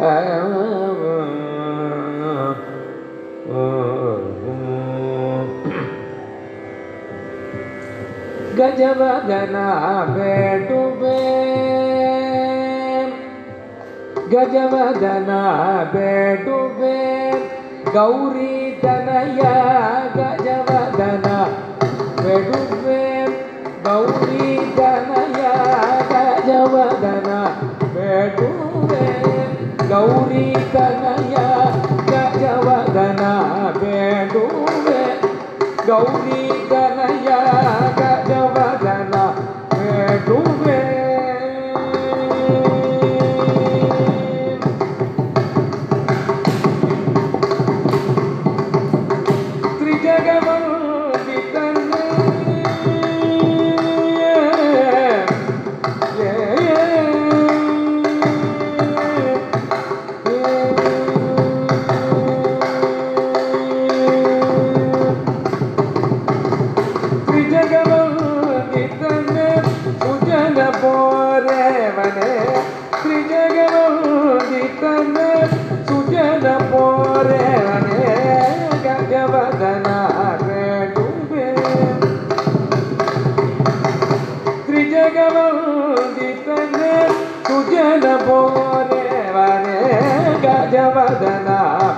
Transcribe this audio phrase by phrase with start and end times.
[0.00, 0.34] गजवदना
[14.32, 15.38] गजब गना
[16.44, 16.98] डूबे।
[17.92, 19.40] गौरी तनय
[20.16, 21.38] गजवदना
[22.26, 23.06] डूबे।
[23.86, 25.54] गौरी तनया
[26.12, 26.97] गजब
[29.88, 31.36] ಗೌರಿ ಕನಯ
[32.10, 33.22] ಗಜವದನ
[33.78, 35.02] ಬೇಡುವೆ.
[35.86, 37.28] ಗೌರಿ ಕನಯ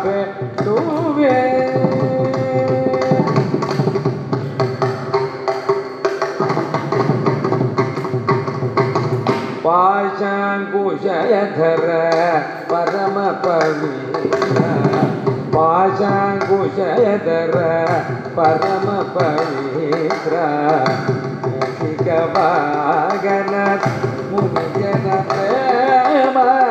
[0.04, 0.24] पे
[0.64, 1.38] डूबे
[11.56, 11.82] धर
[12.70, 14.58] परम पवीर
[15.54, 17.56] पाशांकुशल धर
[18.36, 20.34] परम पवित्र।
[22.34, 23.54] वागन
[24.30, 26.69] मुनि जन प्रेमा।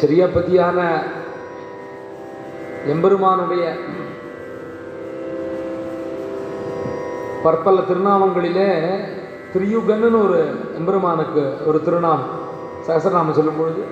[0.00, 0.78] சிறியபதியான
[2.92, 3.64] எம்பெருமானுடைய
[7.44, 8.68] பற்பல திருநாமங்களிலே
[9.52, 10.38] திரியுகன்னு ஒரு
[10.78, 12.32] எம்பெருமானுக்கு ஒரு திருநாமம்.
[12.86, 13.82] சகசரநாமம் சொல்லும் பொழுது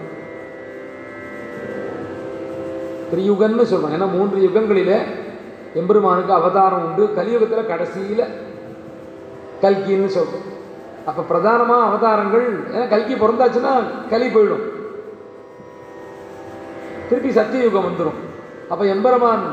[3.10, 4.98] திரியுகன்னு சொல்றோம் ஏன்னா மூன்று யுகங்களிலே
[5.80, 7.04] எம்பெருமானுக்கு அவதாரம் உண்டு.
[7.19, 8.25] கலியுகத்தில் கடைசியில்
[9.62, 10.46] கல்கின்னு சொல்றோம்
[11.10, 13.72] அப்போ பிரதானமாக அவதாரங்கள் ஏன்னா கல்கி பிறந்தாச்சுன்னா
[14.10, 14.66] கலி போயிடும்.
[17.08, 18.20] திருப்பி சத்தியயுகம் வந்துடும்
[18.72, 19.44] அப்போ எம்பெருமான்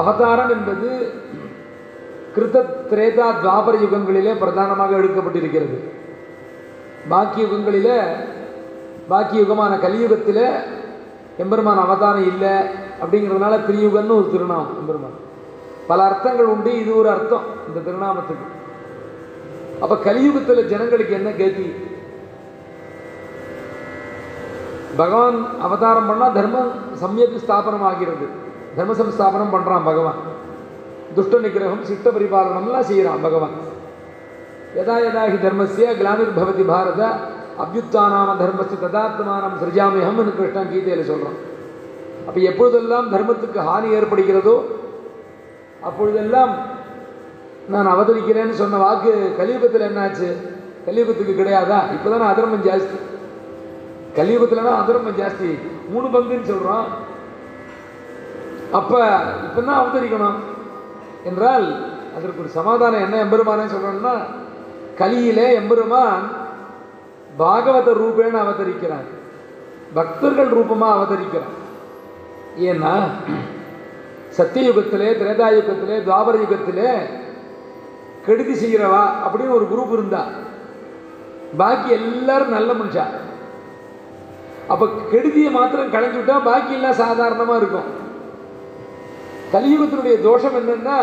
[0.00, 0.88] அவதாரம் என்பது
[2.34, 2.58] கிருத்த
[2.90, 5.78] திரேதா துவாபர யுகங்களிலே பிரதானமாக எடுக்கப்பட்டிருக்கிறது.
[7.12, 7.94] பாக்கி யுகங்களில்
[9.12, 10.44] பாக்கி யுகமான கலியுகத்தில்
[11.42, 12.54] எம்பெருமான் அவதாரம் இல்லை
[13.02, 15.16] அப்படிங்கிறதுனால திரியுகன்னு ஒரு திருநாமம் எம்பெருமான்.
[15.90, 18.46] பல அர்த்தங்கள் உண்டு இது ஒரு அர்த்தம் இந்த திருநாமத்துக்கு.
[19.82, 21.66] அப்போ கலியுகத்தில் ஜனங்களுக்கு என்ன கதி
[25.00, 26.70] பகவான் அவதாரம் பண்ணால் தர்மம்
[27.02, 28.26] சமயத்து ஸ்தாபனம் ஆகிறது
[28.76, 30.18] தர்ம சம்ஸ்தாபனம் பண்ணுறான் பகவான்.
[31.16, 33.54] துஷ்ட நிகிரகம் சிட்ட பரிபாலனம்லாம் செய்கிறான் பகவான்.
[34.80, 37.02] எதா எதா ஹி தர்மஸ்ய கிளாமிர்பவதி பாரத
[37.62, 41.38] அபியுத்தானாம தர்மஸ்து ததாத்மானம் சிருஜாமியம்னு கிருஷ்ணன் கீதையில் சொல்கிறான்
[42.26, 44.56] அப்போ எப்பொழுதெல்லாம் தர்மத்துக்கு ஹானி ஏற்படுகிறதோ
[45.88, 46.52] அப்பொழுதெல்லாம்
[47.72, 50.28] நான் அவதரிக்கிறேன்னு சொன்ன வாக்கு கலியுகத்தில் என்னாச்சு?
[50.86, 51.78] கலியுகத்துக்கு கிடையாதா?
[51.94, 52.96] இப்போதானே அதர்மம் ஜாஸ்தி.
[54.16, 55.50] கலியுகத்துலனா அதர்மம் ஜாஸ்தி.
[55.92, 56.86] மூணு பங்குன்னு சொல்கிறோம்
[58.78, 58.98] அப்போ
[59.46, 60.38] இப்போ தான் அவதரிக்கணும்.
[61.28, 61.66] என்றால்
[62.16, 64.14] அதற்கு ஒரு சமாதானம் என்ன எம்பெருமானே சொல்கிறோம்னா
[65.00, 66.26] கலியிலே எம்பெருமான்
[67.40, 69.08] பாகவத ரூபேன அவதரிக்கிறான்
[69.98, 71.56] பக்தர்கள் ரூபமாக அவதரிக்கிறான்
[72.68, 72.94] ஏன்னா
[74.38, 76.90] சத்தியயுகத்திலே திரேதாயுகத்திலே துவாபர யுகத்திலே
[78.26, 80.22] கெடுதி செய்கிறவா அப்படின்னு ஒரு குரூப் இருந்தா
[81.60, 83.04] பாக்கி எல்லாரும் நல்ல மனுஷா.
[84.72, 87.88] அப்ப கெடுதியை மாத்திரம் களைஞ்சு விட்டா பாக்கி எல்லாம் சாதாரணமா இருக்கும்.
[89.54, 90.98] கலியுகத்தினுடைய தோஷம் என்னன்னா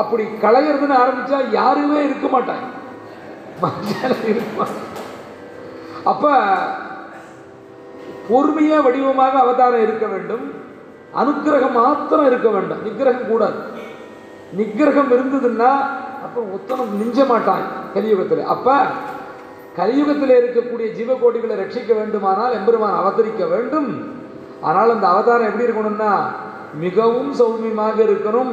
[0.00, 2.66] அப்படி களையிறதுன்னு ஆரம்பிச்சா யாருமே இருக்க மாட்டாங்க.
[3.62, 4.12] மனுஷால
[6.10, 6.34] அப்ப
[8.28, 10.44] பொறுமையா வடிவமாக அவதாரம் இருக்க வேண்டும்.
[11.20, 12.82] அனுக்கிரகம் மாத்திரம் இருக்க வேண்டும்.
[12.86, 13.58] நிக்கிரகம் கூடாது.
[14.58, 15.70] நிக்கிரகம் இருந்ததுன்னா
[16.26, 18.44] அப்போ உத்தனம் மிஞ்ச மாட்டாங்க கலியுகத்தில்.
[18.54, 18.76] அப்ப
[19.78, 23.90] கலியுகத்தில் இருக்கக்கூடிய ஜீவகோடிகளை ரட்சிக்க வேண்டுமானால் எம்பெருமான் அவதரிக்க வேண்டும்.
[24.68, 26.12] ஆனால் அந்த அவதாரம் எப்படி இருக்கணும்னா
[26.84, 28.52] மிகவும் சௌமியமாக இருக்கணும்.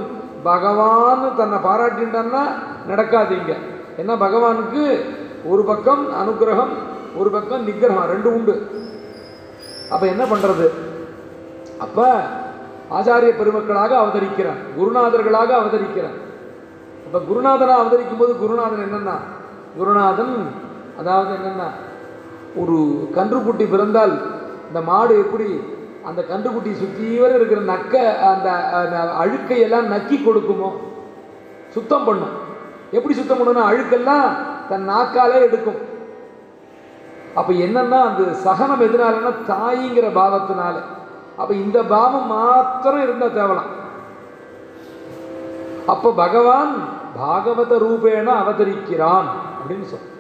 [0.50, 2.44] பகவான் தன்னை பாராட்டின்றான்னா
[2.90, 3.54] நடக்காதீங்க.
[4.02, 4.84] ஏன்னா பகவானுக்கு
[5.52, 6.74] ஒரு பக்கம் அனுக்கிரகம்
[7.20, 8.56] ஒரு பக்கம் நிக்கிரகம் ரெண்டு உண்டு.
[9.94, 10.68] அப்ப என்ன பண்றது?
[11.86, 12.06] அப்ப
[12.98, 16.18] ஆச்சாரிய பெருமக்களாக அவதரிக்கிறான் குருநாதர்களாக அவதரிக்கிறான்
[17.06, 19.16] அப்ப குருநாதனா அவதரிக்கும் போது குருநாதன் என்னன்னா
[19.78, 20.34] குருநாதன்
[21.00, 21.68] அதாவது என்னன்னா
[22.62, 22.78] ஒரு
[23.16, 24.14] கன்றுக்குட்டி பிறந்தால்
[24.68, 25.48] இந்த மாடு எப்படி
[26.10, 27.96] அந்த கன்றுக்குட்டி சுற்றிவர இருக்கிற நக்க
[28.32, 28.50] அந்த
[28.80, 30.70] அந்த நக்கி கொடுக்குமோ?
[31.74, 32.36] சுத்தம் பண்ணும்.
[32.92, 34.28] எப்படி சுத்தம் பண்ணணும்னா அழுக்கெல்லாம்
[34.70, 35.80] தன் நாக்காலே எடுக்கும்.
[37.36, 40.76] அப்போ என்னன்னா அந்த சகனம் எதனாலன்னா தாய்ங்கிற பாவத்தினால.
[41.38, 43.72] அப்ப இந்த பாவம் மாத்திரம் இருந்தால் தேவலாம்.
[45.86, 46.74] அப்போ பகவான்
[47.20, 49.28] பாகவத ரூபேன அவதரிக்கிறான்
[49.60, 50.17] அப்படின்னு சொல்ற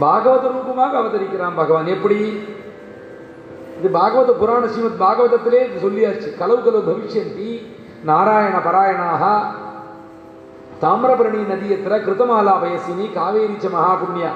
[0.00, 1.86] பாகவத ரூபமாக அவதரிக்கிறான் பகவான்.
[1.86, 2.20] எப்படி?
[3.78, 6.28] இது பாகவத புராண ஸ்ரீமத் பாகவதத்திலே சொல்லியாச்சு.
[6.40, 7.50] கலவு கலவு பவிஷ்யந்தி
[8.04, 9.22] நாராயண பராயணாக
[10.82, 14.32] தாமிரபரணி நதியத்திர கிருதமாலா வயசினி காவேரி ச மகாபுண்ணியா.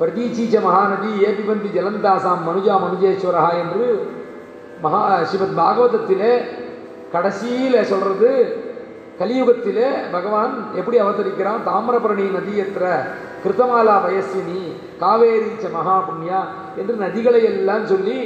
[0.00, 3.86] பிரதீச்சி ச மகாநதி ஏபிபந்தி ஜலந்தாசாம் மனுஜா மனுஜேஸ்வரா என்று
[4.84, 6.32] மகா ஸ்ரீமத் பாகவதத்திலே
[7.12, 8.30] கடைசியில் சொல்கிறது
[9.20, 11.60] கலியுகத்திலே பகவான் எப்படி அவதரிக்கிறான்?
[11.66, 12.84] தாமிரபரணி நதியத்திர
[13.44, 14.60] கிருத்தமாலா வயசினி
[15.00, 16.40] காவேரி ச மகாபுண்ணியா
[16.80, 18.16] என்று நதிகளை எல்லாம் சொல்லி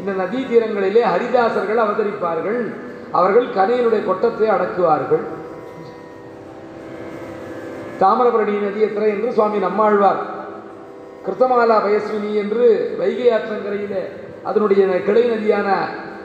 [0.00, 2.60] இந்த நதி தீரங்களிலே ஹரிதாசர்கள் அவதரிப்பார்கள்.
[3.18, 5.24] அவர்கள் கனையினுடைய கொட்டத்தை அடக்குவார்கள்.
[8.02, 10.20] தாமிரபரணி நதியத்திர என்று சுவாமி நம்மாழ்வார்.
[11.24, 12.66] கிருத்தமாலா பயஸ்வினி என்று
[12.98, 14.04] வைகை ஆற்றங்கரையிலே
[14.48, 15.68] அதனுடைய கிளை நதியான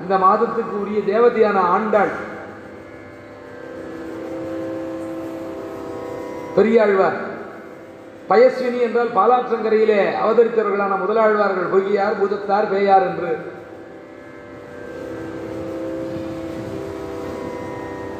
[0.02, 2.14] இந்த மாதத்துக்கு உரிய தேவதையான ஆண்டாள்
[6.56, 7.20] பெரியாழ்வார்
[8.34, 13.34] பயஸ்வினி என்றால் பாலாற்றங்கரையிலே அவதரித்தவர்களான முதலாழ்வார்கள் பொய்யார் பூதத்தார் பேயார் என்று.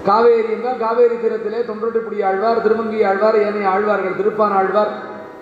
[0.08, 4.92] காவேரி என்றால் காவேரி தீரத்திலே தொன்றொட்டுப்புடி ஆழ்வார் திருமங்கி ஆழ்வார் ஏனைய ஆழ்வார்கள் திருப்பான் ஆழ்வார்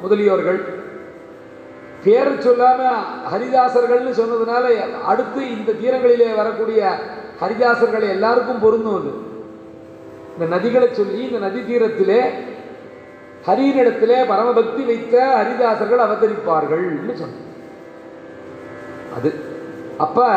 [0.04, 0.60] முதலியோர்கள்.
[2.04, 2.82] பேர் சொல்லாம
[3.32, 4.66] ஹரிதாசர்கள்னு சொன்னதுனால
[5.12, 6.82] அடுத்து இந்த தீரங்களிலே வரக்கூடிய
[7.42, 9.12] ஹரிதாசர்கள் எல்லாருக்கும் பொருந்தும் அது.
[10.34, 12.22] இந்த நதிகளை சொல்லி இந்த நதி தீரத்திலே
[13.48, 17.40] ஹரியினிடத்திலே பரமபக்தி வைத்த ஹரிதாசர்கள் அவதரிப்பார்கள்னு சொன்ன
[19.16, 19.30] அது
[19.98, 20.28] அப்ப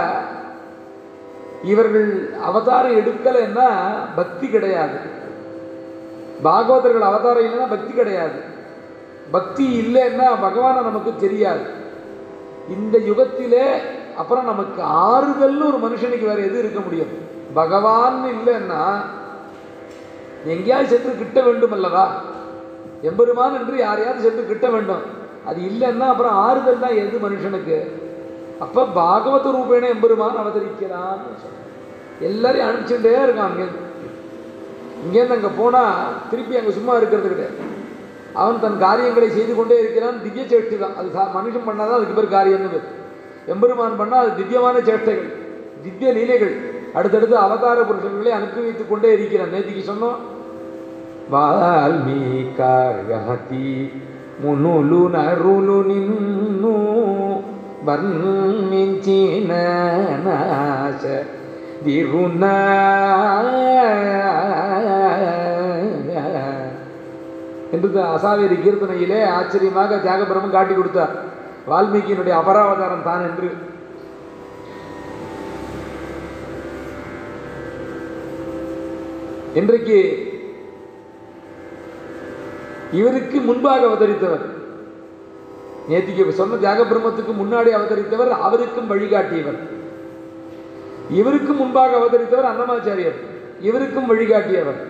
[1.62, 2.08] இவர்கள்
[2.42, 3.68] அவதாரம் எடுக்கலைன்னா
[4.16, 4.96] பக்தி கிடையாது.
[6.44, 8.38] பாகவதர்கள் அவதாரம் இல்லைன்னா பக்தி கிடையாது.
[9.30, 11.64] பக்தி இல்லைன்னா பகவானை நமக்கு தெரியாது.
[12.68, 13.66] இந்த யுகத்திலே
[14.16, 17.12] அப்புறம் நமக்கு ஆறுதல்னு ஒரு மனுஷனுக்கு வேற எது இருக்க முடியும்?
[17.54, 18.82] பகவான் இல்லைன்னா
[20.44, 22.04] எங்கேயாவது சென்று கிட்ட வேண்டும் அல்லவா
[23.04, 25.04] எம்பெருமான் என்று யாரையாவது சென்று கிட்ட வேண்டும்.
[25.44, 27.76] அது இல்லைன்னா அப்புறம் ஆறுதல் தான் எது மனுஷனுக்கு?
[28.58, 31.30] அப்போ பாகவத ரூபேன எம்பெருமான் அவதரிக்கிறான்னு
[32.20, 33.82] எல்லாரையும் அனுப்பிச்சுட்டே இருக்கான் அங்கேருந்து
[35.04, 35.96] இங்கேருந்து அங்கே போனால்
[36.30, 37.56] திருப்பி அங்கே சும்மா இருக்கிறது கிடையாது
[38.32, 40.22] அவன் தன் காரியங்களை செய்து கொண்டே இருக்கிறான்.
[40.22, 40.94] திவ்ய சேஷ்டி தான்.
[40.96, 42.86] அது சா- மனுஷன் பண்ணாதான் அதுக்கு பேர் காரியம்னு பேர்
[43.46, 45.30] எம்பெருமான் பண்ணால் அது திவ்யமான சேஷ்டைகள்
[45.82, 46.54] திவ்ய லீலைகள்
[46.94, 49.52] அடுத்தடுத்து அவதார புருஷன்களை அனுப்பி வைத்துக் கொண்டே இருக்கிறான்.
[49.52, 50.16] நேத்திக்கு சொன்னோம்
[51.31, 52.59] వాల్మీకార్యహతి
[54.39, 56.75] మునులు నరులు నిన్ను
[57.85, 59.51] వర్ణించిన
[60.25, 61.03] నాశ
[61.83, 62.55] దిరునా
[67.71, 71.13] என்று இந்த அசாவேரி கீர்த்தனையிலே ஆச்சரியமாக தியாகபிரமம் காட்டி கொடுத்தார்
[71.67, 73.49] வால்மீகியினுடைய அபராவதாரம் தான் என்று
[79.55, 79.99] இன்றைக்கு
[82.92, 84.44] இவருக்கு முன்பாக அவதரித்தவர்.
[85.88, 89.58] நேத்திக்கு சொன்ன தியாக பிரம்மத்துக்கு முன்னாடி அவதரித்தவர் அவருக்கும் வழிகாட்டியவர்.
[91.10, 93.14] இவருக்கும் முன்பாக அவதரித்தவர் அன்னமாச்சாரியர்.
[93.60, 94.80] இவருக்கும் வழிகாட்டியவர்.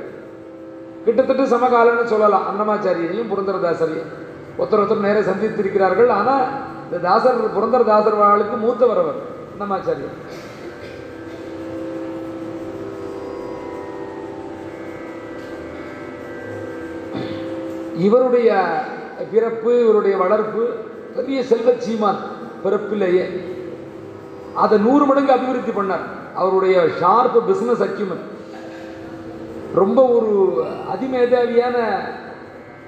[1.05, 2.45] கிட்டத்தட்ட சமகாலம்னு சொல்லலாம்.
[2.51, 4.11] அன்னமாச்சாரியரையும் புரந்தரதாசரையும்.
[4.59, 6.09] ஒருத்தர் ஒருத்தர் நேர சந்தித்திருக்கிறார்கள்.
[6.09, 6.45] ஆனால்
[6.85, 9.15] இந்த தாசர் புரந்தரதாசர் வாழ்க்கு மூத்தவர் அவர்
[9.59, 10.44] அன்னமாச்சாரியர்.
[17.95, 18.81] இவருடைய
[19.33, 20.69] பிறப்பு இவருடைய வளர்ப்பு
[21.17, 22.17] பெரிய செல்வ சீமான்
[22.65, 23.41] பிறப்பிலேயே.
[24.55, 26.05] அதை நூறு மடங்கு அபிவிருத்தி பண்ணார்.
[26.35, 28.33] அவருடைய ஷார்ப்பு பிஸ்னஸ் அக்யூமெண்ட்
[29.75, 31.99] ரொம்ப ஒரு அதிமேதாவியான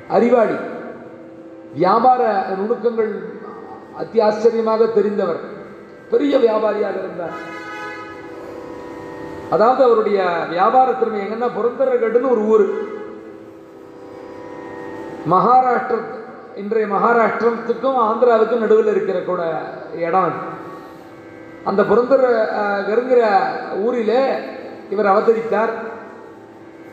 [0.08, 0.54] அறிவாளி.
[1.74, 3.12] வியாபார நுணுக்கங்கள்
[3.96, 5.40] அத்தி ஆச்சரியமாக தெரிந்தவர்.
[6.10, 7.54] பெரிய வியாபாரியாக இருந்தார்.
[9.50, 12.94] அதாவது அவருடைய வியாபார திறமை எங்கன்னா புரந்தரகடுன்னு ஒரு ஊர்.
[15.32, 15.98] மகாராஷ்டிர
[16.60, 19.42] இன்றைய மகாராஷ்டிரத்துக்கும் ஆந்திராவுக்கும் நடுவில் இருக்கிற கூட
[20.06, 20.36] இடம்
[21.68, 22.22] அந்த புரந்தர
[22.88, 23.22] கருங்கிற
[23.84, 24.20] ஊரிலே
[24.92, 25.72] இவர் அவதரித்தார்.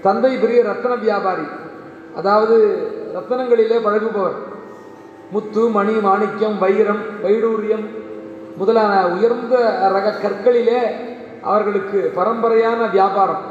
[0.05, 1.45] தந்தை பெரிய ரத்தன வியாபாரி
[2.19, 2.55] அதாவது
[3.17, 4.37] ரத்தனங்களிலே பழகுபவர்.
[5.33, 7.85] முத்து மணி மாணிக்கம் வைரம் வைடூரியம்
[8.57, 9.53] முதலான உயர்ந்த
[9.95, 10.81] ரக கற்களிலே
[11.51, 13.43] அவர்களுக்கு பரம்பரையான வியாபாரம்.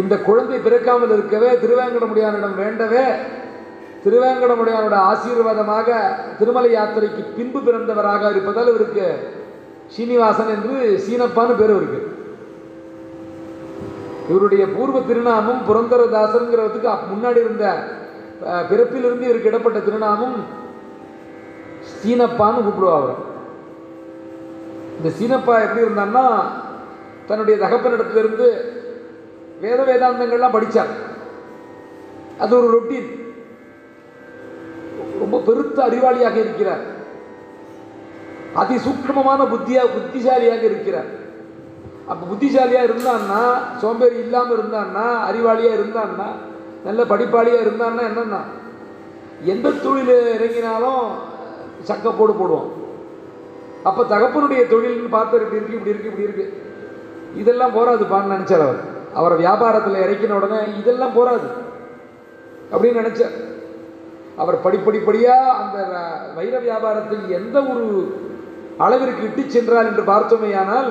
[0.00, 3.04] இந்த குழந்தை பிறக்காமல் இருக்கவே திருவேங்கடமுடியானிடம் வேண்டவே
[4.04, 5.88] திருவேங்கடமுடியானோட ஆசீர்வாதமாக
[6.38, 9.06] திருமலை யாத்திரைக்கு பின்பு பிறந்தவராக இருப்பதால் இவருக்கு
[9.94, 10.74] சீனிவாசன் என்று
[11.04, 12.00] சீனப்பான்னு பேர் இருக்கு.
[14.30, 17.64] இவருடைய பூர்வ திருநாமம் புரந்தரதாசருங்கிறதுக்கு முன்னாடி இருந்த
[18.70, 20.36] பிறப்பிலிருந்து இவருக்கு இடப்பட்ட திருநாமம்
[21.96, 23.18] சீனப்பான்னு கூப்பிடுவா அவர்.
[24.98, 26.26] இந்த சீனப்பா எப்படி இருந்தான்னா
[27.28, 28.48] தன்னுடைய தகப்பனிடத்திலிருந்து
[29.62, 30.94] வேத வேதாந்தங்கள்லாம் படித்தாங்க
[32.42, 33.10] அது ஒரு ரொட்டீன்.
[35.20, 36.82] ரொம்ப பெருத்த அறிவாளியாக இருக்கிறார்.
[38.60, 41.10] அதி சூக்ஷ்மமான புத்தியா புத்திசாலியாக இருக்கிறார்.
[42.10, 43.42] அப்போ புத்திசாலியாக இருந்தான்னா
[43.82, 46.28] சோம்பேறி இல்லாமல் இருந்தான்னா அறிவாளியாக இருந்தான்னா
[46.86, 48.40] நல்ல படிப்பாளியாக இருந்தான்னா என்னன்னா
[49.52, 51.04] எந்த தொழில் இறங்கினாலும்
[51.88, 52.70] சக்கப்போடு போடு போடுவோம்
[53.88, 56.46] அப்போ தகப்பனுடைய தொழில்னு பார்த்து இப்படி இருக்கு இப்படி இருக்கு இப்படி இருக்கு.
[57.40, 58.82] இதெல்லாம் போராதுப்பான்னு நினச்சார் அவர்.
[59.18, 61.48] அவரை வியாபாரத்தில் இறக்கின உடனே இதெல்லாம் போராது
[62.72, 63.34] அப்படின்னு நினச்சார்.
[64.42, 65.78] அவர் படிப்படிப்படியாக அந்த
[66.36, 67.84] வைர வியாபாரத்தில் எந்த ஒரு
[68.84, 70.90] அளவிற்கு இட்டு சென்றார் என்று பார்த்தோமேயானால்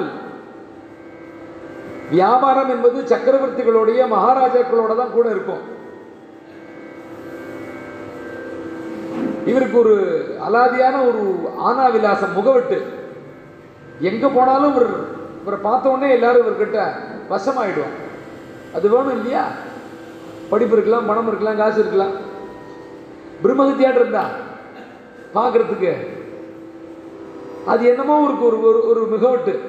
[2.13, 5.63] வியாபாரம் என்பது சக்கரவர்த்திகளுடைய மகாராஜாக்களோட தான் கூட இருக்கும்.
[9.51, 9.95] இவருக்கு ஒரு
[10.47, 11.23] அலாதியான ஒரு
[11.67, 12.77] ஆனா விலாசம் முகவெட்டு.
[14.11, 14.89] எங்க போனாலும் இவர்
[15.41, 16.79] இவரை பார்த்த உடனே எல்லாரும் இவர்கிட்ட
[17.31, 17.97] வசமாயிடுவோம்
[18.75, 19.45] அது வேணும் இல்லையா?
[20.49, 22.31] படிப்பு இருக்கலாம் பணம் இருக்கலாம் காசு இருக்கலாம்.
[23.43, 24.25] பிரம்மஹத்தியாட்டு இருந்தா?
[25.35, 26.07] பார்க்குறதுக்கு.
[27.65, 29.59] அது என்னமோ ஒரு ஒரு ஒரு ஒரு மிகவட்டு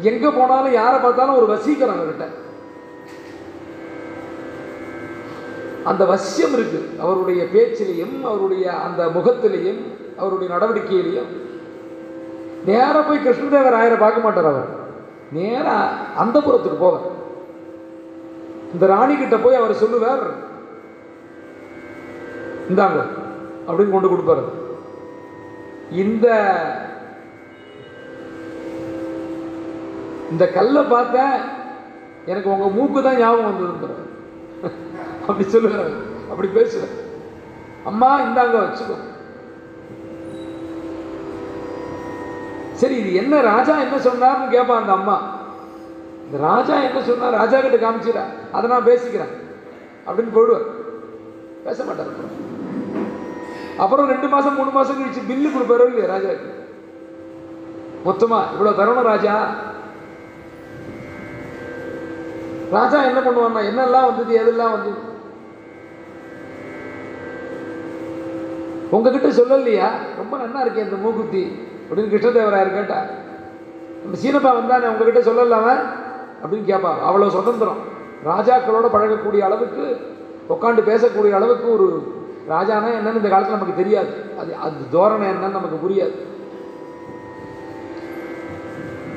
[0.00, 2.24] எங்கே போனாலும் யாரை பார்த்தாலும் ஒரு வசீகரம் அவர்கிட்ட.
[5.84, 6.88] அந்த வசியம் இருக்கு.
[6.98, 9.80] அவருடைய பேச்சிலையும் அவருடைய அந்த முகத்திலையும்
[10.16, 11.30] அவருடைய நடவடிக்கையிலையும்.
[12.66, 14.68] நேராக போய் கிருஷ்ணதேவராயரை பார்க்க மாட்டார் அவர்.
[15.32, 17.11] நேராக அந்த புறத்துக்கு போவார்.
[18.74, 20.24] இந்த ராணி கிட்ட போய் அவர் சொல்லுவார்
[22.70, 22.98] இந்தாங்க
[23.68, 24.42] அப்படின்னு கொண்டு கொடுப்பாரு.
[26.02, 26.26] இந்த
[30.30, 31.34] இந்த கல்லை பார்த்தேன்
[32.30, 33.98] எனக்கு உங்க மூக்கு தான் ஞாபகம் வந்ததுன்றார்
[35.28, 35.92] அப்படி சொல்லுவார்.
[36.30, 36.94] அப்படி பேசுறார்
[37.90, 38.96] அம்மா இந்தாங்க வச்சுக்கோ.
[42.80, 45.16] சரி இது என்ன ராஜா என்ன சொன்னார்னு கேட்பான் அந்த அம்மா.
[46.32, 48.22] இந்த ராஜா என்ன சொன்னால் ராஜா கிட்ட காமிச்சிடா
[48.52, 49.32] அதை நான் பேசிக்கிறேன்.
[50.06, 50.66] அப்படின்னு போயிடுவார்.
[51.64, 52.06] பேச மாட்டார்
[53.76, 54.08] அப்புறம்.
[54.08, 56.50] ரெண்டு மாதம் மூணு மாதம் கழிச்சு பில்லு கொடுப்பாரோ இல்லையா ராஜாவுக்கு?
[58.04, 59.34] மொத்தமாக இவ்வளோ தரணும் ராஜா.
[62.70, 65.00] ராஜா என்ன பண்ணுவான்னா என்னெல்லாம் வந்தது எதெல்லாம் வந்தது?
[68.90, 69.90] உங்ககிட்ட சொல்லலையா?
[70.16, 71.68] ரொம்ப நல்லா இருக்கே இந்த மூக்குத்தி.
[71.88, 73.04] அப்படின்னு கிருஷ்ணதேவராயர் கேட்டா
[74.02, 76.00] நம்ம சீனப்பா வந்தானே உங்ககிட்ட சொல்லலாம
[76.42, 77.80] அப்படின்னு கேட்பா அவ்வளோ சுதந்திரம்.
[78.30, 79.84] ராஜாக்களோட பழகக்கூடிய அளவுக்கு
[80.48, 81.86] உட்காந்து பேசக்கூடிய அளவுக்கு ஒரு
[82.48, 84.12] ராஜானா என்னன்னு இந்த காலத்தில் நமக்கு தெரியாது.
[84.40, 86.14] அது அது தோரணை என்னன்னு நமக்கு புரியாது.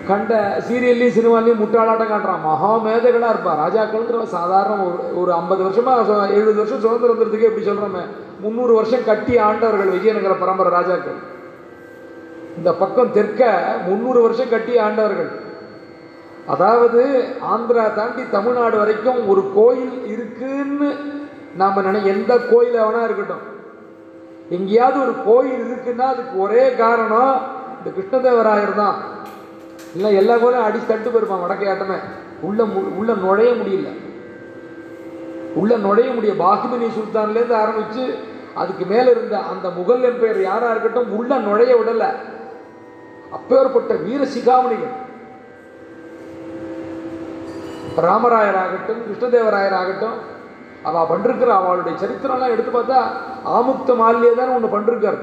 [0.10, 2.44] கண்ட சீரியல்லையும் சினிமாலையும் முட்டாளாட்டம் காட்டுறான்.
[2.44, 8.04] மகா மேதைகளாக இருப்பான் ராஜாக்கள்ன்ற சாதாரண ஒரு ஒரு ஐம்பது வருஷமாக எழுபது வருஷம் சுதந்திரத்துக்கு எப்படி இப்படி சொல்கிறோமே
[8.44, 11.18] முந்நூறு வருஷம் கட்டி ஆண்டவர்கள் விஜயநகர பரம்பரை ராஜாக்கள்.
[12.58, 13.50] இந்த பக்கம் தெற்க
[13.88, 15.32] முந்நூறு வருஷம் கட்டி ஆண்டவர்கள்.
[16.48, 20.96] அதாவது ஆந்திரா தாண்டி தமிழ்நாடு வரைக்கும் ஒரு கோயில் இருக்குன்னு
[21.56, 23.54] நாம் நினை எந்த கோயில் வேணால் இருக்கட்டும்.
[24.50, 27.42] எங்கேயாவது ஒரு கோயில் இருக்குன்னா அதுக்கு ஒரே காரணம்
[27.78, 28.96] இந்த கிருஷ்ணதேவராயர் தான்.
[29.96, 31.96] இல்லை எல்லா கோயிலும் அடி தட்டு போயிருப்பான் வடக்கே ஆட்டமே.
[32.42, 33.88] உள்ள மு- உள்ள நுழைய முடியல.
[35.54, 38.16] உள்ள நுழைய முடிய பாகுமதி சுல்தான்லேருந்து ஆரம்பித்து
[38.56, 42.16] அதுக்கு மேலே இருந்த அந்த முகல் எம்பையர் யாராக இருக்கட்டும் உள்ள நுழைய விடலை.
[43.32, 45.04] அப்பேற்பட்ட வீர சிகாமணிகள்.
[48.02, 50.34] ராமராயர் ஆகட்டும் கிருஷ்ணதேவராயர் ஆகட்டும்
[50.86, 52.98] பண்ணிருக்கிற அவளுடைய சரித்திரம்லாம் எடுத்து பார்த்தா
[53.46, 55.18] ஆமுக்த மாலியே தான் ஒன்று பண்ணிருக்கார்.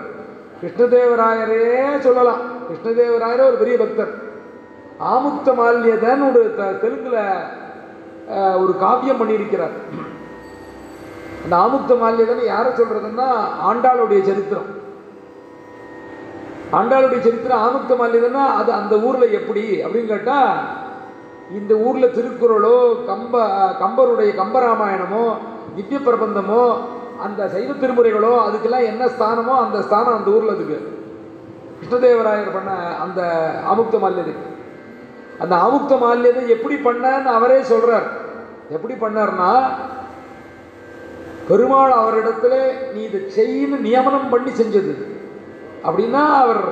[0.63, 2.39] கிருஷ்ணதேவராயரே சொல்லலாம்.
[2.69, 4.15] கிருஷ்ணதேவராயரே ஒரு பெரிய பக்தர்.
[5.01, 6.73] ஆமுக்த மாலியே தான் ஒரு த-
[8.59, 9.71] ஒரு காவியம் பண்ணியிருக்கிறார்.
[11.45, 13.27] அந்த ஆமுக்த மால்யதன் யாரை சொல்கிறதுன்னா
[13.71, 14.81] ஆண்டாளுடைய சரித்திரம்.
[16.73, 20.81] ஆண்டாளுடைய சரித்திரம் ஆமுக்த மால்யதன்னா அது அந்த ஊரில் எப்படி அப்படின்னு கேட்டால்
[21.59, 22.77] இந்த ஊரில் திருக்குறளோ
[23.11, 23.35] கம்ப
[23.83, 25.25] கம்பருடைய கம்பராமாயணமோ
[25.77, 26.63] நித்திய பிரபந்தமோ
[27.27, 30.79] அந்த சைவ திருமுறைகளோ அதுக்கெல்லாம் என்ன ஸ்தானமோ அந்த ஸ்தானம் அந்த ஊரில் இருக்கு.
[31.79, 32.73] கிருஷ்ணதேவராயர் பண்ண
[33.05, 33.21] அந்த
[33.73, 34.47] அமுக்த மால்யதுக்கு
[35.43, 38.09] அந்த அமுக்த மால்யதை எப்படி பண்ணன்னு அவரே சொல்கிறார்
[38.77, 39.51] எப்படி பண்ணார்னா
[41.49, 42.55] பெருமாள் அவரிடத்துல
[42.95, 44.93] நீ இதை செய்யு நியமனம் பண்ணி செஞ்சது.
[45.87, 46.63] அப்படின்னா அவர்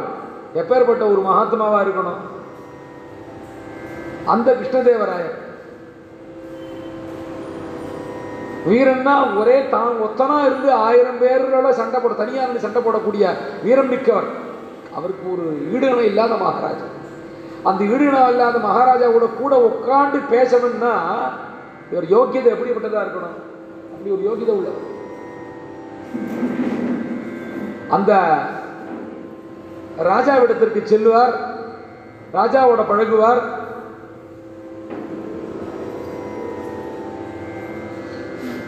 [0.61, 2.21] எப்பேற்பட்ட ஒரு மகாத்மாவாக இருக்கணும்.
[4.33, 5.37] அந்த கிருஷ்ணதேவராயர்
[8.67, 13.25] வீரன்னா ஒரே தான் ஒத்தனா இருந்து ஆயிரம் பேரோட சண்டை போட தனியா இருந்து சண்டை போடக்கூடிய
[13.63, 14.29] வீரம் மிக்கவர்
[14.95, 16.87] அவருக்கு ஒரு ஈடுணம் இல்லாத மகாராஜா.
[17.65, 20.93] அந்த ஈடுணம் இல்லாத மகாராஜாவோட கூட உட்காந்து பேசணும்னா
[21.91, 23.39] இவர் யோக்கியதை எப்படிப்பட்டதா இருக்கணும்?
[23.93, 24.69] அப்படி ஒரு யோகிதை உள்ள
[27.91, 28.13] அந்த
[30.05, 31.35] ராஜாவிடத்திற்கு செல்வார்
[32.35, 33.41] ராஜாவோட பழகுவார்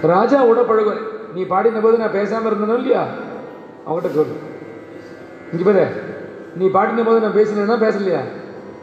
[0.03, 1.01] ராஜாவோட பழகுவேன்
[1.35, 3.05] நீ பாடின போது நான் பேசாமல் இருந்தேனோ இல்லையா?
[3.89, 4.37] அவங்ககிட்ட சொல்லு.
[5.53, 5.87] இங்கே பாரு.
[6.57, 8.19] நீ பாடின போது நான் பேசினேன்னா பேசலையா?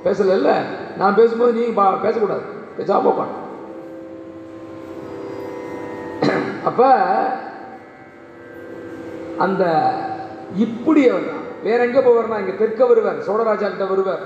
[0.06, 0.54] பேசல இல்லை.
[0.98, 2.42] நான் பேசும்போது நீ பா- பேசக்கூடாது.
[2.78, 3.48] பேசாம போப்பான்
[6.64, 6.96] அப்போ.
[9.38, 9.92] அந்த
[10.56, 11.22] இப்படி அவர்
[11.64, 14.20] வேற எங்கே போவார்னா இங்கே தெற்க வருவார் சோழராஜாக்கிட்ட வருவார்.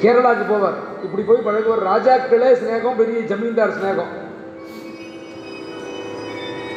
[0.00, 1.04] கேரளாவுக்கு போவார்.
[1.04, 1.86] இப்படி போய் பழகுவார்.
[1.86, 4.24] ராஜாக்களே சிநேகம் பெரிய ஜமீன்தார் ஸ்நேகம்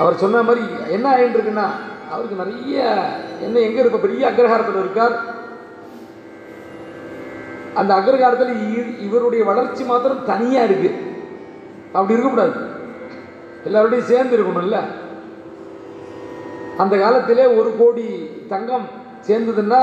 [0.01, 0.63] அவர் சொன்ன மாதிரி
[0.95, 1.65] என்ன ஆகிட்டுருக்குன்னா
[2.13, 2.83] அவருக்கு நிறைய
[3.45, 5.15] என்ன எங்கே இருக்க பெரிய அக்ரஹாரத்தில் இருக்கார்.
[7.79, 8.53] அந்த அக்ரஹாரத்தில்
[9.07, 10.99] இவருடைய வளர்ச்சி மாத்திரம் தனியாக இருக்குது
[11.95, 12.55] அப்படி இருக்கக்கூடாது.
[13.67, 14.79] எல்லாரோடையும் சேர்ந்து இருக்கணும்ல.
[16.83, 18.07] அந்த காலத்திலே ஒரு கோடி
[18.53, 18.87] தங்கம்
[19.27, 19.81] சேர்ந்ததுன்னா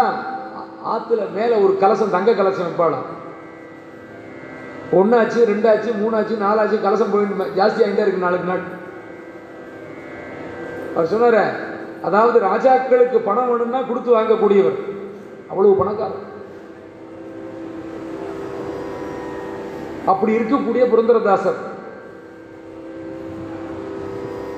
[0.93, 3.07] ஆற்றுல மேலே ஒரு கலசம் தங்க கலசம் வைப்பாளாம்.
[4.99, 8.65] ஒன்னாச்சு ரெண்டாச்சு மூணாச்சு நாலாச்சு கலசம் போயிட்டு ஜாஸ்தி ஆகிட்டே இருக்கு நாளுக்கு நாள்.
[10.97, 11.41] அவர் சொன்னார்
[12.09, 14.79] அதாவது ராஜாக்களுக்கு பணம் வேணும்னா கொடுத்து வாங்கக்கூடியவர்.
[15.51, 16.25] அவ்வளவு பணக்காரர்.
[20.13, 21.59] அப்படி இருக்கக்கூடிய புரந்தரதாசர்.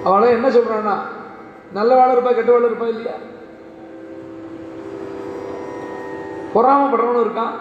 [0.09, 0.95] அவளை என்ன சொல்றான்னா
[1.79, 3.17] நல்ல வாழ இருப்பா கெட்ட வாழ இருப்பா இல்லையா?
[6.55, 7.55] பொறாமப்படுறவனும் இருக்கான்.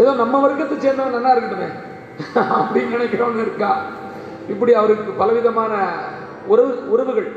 [0.00, 1.70] ஏதோ நம்ம வர்க்கத்தை சேர்ந்தவன் நல்லா இருக்கட்டுமே
[2.58, 3.72] அப்படின்னு நினைக்கிறவனு இருக்கா?
[4.48, 5.72] இப்படி அவருக்கு பலவிதமான
[6.46, 7.28] உறவு உறவுகள்.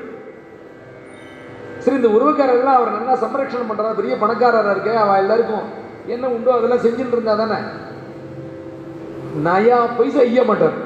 [1.79, 5.65] சரி இந்த உறவுக்காரர்கள்லாம் அவர் நல்லா சம்ரட்சணம் பண்றா பெரிய பணக்காரரா இருக்கு அவ எல்லாருக்கும்
[6.07, 7.59] என்ன உண்டோ அதெல்லாம் செஞ்சுட்டு இருந்தா தானே?
[9.47, 10.77] நயா பைசா ஐய மாட்டார்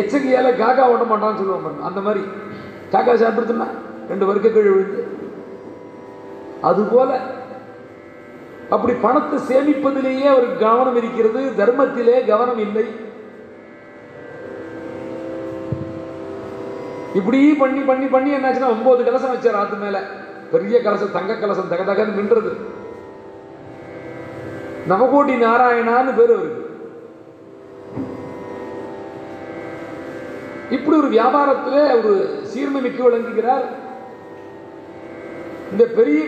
[0.00, 2.22] எச்சகையால காக்கா ஓட்ட மாட்டான்னு சொல்லுவாங்க அந்த மாதிரி.
[2.92, 3.68] காக்கா சாப்பிடுறதுன்னா
[4.08, 5.02] ரெண்டு வருக்க கீழே விழுந்து.
[6.62, 7.10] அதுபோல
[8.70, 11.40] அப்படி பணத்தை சேமிப்பதிலேயே அவருக்கு கவனம் இருக்கிறது.
[11.56, 12.84] தர்மத்திலே கவனம் இல்லை.
[17.14, 20.00] இப்படி பண்ணி பண்ணி பண்ணி என்னாச்சுன்னா ஒன்பது கலசம் வச்சார் ஆத்து மேல.
[20.52, 22.52] பெரிய கலசம் தங்க கலசம் தக தகன்னு நின்றது.
[24.88, 26.68] நவகோடி நாராயணான்னு பேர் அவருக்கு
[30.70, 33.79] இப்படி ஒரு வியாபாரத்திலே ஒரு சீர்மை மிக்க விளங்குகிறார்.
[35.72, 36.20] இந்த பெரிய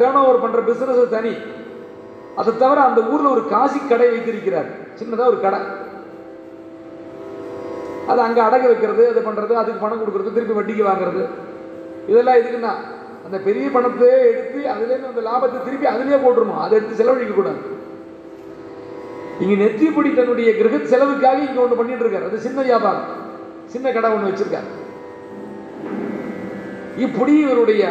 [0.00, 1.32] டேர்ன் ஓவர் பண்ணுற பிஸ்னஸ் தனி.
[2.40, 4.68] அதை தவிர அந்த ஊரில் ஒரு காசி கடை வைத்திருக்கிறார்.
[4.98, 5.60] சின்னதாக ஒரு கடை.
[8.12, 11.22] அது அங்கே அடகு வைக்கிறது அது பண்ணுறது அதுக்கு பணம் கொடுக்கறது திருப்பி வட்டிக்கு வாங்குறது.
[12.10, 12.72] இதெல்லாம் எதுக்குன்னா
[13.26, 17.60] அந்த பெரிய பணத்தை எடுத்து அதுலேருந்து அந்த லாபத்தை திருப்பி அதுலேயே போட்டுருணும் அதை எடுத்து செலவழிக்க கூடாது.
[19.42, 23.06] இங்க நெத்திப்படி தன்னுடைய கிரக செலவுக்காக இங்கே ஒன்று பண்ணிட்டு இருக்காரு அது சின்ன வியாபாரம்.
[23.74, 24.68] சின்ன கடை ஒன்று வச்சிருக்காரு.
[27.04, 27.84] இப்படி இவருடைய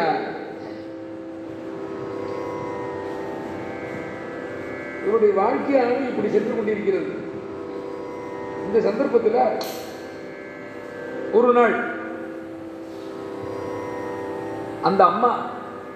[5.12, 7.06] இவருடைய வாழ்க்கையானது இப்படி சென்று கொண்டிருக்கிறது.
[8.66, 9.68] இந்த சந்தர்ப்பத்தில்
[11.32, 11.74] ஒரு நாள்
[14.82, 15.36] அந்த அம்மா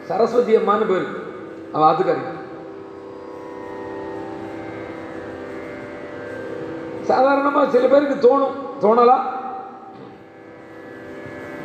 [0.02, 1.06] சரஸ்வதி அம்மான்னு பேர்.
[1.72, 2.24] அவன் ஆத்துக்காரி.
[7.02, 8.54] சாதாரணமாக சில பேருக்கு தோணும்.
[8.80, 9.24] தோணலாம்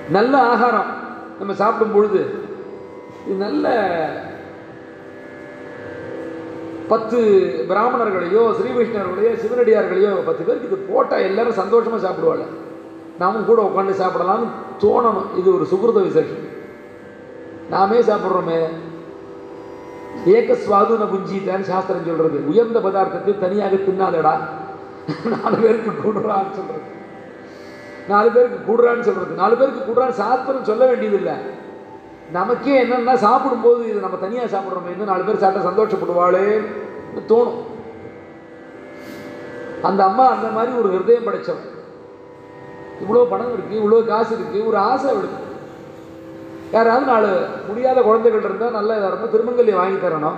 [0.10, 0.92] நல்ல ஆகாரம்
[1.38, 2.20] நம்ம சாப்பிடும் பொழுது
[3.26, 3.70] இது நல்ல
[6.92, 7.18] பத்து
[7.70, 12.44] பிராமணர்களையோ ஸ்ரீ வைஷ்ணவர்களையோ சிவனடியார்களையோ பத்து பேருக்கு இது போட்டால் எல்லாரும் சந்தோஷமாக சாப்பிடுவாள்
[13.22, 14.48] நாமும் கூட உட்காந்து சாப்பிடலாம்னு
[14.84, 15.28] தோணணும்.
[15.40, 16.46] இது ஒரு சுகிருத விசேஷம்.
[17.74, 18.62] நாமே சாப்பிட்றோமே.
[20.36, 24.34] ஏக சுவாதுன புஞ்சித்தான்னு சாஸ்திரம் சொல்கிறது உயர்ந்த பதார்த்தத்தை தனியாக தின்னாதடா.
[25.34, 26.90] நாலு பேருக்கு கூடுறான்னு சொல்கிறது
[28.12, 31.36] நாலு பேருக்கு கூடுறான்னு சொல்கிறது நாலு பேருக்கு கூடுறான்னு சாஸ்திரம் சொல்ல வேண்டியதில்லை.
[32.38, 36.46] நமக்கே என்னென்னா சாப்பிடும்போது இது நம்ம தனியாக சாப்பிட்றோமே இன்னும் நாலு பேர் சாப்பிட்டா சந்தோஷப்படுவாளே
[37.32, 37.60] தோணும்.
[39.90, 41.68] அந்த அம்மா அந்த மாதிரி ஒரு ஹிருதயம் படைச்சவன்.
[43.04, 45.40] இவ்வளோ பணம் இருக்குது இவ்வளோ காசு இருக்குது ஒரு ஆசை அவளுக்கு.
[46.76, 47.30] யாராவது நாலு
[47.70, 50.38] முடியாத குழந்தைகள் இருந்தால் நல்ல இதாக இருந்தால் திருமங்கல்யம் வாங்கி தரணும்.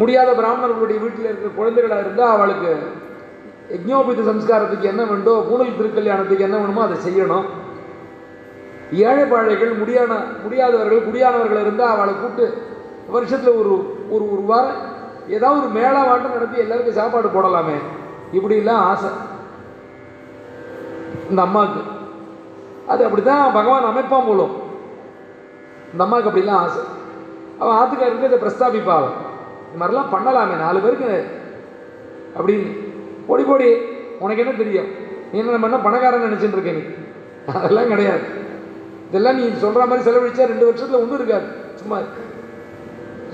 [0.00, 2.70] முடியாத பிராமணர்களுடைய வீட்டில் இருக்கிற குழந்தைகளாக இருந்தால் அவளுக்கு
[3.74, 7.48] யஜ்னோபித்த சம்ஸ்காரத்துக்கு என்ன வேண்டோ பூனல் திருக்கல்யாணத்துக்கு என்ன வேணுமோ அதை செய்யணும்.
[8.92, 12.62] ஏழை பாழைகள் முடியான முடியாதவர்கள் குடியானவர்கள் இருந்தால் அவளை கூப்பிட்டு
[13.08, 14.88] வருஷத்தில் ஒரு ஒரு ஒரு வாரம்
[15.28, 17.76] ஏதாவது ஒரு மேளா வாட்டம் நடத்தி எல்லாருக்கும் சாப்பாடு போடலாமே.
[18.32, 19.10] இப்படிலாம் ஆசை.
[21.30, 21.80] இந்த அம்மாவுக்கு.
[22.86, 24.54] அது அப்படி தான் பகவான் அமைப்பான் போலும்
[25.92, 26.82] இந்த அம்மாவுக்கு அப்படிலாம் ஆசை.
[27.58, 29.28] அவன் ஆத்துக்காருக்கு இதை பிரஸ்தாபிப்பாள் இது
[29.72, 31.24] இந்த மாதிரிலாம் பண்ணலாமே நாலு பேருக்கு.
[32.38, 32.78] அப்படின்னு
[33.26, 33.74] போடி போடி
[34.18, 34.86] உனக்கு என்ன தெரியும்?
[35.32, 36.82] நீ என்ன நம்ம என்ன பணக்காரன் நினச்சிட்டு இருக்க நீ.
[37.54, 38.48] அதெல்லாம் கிடையாது.
[39.10, 41.46] இதெல்லாம் நீ சொல்கிற மாதிரி செலவழிச்சா ரெண்டு வருஷத்தில் ஒன்றும் இருக்காது.
[41.80, 41.96] சும்மா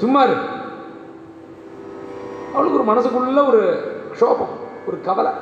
[0.02, 0.22] சும்மா
[2.54, 3.62] அவளுக்கு ஒரு மனசுக்குள்ள ஒரு
[4.14, 4.54] க்ஷோபம்
[4.88, 5.32] ஒரு கவலை.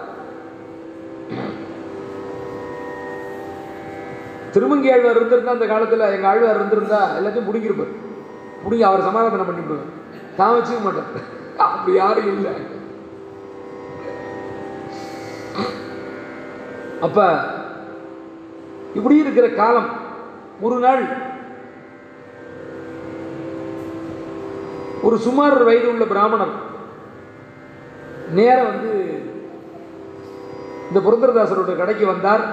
[4.54, 7.94] திருமங்கி ஆழ்வார் இருந்திருந்தா அந்த காலத்தில் எங்கள் ஆழ்வார் இருந்திருந்தா எல்லாத்தையும் பிடிங்கிருப்பார்.
[8.64, 9.90] பிடிங்கி அவர் சமாதானம் பண்ணிவிடுவார்.
[10.38, 11.10] தான் வச்சுக்க மாட்டார்
[11.66, 12.54] அப்படி யாரும் இல்லை.
[17.06, 17.18] அப்ப
[18.98, 19.90] இப்படி இருக்கிற காலம்
[20.60, 21.04] ஒரு நாள்
[25.02, 26.54] ஒரு சுமார் வயது உள்ள பிராமணர்
[28.36, 28.90] நேராக வந்து
[30.88, 32.44] இந்த புரந்தரதாசரோட கடைக்கு வந்தார்.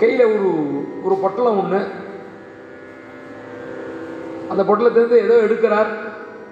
[0.00, 0.48] கையில் ஒரு
[1.02, 1.80] ஒரு பொட்டலம் ஒன்று
[4.48, 5.90] அந்த பொட்டலத்திலிருந்து ஏதோ எடுக்கிறார்.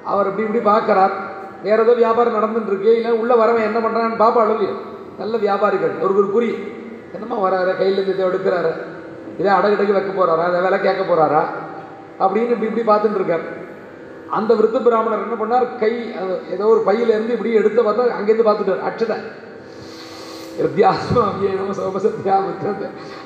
[0.04, 1.14] அவர் இப்படி இப்படி பார்க்குறார்.
[1.62, 4.74] வேறு ஏதோ வியாபாரம் நடந்துட்டுருக்கு இல்லை உள்ளே வரவன் என்ன பண்ணுறான்னு பாப்பாள் இல்லையோ
[5.18, 5.94] நல்ல வியாபாரிகள்.
[5.98, 6.78] அவருக்கு ஒரு குறி.
[7.12, 7.64] என்னம்மா வராரு?
[7.64, 8.72] கையிலேருந்து இதை எடுக்கிறாரு.
[9.38, 10.48] இதை அடகுடகு வைக்க போறாரா?
[10.48, 11.44] இதை வேலை கேட்க போறாரா?
[12.22, 13.68] அப்படின்னு இப்படி இப்படி பார்த்துட்டு இருக்கார்.
[14.30, 15.78] அந்த விருத்த பிராமணர் என்ன பண்ணார்?
[15.78, 19.16] கை அது ஏதோ ஒரு பையில இருந்து இப்படி எடுத்து பார்த்தா அங்கேருந்து பார்த்துட்டார் அட்சதை
[20.56, 22.40] வித்தியாசம் அவ்வியம் சோபசத்யா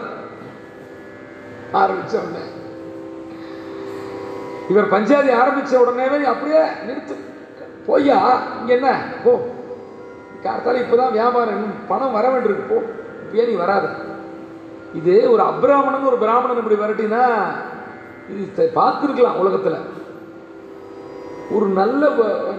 [1.72, 2.44] ஆரம்பிச்ச உடனே.
[4.68, 7.14] இவர் பஞ்சாயத்து ஆரம்பிச்ச உடனேவே அப்படியே நிறுத்து.
[7.86, 8.18] போய்யா
[8.60, 8.90] இங்கே என்ன?
[9.24, 9.32] போ.
[10.82, 12.78] இப்போ தான் வியாபாரம் பணம் வர வேண்டியிருக்கு போ.
[13.24, 13.88] இப்பயே நீ வராது.
[15.00, 17.22] இது ஒரு அப்ராமணன் ஒரு பிராமணன் இப்படி வரட்டினா
[18.32, 19.78] இது பார்த்துருக்கலாம் உலகத்தில்.
[21.56, 22.02] ஒரு நல்ல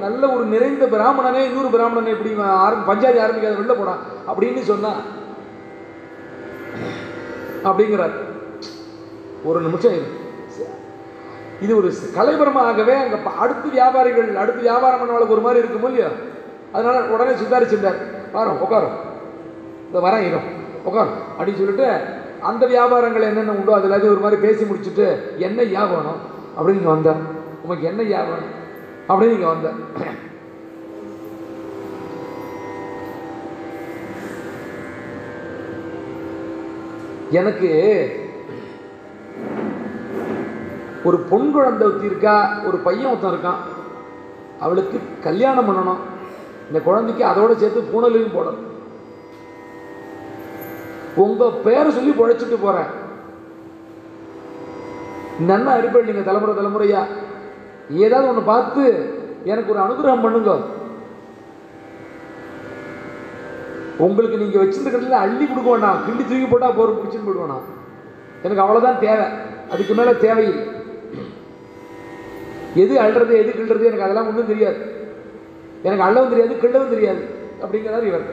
[0.06, 2.34] நல்ல ஒரு நிறைந்த பிராமணனே இன்னொரு பிராமணன் இப்படி
[2.66, 5.02] ஆரம்பி பஞ்சாயத்து ஆரம்பிக்காத வெளில போனான் அப்படின்னு சொன்னான்
[7.70, 8.16] அப்படிங்கிறார்.
[9.50, 10.22] ஒரு நிமிஷம் இருக்கு
[11.64, 16.10] இது ஒரு கலைபரமாகவே அங்கே அடுத்து வியாபாரிகள் அடுத்து வியாபாரம் பண்ணவளுக்கு ஒரு மாதிரி இருக்கும் இல்லையா?
[16.72, 18.00] அதனால உடனே சுதாரிச்சுட்டார்
[18.36, 18.96] வரோம் உட்காரும்
[19.88, 20.48] இந்த வரேன் இரும்
[20.88, 21.88] உட்காரும் அப்படின்னு சொல்லிட்டு
[22.50, 25.06] அந்த வியாபாரங்கள் என்னென்ன உண்டோ அதில் ஒரு மாதிரி பேசி முடிச்சுட்டு
[25.48, 26.20] என்ன வியாபாரம்
[26.58, 27.22] அப்படின்னு இங்கே வந்தார்.
[27.66, 28.52] உமக்கு என்ன வியாபாரம்
[29.10, 29.80] அப்படின்னு இங்கே வந்தார்.
[37.40, 37.70] எனக்கு
[41.08, 42.36] ஒரு பொன் குழந்தை ஒருத்தி இருக்கா
[42.68, 43.62] ஒரு பையன் ஒருத்தன் இருக்கான்.
[44.66, 46.02] அவளுக்கு கல்யாணம் பண்ணணும்.
[46.68, 48.62] இந்த குழந்தைக்கு அதோட சேர்த்து பூனலையும் போடணும்.
[51.24, 52.92] உங்கள் பேரை சொல்லி பொழைச்சிட்டு போகிறேன்
[55.50, 57.02] நன்னா இருப்பேன் நீங்கள் தலைமுறை தலைமுறையா?
[58.06, 58.84] ஏதாவது ஒன்று பார்த்து
[59.52, 60.52] எனக்கு ஒரு அனுகிரகம் பண்ணுங்க.
[64.06, 67.60] உங்களுக்கு நீங்கள் வச்சிருக்கிறதுல அள்ளி கொடுக்க வேண்டாம் கிண்டி தூக்கி போட்டால் போர் பிடிச்சின்னு போயிடுவேண்ணா
[68.46, 69.28] எனக்கு அவ்வளோதான் தேவை.
[69.74, 70.64] அதுக்கு மேலே தேவையில்லை.
[72.82, 74.80] எது அள்ளுறது எது கிள்றது எனக்கு அதெல்லாம் ஒன்றும் தெரியாது.
[75.88, 77.22] எனக்கு அள்ளவும் தெரியாது கிள்ளவும் தெரியாது
[77.64, 78.26] அப்படிங்கிறார் இவர்.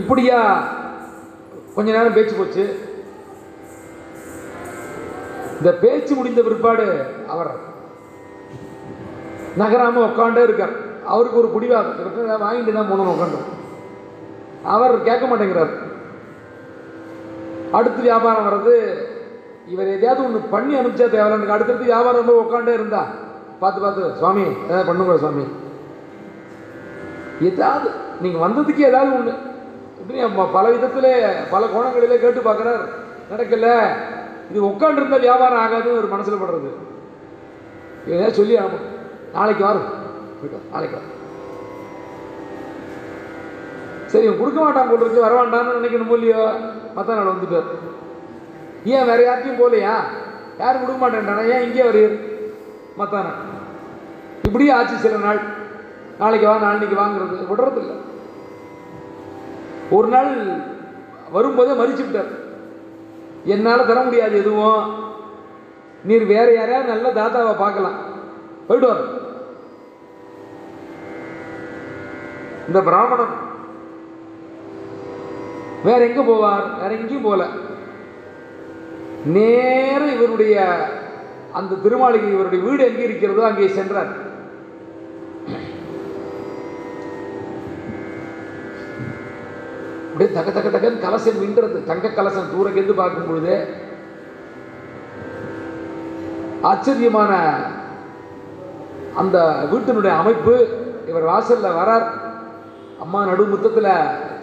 [0.00, 0.38] இப்படியா?
[1.74, 2.64] கொஞ்ச நேரம் பேச்சு போச்சு.
[5.58, 6.86] இந்த பேச்சு முடிந்த பிற்பாடு
[7.34, 7.52] அவர்
[9.60, 10.74] நகராம உட்காண்டே இருக்கார்.
[11.12, 13.40] அவருக்கு ஒரு பிடிவாதம் வாங்கிட்டு தான் போகணும் உட்காந்து
[14.74, 15.74] அவர் கேட்க மாட்டேங்கிறார்.
[17.78, 18.74] அடுத்து வியாபாரம் வர்றது
[19.72, 21.54] இவர் எதையாவது ஒன்று பண்ணி அனுப்பிச்சா தேவையில்ல.
[21.54, 23.02] அடுத்தடுத்து வியாபாரம் ரொம்ப உட்காண்டே இருந்தா.
[23.60, 25.44] பார்த்து பார்த்து சுவாமி ஏதாவது பண்ணுங்க சுவாமி.
[27.50, 27.88] ஏதாவது
[28.24, 29.34] நீங்கள் வந்ததுக்கு ஏதாவது ஒன்று
[30.00, 30.18] இப்படி
[30.56, 31.10] பல விதத்தில்
[31.52, 32.84] பல கோணங்களிலே கேட்டு பார்க்குறார்.
[33.30, 33.68] நடக்கல.
[34.50, 36.70] இது உட்காண்டிருந்த வியாபாரம் ஆகாதுன்னு ஒரு மனசில் படுறது.
[38.12, 38.86] ஏதாவது சொல்லி ஆகும்
[39.36, 39.90] நாளைக்கு வரும்
[40.72, 41.12] நாளைக்கு வரும்
[44.12, 46.42] சரி கொடுக்க மாட்டான் போட்டுருக்கு வர வேண்டாம்னு நினைக்கணும் இல்லையோ?
[46.94, 47.70] மற்ற நாள் வந்துட்டார்
[48.84, 49.94] ஏன் வேறு யார்ட்டையும் போகலையா?
[50.58, 52.16] யாரும் கொடுக்க மாட்டேன்டானா ஏன் இங்கே வருவீர்
[52.96, 53.40] மற்ற நாள்
[54.46, 55.40] இப்படியே ஆச்சு சில நாள்.
[56.18, 57.36] நாளைக்கு வா நாளைக்கு வாங்குறது.
[57.50, 57.92] விடுறதில்ல.
[59.90, 60.30] ஒரு நாள்
[61.30, 62.32] வரும்போதே மறிச்சு விட்டார்
[63.54, 64.84] என்னால் தர முடியாது எதுவும்.
[66.04, 67.98] நீர் வேற யாரையாவது நல்ல தாத்தாவை பார்க்கலாம்.
[68.66, 69.00] போயிட்டு வர
[72.68, 73.34] இந்த பிராமணன்
[75.86, 76.66] வேற எங்க போவார்?
[76.80, 77.42] வேற எங்கேயும் போல.
[79.36, 80.56] நேர இவருடைய
[81.58, 84.12] அந்த திருமாளிகை இவருடைய வீடு எங்கே இருக்கிறதோ அங்கே சென்றார்.
[90.08, 93.54] அப்படியே தக தக தகன்னு கலசம் மின்றது தங்க கலசம் தூரக்கேந்து பார்க்கும் பொழுது
[96.70, 97.32] ஆச்சரியமான
[99.22, 99.38] அந்த
[99.72, 100.54] வீட்டினுடைய அமைப்பு
[101.10, 102.06] இவர் வாசல்ல வரார்.
[103.04, 103.90] அம்மா நடு முத்தத்தில்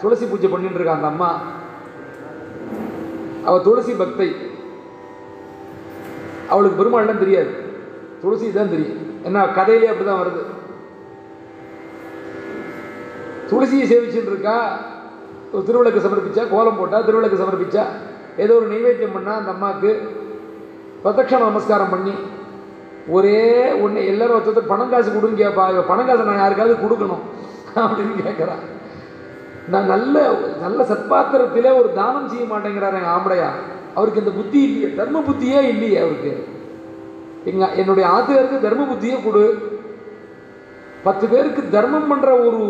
[0.02, 1.30] துளசி பூஜை பண்ணிட்டு இருக்கா அந்த அம்மா.
[3.48, 4.30] அவள் துளசி பக்தை.
[6.50, 7.52] அவளுக்கு பெருமாள்லாம் தெரியாது.
[8.24, 8.98] துளசி தான் தெரியும்.
[9.28, 10.42] என்ன கதையிலே அப்படிதான் வருது.
[13.52, 14.58] துளசியை சேவிச்சுட்டு இருக்கா
[15.68, 17.84] திருவிளக்கு சமர்ப்பிச்சா கோலம் போட்டா திருவிளக்கு சமர்ப்பிச்சா
[18.44, 19.92] ஏதோ ஒரு நைவேத்தியம் பண்ணா அந்த அம்மாவுக்கு
[21.04, 22.14] பிரதட்சண நமஸ்காரம் பண்ணி
[23.16, 23.42] ஒரே
[23.84, 27.24] ஒன்று எல்லாரும் ஒருத்தர் பணம் காசு கொடுன்னு கேட்பா இவ பணம் காசை நான் யாருக்காவது கொடுக்கணும்
[27.84, 28.56] அப்படின்னு கேட்குறா
[29.68, 33.50] நான் நல்ல நல்ல சத்பாத்திரத்திலே ஒரு தானம் செய்ய மாட்டேங்கிறார் எங்கள் ஆம்படையா.
[33.96, 36.48] அவருக்கு இந்த புத்தி இல்லையே தர்ம புத்தியே இல்லையே அவருக்கு.
[37.46, 39.70] எங்கள் என்னுடைய ஆத்திரருக்கு தர்ம புத்தியே கொடு.
[41.04, 42.62] பத்து பேருக்கு தர்மம் பண்ணுற ஒரு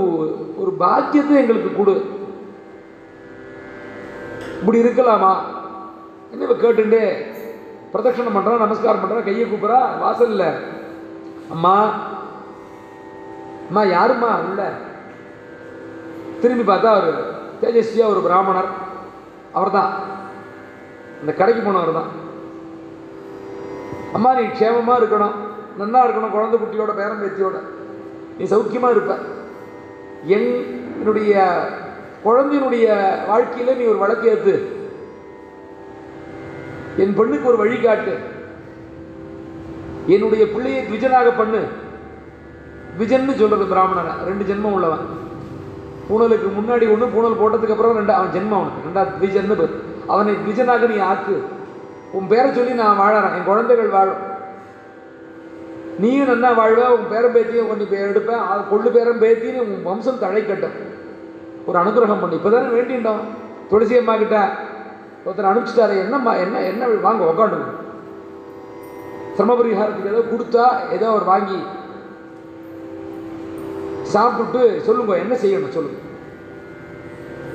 [0.57, 2.05] ஒரு பாக்கியத்தை எங்களுக்கு கொடு.
[4.59, 5.33] இப்படி இருக்கலாமா?
[6.31, 7.13] என்ன இப்போ கேட்டுண்டே?
[7.93, 10.53] பிரதட்சணம் பண்ணுறான் நமஸ்காரம் பண்ணுறான் கையை கூப்பிட்றா வாசல்ல.
[11.49, 11.93] அம்மா
[13.67, 14.71] அம்மா யாரும்மா உள்ள?
[16.41, 17.09] திரும்பி பார்த்தா அவர்
[17.61, 18.69] தேஜஸ்வியாக ஒரு பிராமணர்.
[19.53, 19.93] அவர்தான்.
[21.19, 22.09] இந்த கடைக்கு போனவர் தான்.
[24.13, 25.35] அம்மா நீ க்ஷேமமாக இருக்கணும்.
[25.77, 27.57] நல்லா இருக்கணும் குழந்தை குட்டியோட பேரன் பேத்தியோட.
[28.37, 29.17] நீ சௌக்கியமாக இருப்ப.
[30.25, 30.49] என்
[30.99, 31.33] என்னுடைய
[32.25, 32.87] குழந்தையினுடைய
[33.27, 34.55] வாழ்க்கையில் நீ ஒரு வழக்கு ஏற்று
[36.97, 38.13] என் பெண்ணுக்கு ஒரு வழிகாட்டு
[40.05, 41.61] என்னுடைய பிள்ளையை த்விஜனாக பண்ணு.
[42.99, 45.29] விஜன்னு சொல்றது பிராமணனை ரெண்டு ஜென்மம் உள்ளவன்.
[46.09, 48.85] பூனலுக்கு முன்னாடி ஒன்று பூனல் போட்டதுக்கு அப்புறம் ரெண்டு அவன் ஜென்மம் அவனுக்கு.
[48.87, 49.75] ரெண்டாவது த்விஜன்னு பேர்.
[50.07, 51.35] அவனை த்விஜனாக நீ ஆக்கு.
[52.11, 53.35] உன் பேரை சொல்லி நான் வாழறேன்.
[53.37, 54.21] என் குழந்தைகள் வாழும்.
[55.99, 58.43] நீயும் நல்லா வாழ்வ உன் பேரன் பேத்தியும் கொஞ்சம் பேர் எடுப்பேன்.
[58.51, 60.77] அது கொள்ளு பேரன் பேத்தின்னு உன் வம்சம் தழைக்கட்டும்.
[61.65, 62.35] ஒரு அனுகிரகம் பண்ணி.
[62.35, 63.21] இப்போ தானே வேண்டிண்டோம்
[63.69, 64.37] துளசி அம்மா கிட்ட
[65.25, 65.95] ஒருத்தர் அனுப்பிச்சிட்டாரு.
[66.05, 67.79] என்னம்மா என்ன என்ன வாங்க உக்காண்டு
[69.35, 70.63] சிரம பரிகாரத்துக்கு ஏதோ கொடுத்தா
[70.95, 71.59] ஏதோ அவர் வாங்கி
[74.15, 75.99] சாப்பிட்டுட்டு சொல்லுங்க என்ன செய்யணும் சொல்லுங்க.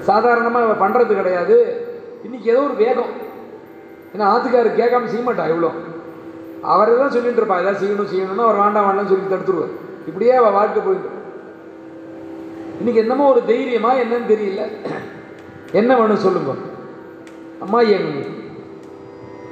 [0.09, 1.57] சாதாரணமாக அவ பண்ணுறது கிடையாது.
[2.27, 3.13] இன்றைக்கி ஏதோ ஒரு வேகம்.
[4.13, 5.71] ஏன்னா ஆத்துக்காரர் கேட்காம செய்ய மாட்டா இவ்வளோ.
[6.73, 9.75] அவரை தான் சொல்லிட்டு இருப்பா ஏதாவது செய்யணும் செய்யணும்னு அவர் வேண்டாம் வேண்டாம்னு சொல்லி தடுத்துருவார்.
[10.09, 11.15] இப்படியே அவள் வாழ்க்கை போயிட்டு
[12.81, 14.63] இன்றைக்கி என்னமோ ஒரு தைரியமா என்னன்னு தெரியல.
[15.81, 16.55] என்ன வேணும் சொல்லுங்க.
[17.65, 18.11] அம்மா என்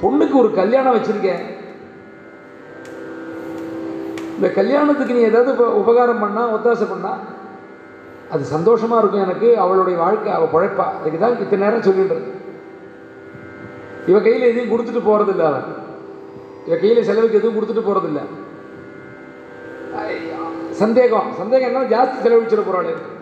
[0.01, 1.43] பொண்ணுக்கு ஒரு கல்யாணம் வச்சுருக்கேன்.
[4.35, 7.19] இந்த கல்யாணத்துக்கு நீ ஏதாவது உபகாரம் பண்ணால் ஒத்தாசை பண்ணால்
[8.31, 9.57] அது சந்தோஷமாக இருக்கும் எனக்கு.
[9.57, 10.85] அவளுடைய வாழ்க்கை அவள் பழைப்பா.
[10.99, 12.23] அதுக்கு தான் இத்தனை நேரம் சொல்லிடுறது
[14.07, 15.63] இவ கையில் எதையும் கொடுத்துட்டு போகிறதில்ல அவன்
[16.65, 18.21] இவ கையில் செலவுக்கு எதுவும் கொடுத்துட்டு போகிறதில்ல
[19.97, 20.37] ஐயா,
[20.71, 21.33] சந்தேகம்.
[21.37, 23.13] சந்தேகம் என்ன ஜாஸ்தி செலவழிச்சிட போகிறாள்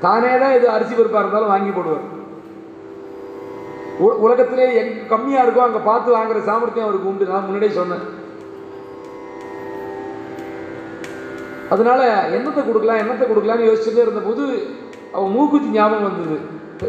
[0.00, 2.04] தானே தான் எது அரிசி பருப்பாக இருந்தாலும் வாங்கி போடுவார்.
[3.98, 7.24] உ- உலகத்திலே எங் கம்மியாக இருக்கோ அங்கே பார்த்து வாங்குற சாமர்த்தியம் அவருக்கு உண்டு.
[7.24, 8.24] நான் முன்னாடியே சொன்னேன்.
[11.74, 12.00] அதனால
[12.36, 14.44] என்னத்தை கொடுக்கலாம் என்னத்தை கொடுக்கலாம்னு யோசிச்சுட்டே இருந்தபோது
[15.16, 16.36] அவன் மூக்குத்தி ஞாபகம் வந்தது.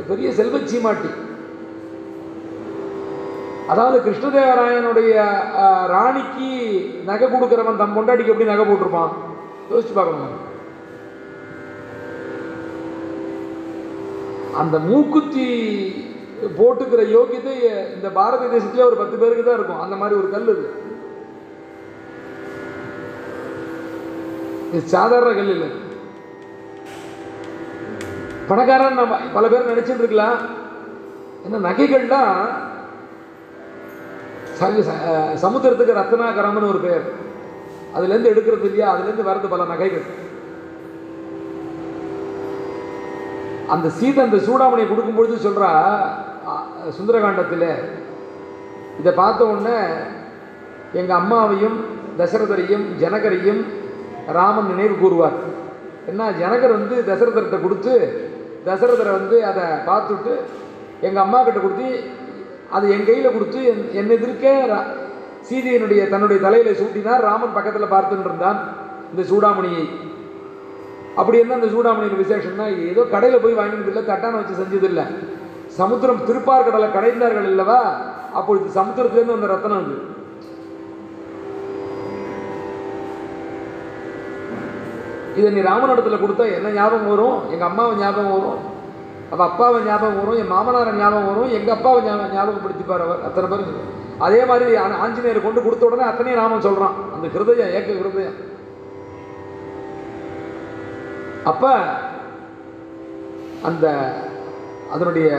[0.10, 1.12] பெரிய செல்வ சீமாட்டி.
[3.72, 5.14] அதாவது கிருஷ்ணதேவராயனுடைய
[5.94, 6.50] ராணிக்கு
[7.10, 9.14] நகை கொடுக்குறவன் தம் பொண்டாட்டிக்கு எப்படி நகை போட்டிருப்பான்?
[9.72, 10.36] யோசிச்சு பார்க்கணும்.
[14.62, 15.48] அந்த மூக்குத்தி
[16.60, 17.56] போட்டுக்கிற யோகியத்தை
[17.96, 19.84] இந்த பாரத தேசத்திலே ஒரு பத்து பேருக்கு தான் இருக்கும்.
[19.86, 20.66] அந்த மாதிரி ஒரு கல் இது
[24.72, 25.70] இது சாதாரண கல் இல்லை.
[28.48, 30.38] பணக்காரன் நம்ம பல பேர் நினைச்சிட்டு இருக்கலாம்
[31.44, 32.48] என்ன நகைகள்லாம்
[34.60, 37.12] ச- சமுத்திரத்துக்கு ரத்னாகரம்னு ஒரு பெயர்.
[37.96, 38.98] அதுலேருந்து எடுக்கிறது இல்லையா?
[38.98, 40.06] அதுலேருந்து வர்றது பல நகைகள்.
[43.68, 45.72] அந்த சீதை அந்த சூடாமணியை கொடுக்கும்பொழுது சொல்கிறா
[46.90, 47.84] சுந்தரகாண்டத்தில்
[49.00, 49.78] இதை பார்த்த உடனே
[50.94, 51.86] எங்கள் அம்மாவையும்
[52.18, 53.66] தசரதரையும் ஜனகரையும்
[54.34, 55.34] ராமன் நினைவு கூறுவார்.
[56.08, 57.94] என்ன ஜனகர் வந்து தசரதர்கிட்ட கொடுத்து
[58.66, 60.34] தசரதரை வந்து அதை பார்த்துட்டு
[61.02, 62.04] எங்கள் அம்மா கிட்ட கொடுத்து
[62.72, 64.88] அதை என் கையில் கொடுத்து என் என் எதிர்க்க ரா-
[65.50, 67.22] சீதையினுடைய தன்னுடைய தலையில் சூட்டினார்.
[67.22, 68.60] ராமன் பக்கத்தில் பார்த்துட்டு இருந்தான்
[69.12, 69.90] இந்த சூடாமணியை.
[71.16, 75.06] அப்படி என்ன அந்த சூடாமணியின் விசேஷம்னா ஏதோ கடையில் போய் வாங்கினது இல்லை தட்டான வச்சு செஞ்சதில்லை
[75.68, 77.80] சமுத்திரம் திருப்பார்கடலை கடைந்தார்கள் இல்லவா
[78.34, 80.17] அப்பொழுது சமுத்திரத்துலேருந்து வந்த ரத்தனம் அது.
[85.38, 87.38] இதை நீ ராமனிடத்தில் கொடுத்தா என்ன ஞாபகம் வரும்?
[87.54, 88.60] எங்கள் அம்மாவை ஞாபகம் வரும்.
[89.34, 90.40] அவள் அப்பாவை ஞாபகம் வரும்.
[90.42, 91.54] என் மாமனாரை ஞாபகம் வரும்.
[91.58, 93.24] எங்கள் அப்பாவை ஞாபகம் ஞாபகப்படுத்திப்பார் அவர்.
[93.28, 93.96] அத்தனை பேர்
[94.26, 98.38] அதே மாதிரி ஆஞ்சநேயர் கொண்டு கொடுத்த உடனே அத்தனையும் ராமன் சொல்கிறான் அந்த ஹிருதயம் ஏக்க ஹிருதயம்
[101.52, 101.72] அப்போ
[103.68, 103.86] அந்த
[104.94, 105.30] அதனுடைய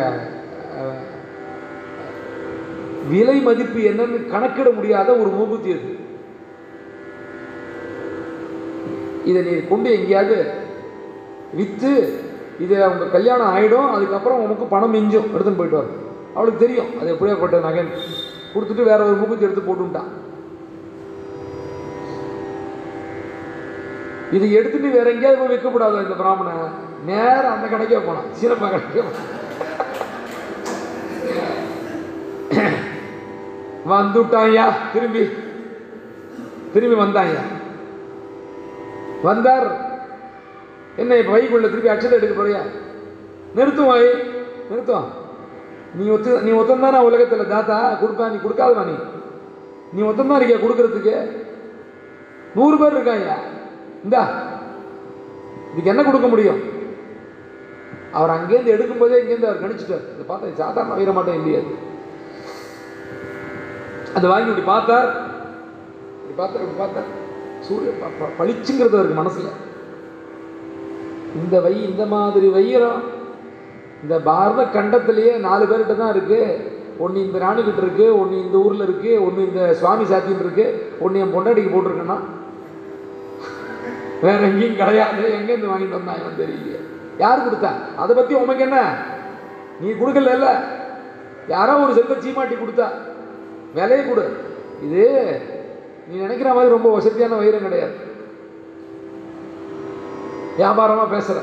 [3.10, 5.90] விலை மதிப்பு என்னன்னு கணக்கிட முடியாத ஒரு மூகுத்தி அது.
[9.28, 10.36] இதை நீ கொண்டு எங்கேயாவது
[11.54, 11.92] விற்று
[12.58, 15.28] இது அவங்க கல்யாணம் ஆகிடும் அதுக்கப்புறம் உனக்கு பணம் மிஞ்சும்.
[15.34, 15.98] எடுத்துன்னு போயிட்டு வரும்
[16.36, 16.90] அவளுக்கு தெரியும்.
[16.98, 17.82] அது எப்படியாப்பட்ட நகை
[18.52, 20.10] கொடுத்துட்டு வேற ஒரு மூக்குத்தி எடுத்து போட்டுட்டான்
[24.32, 26.64] இது எடுத்துட்டு வேற எங்கேயாவது போய் விற்கக்கூடாது இந்த பிராமணன்?
[27.06, 29.26] நேரம் அந்த கடைக்கே போனான் சீரப்பா கடைக்கே போனான்
[33.90, 35.22] வந்துட்டான்யா திரும்பி.
[36.72, 37.42] திரும்பி வந்தான்யா
[39.22, 39.68] வந்தார்.
[40.96, 42.60] என்ன இப்போ வைக்குள்ள திருப்பி அச்சத்தை எடுக்க போறியா?
[43.56, 44.20] நிறுத்தும் நிறுத்துவான்
[44.70, 45.06] நிறுத்தும்.
[45.98, 47.98] நீ ஒத்து நீ ஒத்தந்தானா உலகத்தில் தாத்தா?
[48.02, 48.96] கொடுப்பா நீ கொடுக்காதவா நீ.
[49.92, 51.14] நீ ஒத்தந்தான் இருக்கியா கொடுக்கறதுக்கு?
[52.54, 53.36] நூறு பேர் இருக்காங்க
[54.04, 54.22] இந்தா
[55.70, 56.60] இதுக்கு என்ன கொடுக்க முடியும்?
[58.18, 60.04] அவர் அங்கேருந்து எடுக்கும்போதே இங்கேருந்து அவர் கணிச்சிட்டார்.
[60.14, 61.60] இதை பார்த்தா சாதாரண வைர மாட்டேன் இல்லையா
[64.16, 64.28] அது.
[64.28, 65.10] வாங்கி இப்படி பார்த்தார்.
[66.20, 67.10] இப்படி பார்த்தார் இப்படி பார்த்தார்.
[67.60, 69.48] சூரிய ப- ப- பளிச்சுங்கிறது அவருக்கு மனசில்.
[71.42, 73.02] இந்த வை இந்த மாதிரி வைரம்
[74.02, 76.60] இந்த பாரத கண்டத்திலேயே நாலு பேர்கிட்ட தான் இருக்குது
[76.98, 81.34] ஒன்று இந்த ராணிக்கிட்ட இருக்கு ஒன்று இந்த ஊரில் இருக்குது ஒன்று இந்த சுவாமி சாத்தின்னு இருக்கு ஒன்று என்
[81.34, 82.18] பொண்டாட்டிக்கு போட்டிருக்கேன்னா?
[84.22, 85.22] வேற எங்கேயும் கிடையாது.
[85.22, 86.78] எங்கேருந்து வாங்கிட்டு வந்தான் தெரியல
[87.18, 87.70] யார் கொடுத்தா?
[87.96, 89.04] அதை பற்றி உனக்கு என்ன?
[89.80, 90.46] நீ கொடுக்கல
[91.48, 92.86] யாரோ ஒரு செல்வ சீமாட்டி கொடுத்தா.
[93.74, 94.36] விலையை கொடு.
[94.82, 95.40] இது
[96.08, 97.96] நீ நினைக்கிற மாதிரி ரொம்ப வசதியான வைரம் கிடையாது.
[100.58, 101.40] வியாபாரமாக பேசுகிற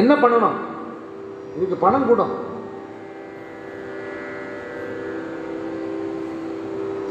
[0.00, 0.58] என்ன பண்ணணும்?
[1.56, 2.34] இதுக்கு பணம் கூடும்.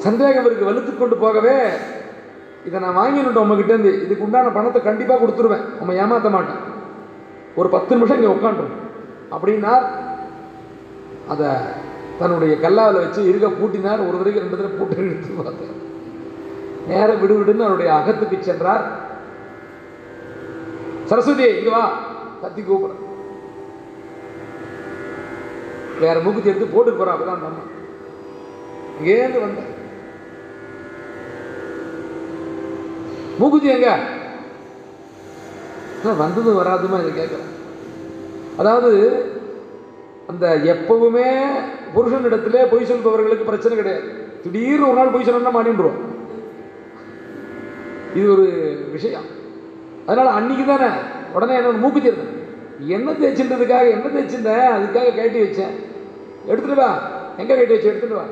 [0.06, 1.56] சந்தேகம் இருக்கு வலுத்து கொண்டு போகவே.
[2.68, 3.92] இதை நான் வாங்கினுட்டேன் உங்ககிட்ட இருந்து.
[4.06, 5.66] இதுக்கு உண்டான பணத்தை கண்டிப்பாக கொடுத்துருவேன்.
[5.80, 6.62] நம்ம ஏமாற்ற மாட்டேன்.
[7.60, 8.78] ஒரு பத்து நிமிஷம் இங்கே உட்காந்துரும்
[9.36, 9.74] அப்படின்னா
[11.34, 11.48] அதை
[12.20, 14.08] தன்னுடைய கல்லாவில் வச்சு இருக பூட்டினார்.
[14.08, 15.88] ஒரு தடவை ரெண்டு தடவை பூட்டை எடுத்து பார்த்தார்
[16.88, 19.08] நேரம் விடுவிடுன்னு அவருடைய அகத்துக்கு சென்றார்.
[21.06, 22.00] சரஸ்வதி இங்க வா.
[22.42, 22.94] கத்தி கூப்பிட.
[26.00, 27.64] வேற மூக்குத்தி எடுத்து போட்டு போறா அப்பதான் நம்ம அம்மா.
[29.04, 29.62] இங்கேருந்து வந்த.
[33.40, 34.00] மூக்குத்தி எங்க?
[36.18, 37.48] வந்ததும் வராதுமா இதை கேட்குறேன்.
[38.58, 39.26] அதாவது
[40.28, 41.50] அந்த எப்பவுமே
[41.96, 44.04] புருஷனிடத்திலே பொய் சொல்பவர்களுக்கு பிரச்சனை கிடையாது.
[44.44, 45.98] திடீர்னு ஒரு நாள் பொய் சொன்னா மாட்டின்றோம்
[48.16, 48.46] இது ஒரு
[48.92, 49.28] விஷயம்.
[50.06, 50.88] அதனால் அன்னைக்கு தானே
[51.34, 52.38] உடனே என்ன மூக்கு இருந்தேன்
[52.88, 55.74] என்ன தேய்ச்சின்றதுக்காக என்ன தேய்ச்சிருந்தேன் அதுக்காக கேட்டி வச்சேன்.
[56.46, 57.00] எடுத்துட்டு வா.
[57.38, 57.90] எங்கே கேட்டி வச்சு?
[57.90, 58.24] எடுத்துட்டு வா.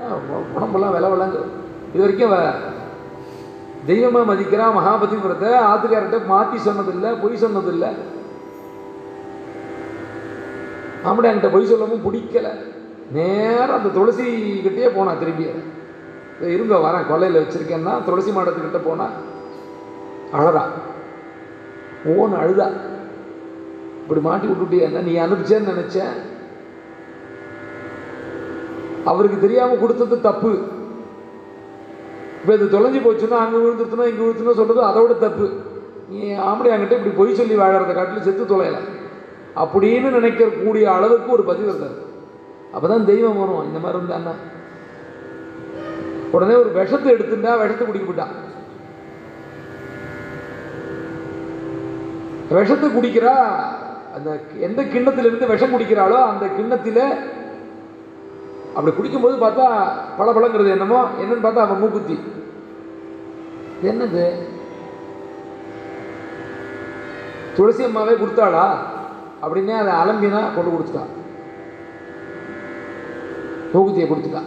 [0.00, 0.18] ஆ,
[0.56, 1.40] உடம்பெல்லாம் வில விலங்கு
[1.94, 2.74] இது வரைக்கும்
[3.86, 7.90] தெய்வமாக மதிக்கிறா மகாபதிபுரத்தை ஆத்துக்காரர்கிட்ட மாற்றி சொன்னதில்லை பொய் சொன்னதில்லை.
[11.08, 12.52] ஆமாடா என்கிட்ட பொய் சொல்லவும் பிடிக்கலை.
[13.16, 14.26] நேராக அந்த துளசி
[14.66, 15.46] கிட்டே போனா திரும்பி.
[16.54, 17.08] இருங்க வரேன்.
[17.10, 19.06] கொல்லையில் வச்சுருக்கேன்னா துளசி மாடத்துக்கிட்ட போனா
[20.38, 20.64] அழறா.
[22.14, 22.68] ஓன்னு அழுதா.
[24.02, 26.16] இப்படி மாட்டி விட்டுட்டியா நீ அனுப்பிச்சேன்னு நினச்சேன்.
[29.10, 30.52] அவருக்கு தெரியாமல் கொடுத்தது தப்பு.
[32.40, 35.46] இப்போ இது தொலைஞ்சி போச்சுன்னா அங்கே விழுந்துருச்சுனா இங்கே விழுந்துச்சுன்னா சொல்கிறது அதோட தப்பு.
[36.10, 38.88] நீ ஆம்பளை என்கிட்ட இப்படி பொய் சொல்லி வாழறத காட்டில் செத்து தொலையலாம்
[39.62, 41.98] அப்படின்னு நினைக்கக்கூடிய அளவுக்கு ஒரு பதிவு இருந்தார்.
[42.72, 43.66] அப்போ தான் தெய்வம் வரும்.
[43.68, 44.34] இந்த மாதிரி இருந்தான்னா
[46.32, 48.34] உடனே ஒரு விஷத்தை எடுத்துட்டா விஷத்தை குடிக்க போட்டான்
[52.50, 53.32] விஷத்தை குடிக்கிறா
[54.16, 54.30] அந்த
[54.66, 57.00] எந்த கிண்ணத்திலிருந்து விஷம் குடிக்கிறாளோ அந்த கிண்ணத்தில்
[58.76, 59.66] அப்படி குடிக்கும்போது பார்த்தா
[60.18, 62.16] பளபளங்கிறது என்னமோ என்னன்னு பார்த்தா அவன் மூக்குத்தி.
[63.90, 64.26] என்னது?
[67.56, 68.66] துளசி அம்மாவே கொடுத்தாளா?
[69.42, 71.04] அப்படின்னே அதை அலம்பினா கொண்டு கொடுத்துட்டா.
[73.72, 74.42] தொகுதியை கொடுத்துட்டா.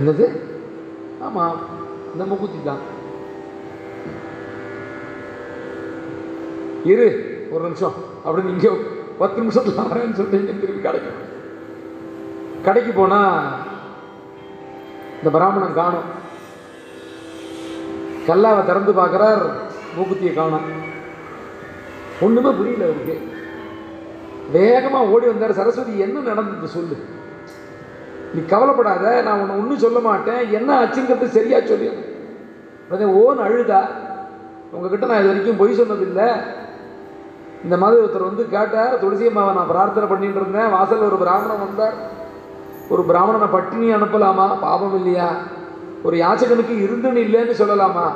[0.00, 0.26] என்னது?
[1.26, 1.58] ஆமாம்
[2.12, 2.82] இந்த மூக்குத்தி தான்.
[6.92, 7.08] இரு
[7.52, 7.96] ஒரு நிமிஷம்.
[8.24, 8.70] அப்படின்னு இங்கே
[9.18, 11.10] பத்து நிமிஷத்தில் வரேன்னு சொல்லிட்டு இங்கே திரும்பி கடைக்கு
[12.66, 13.36] கடைக்கு போனால்
[15.18, 16.08] இந்த பிராமணன் காணும்.
[18.28, 19.44] கல்லாவை திறந்து பார்க்குறார்.
[19.96, 20.68] மூக்குத்தியை காணும்
[22.20, 23.16] ஒன்றுமே புரியல அவருக்கு.
[24.52, 25.52] வேகமாக ஓடி வந்தார்.
[25.52, 26.96] சரஸ்வதி என்ன நடந்தது சொல்லு.
[28.34, 30.52] நீ கவலைப்படாத நான் உன்னை ஒன்றும் சொல்ல மாட்டேன்.
[30.52, 32.18] என்ன ஆச்சுங்கிறது சரியா சொல்லு
[32.90, 33.80] அதே ஓன் அழுதா
[34.72, 36.28] உங்ககிட்ட நான் இது வரைக்கும் பொய் சொன்னதில்லை.
[37.64, 38.98] இந்த மாதிரி ஒருத்தர் வந்து கேட்டார்.
[38.98, 40.70] துளசி அம்மாவை நான் பிரார்த்தனை பண்ணிட்டு இருந்தேன்.
[40.70, 41.94] வாசலில் ஒரு பிராமணன் வந்தார்.
[42.88, 44.60] ஒரு பிராமணனை பட்டினி அனுப்பலாமா?
[44.60, 45.32] பாவம் இல்லையா?
[46.02, 48.06] ஒரு யாச்சகனுக்கு இருந்துன்னு இல்லைன்னு சொல்லலாமா?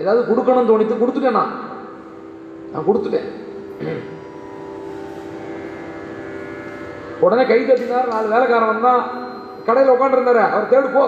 [0.00, 1.52] ஏதாவது கொடுக்கணும்னு தோணித்து கொடுத்துட்டேன் நான்.
[2.72, 3.28] நான் கொடுத்துட்டேன்.
[7.24, 8.12] உடனே கை தட்டினார்.
[8.14, 9.02] நாலு வேலைக்காரன் வந்தான்
[9.66, 11.04] கடையில் உட்காந்துருந்தாரு அவர் தேடு போ.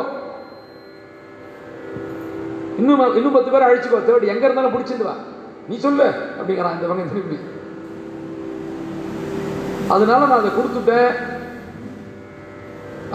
[2.79, 4.01] இன்னும் இன்னும் பத்து பேர் அழிச்சுக்கோ.
[4.09, 5.15] தேடு எங்க இருந்தாலும் பிடிச்சிருந்துவா
[5.69, 6.07] நீ சொல்லு
[6.39, 7.39] அப்படிங்கிறான் இந்த பக்கம் திரும்பி.
[9.95, 11.13] அதனால நான் அதை கொடுத்துட்டேன்.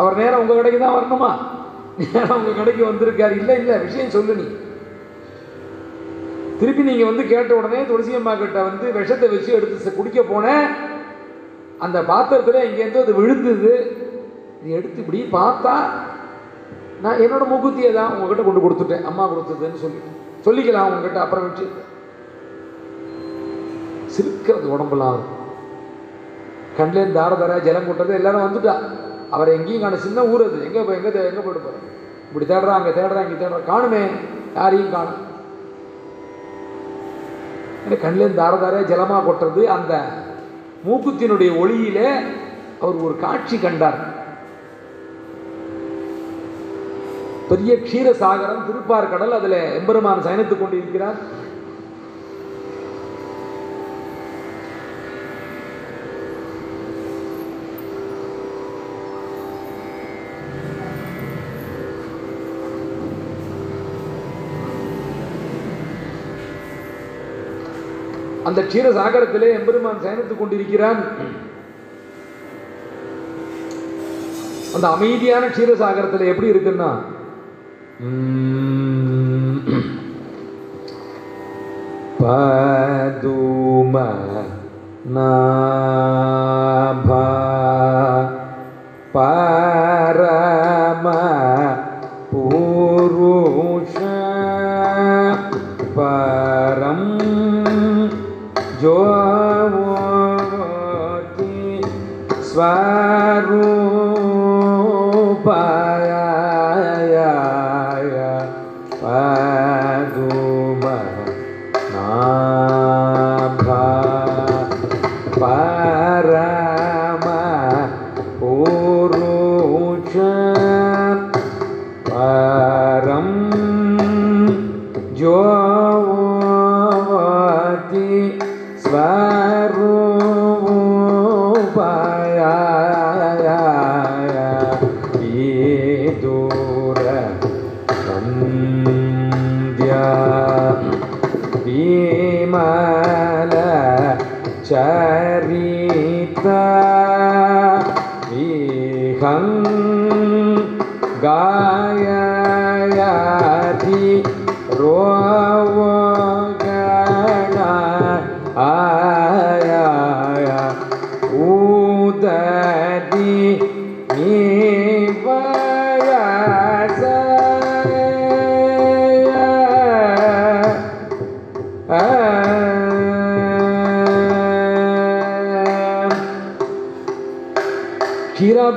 [0.02, 1.32] அவர் நேரம் உங்க கடைக்கு தான் வரணுமா?
[1.98, 3.36] நேரம் உங்க கடைக்கு வந்திருக்காரு.
[3.42, 4.48] இல்லை இல்லை விஷயம் சொல்லு நீ.
[6.60, 10.66] திருப்பி நீங்கள் வந்து கேட்ட உடனே துளசி அம்மா கிட்ட வந்து விஷத்தை வச்சு எடுத்து குடிக்க போனேன்
[11.86, 13.72] அந்த பாத்திரத்தில் இங்கேருந்து அது விழுந்தது.
[14.60, 15.74] இது எடுத்து இப்படி பார்த்தா
[17.04, 19.08] நான் என்னோட முகுத்தியை தான் உங்ககிட்ட கொண்டு கொடுத்துட்டேன்.
[19.10, 20.00] அம்மா கொடுத்ததுன்னு சொல்லி.
[20.46, 21.66] சொல்லிக்கலாம் உங்ககிட்ட அப்புறம் வச்சு
[24.16, 25.42] சிரிக்கிறது உடம்புலாம் அவருக்கு
[26.78, 28.76] கண்லேருந்து தார தர ஜலம் கொட்டுறது எல்லாரும் வந்துட்டா.
[29.36, 30.58] அவர் எங்கேயும் காண சின்ன ஊர் அது.
[30.68, 31.90] எங்கே போய் எங்கே எங்கே போயிட்டு போகிறேன்
[32.30, 34.04] இப்படி தேடுறா அங்கே தேடுறா இங்கே தேடுறா காணுமே
[34.60, 35.20] யாரையும் காணும்
[37.84, 39.94] அந்த கண்ணிலேருந்து தார தாரையாக ஜலமாக கொட்டுறது அந்த
[40.88, 42.10] மூக்குத்தினுடைய ஒளியிலே
[42.84, 44.00] அவர் ஒரு காட்சி கண்டார்.
[47.50, 51.18] பெரிய க்ஷீரசாகரம் திருப்பார் கடல் அதில் எம்பெருமான் சயனித்துக் கொண்டிருக்கிறார்.
[68.54, 71.00] அந்த க்ஷீரசாகரத்திலே எம்பெருமான் சயனித்துக் கொண்டிருக்கிறான்.
[74.76, 76.90] அந்த அமைதியான க்ஷீரசாகரத்தில் எப்படி இருக்குன்னா
[82.24, 83.96] பதும
[85.16, 87.24] நாபா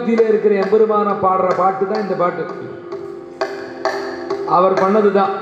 [0.07, 2.43] மத்தியில் இருக்கிற எம்பெருமான பாடுற பாட்டு தான் இந்த பாட்டு.
[4.57, 5.33] அவர் பண்ணது தான்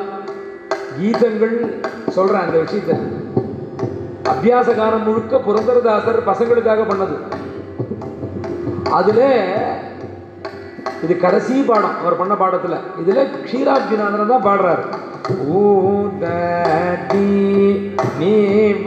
[0.95, 1.53] கீதங்கள்
[2.17, 2.95] சொல்றேன் அந்த விஷயத்தை.
[4.33, 7.17] அபியாச காலம் முழுக்க புரந்தரதாசர் பசங்களுக்காக பண்ணது.
[8.99, 9.23] அதில்
[11.05, 12.79] இது கடைசி பாடம் அவர் பண்ண பாடத்தில்.
[13.03, 14.85] இதில் க்ஷீராப்திநாதன் தான் பாடுறாரு.
[15.61, 17.29] ஊததி
[18.21, 18.35] நீ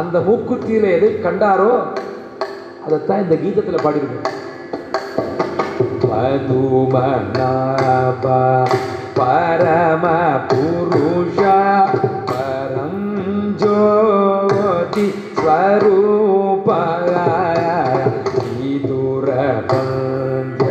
[0.00, 1.72] அந்த மூக்குத்தியில் எதை கண்டாரோ
[2.84, 4.28] அதைத்தான் இந்த கீதத்தில் பாடியிருக்கேன்
[6.10, 8.24] பதுமநாப
[9.18, 10.04] பரம
[10.50, 11.56] புருஷா.
[15.42, 17.14] ஜோதி ஸ்வரூபாய
[18.58, 19.28] விதுர
[19.70, 20.70] பந்திய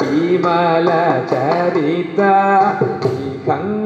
[0.00, 0.88] விமல
[1.30, 2.20] சரித
[3.46, 3.78] கங்காயதி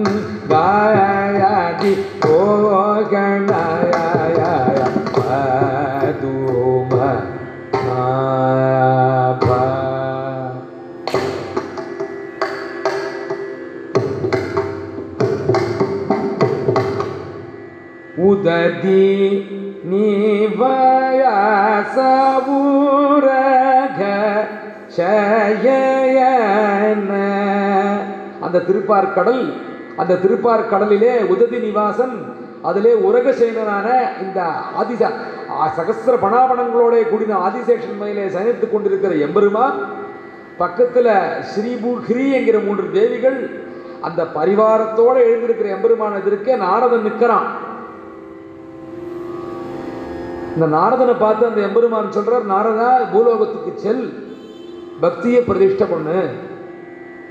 [2.25, 4.41] கோகணாய
[5.17, 6.93] பதும
[7.87, 9.63] நாபா
[18.29, 19.48] உததி நீவயசவுரக
[24.99, 27.13] சயன
[28.43, 29.55] அந்த திருப்பார் கடல்
[29.97, 34.43] அந்த திருப்பார் கடலிலே உததி நிவாசன் அதிலே உரகசேனனான இந்த
[34.79, 39.75] ஆதிச சகசிர சகஸ்ர பணாபணங்களோட கூடின ஆதிசேஷன் மயிலே சயனித்து கொண்டிருக்கிற எம்பெருமா
[40.59, 43.67] பக்கத்தில் ஸ்ரீபூஹ்ரி என்கிற மூன்று தேவிகள்
[44.01, 47.68] அந்த பரிவாரத்தோடு எழுந்திருக்கிற எம்பெருமான எதிர்க்க நாரதன் நிற்கிறான்
[50.59, 54.05] இந்த நாரதனை பார்த்து அந்த எம்பெருமான் சொல்றார் நாரதா பூலோகத்துக்கு செல்.
[55.01, 56.17] பக்தியை பிரதிஷ்டை பண்ணு.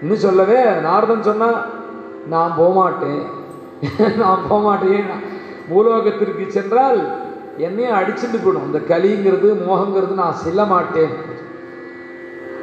[0.01, 1.49] இன்னும் சொல்லவே நாரதன் சொன்னா
[2.34, 3.23] நான் போகமாட்டேன்
[4.21, 5.09] நான் போகமாட்டேன்
[5.69, 6.99] பூலோகத்திற்கு சென்றால்
[7.57, 8.67] என்னையும் அடிச்சுட்டு போயிடும்.
[8.69, 11.13] இந்த கலிங்கிறது மோகங்கிறது நான் செல்ல மாட்டேன்.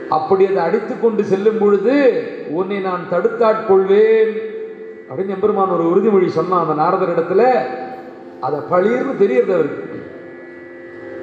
[0.08, 1.94] அப்படி அதை அடித்து கொண்டு செல்லும் பொழுது
[2.58, 4.32] உன்னை நான் தடுத்தாட்கொள்வேன்.
[5.08, 7.42] அப்படின்னு எம்பெருமான் ஒரு உறுதிமொழி சொன்னான் அந்த நாரதர் இடத்துல
[8.40, 9.93] அதை பளிர்னு தெரியுது அவருக்கு.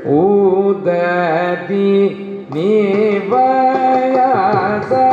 [0.07, 1.93] उदी
[2.53, 4.31] मेवया
[4.81, 5.11] स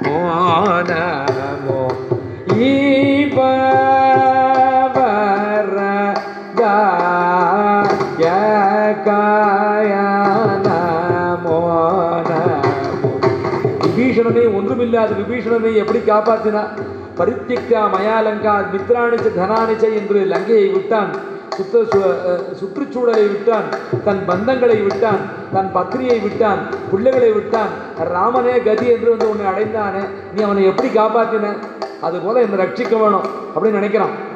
[0.07, 1.81] மோனமோ
[2.69, 3.61] ஈபர
[9.07, 10.69] காயன
[11.45, 13.11] மோனமோ
[13.83, 16.63] விபீஷணனை ஒன்றுமில்லாத விபீஷணனை எப்படி காப்பாற்றினா
[17.19, 21.13] பரித்திக்கா மயாலங்கா மித்ராணிச்சு தனானிச்சை என்று லங்கையை விட்டான்.
[21.57, 23.65] சுத்த சு- அஹ் சுற்றுச்சூழலை விட்டான்
[24.05, 25.19] தன் பந்தங்களை விட்டான்
[25.53, 26.59] தன் பக்ரியை விட்டான்
[26.91, 27.69] பிள்ளைகளை விட்டான்.
[28.15, 31.57] ராமனே கதி என்று வந்து உன்னை அடைந்தானே நீ அவனை எப்படி காப்பாத்தின?
[32.01, 34.35] அது போல என்னை ரட்சிக்க வேணும் அப்படின்னு நினைக்கிறான்.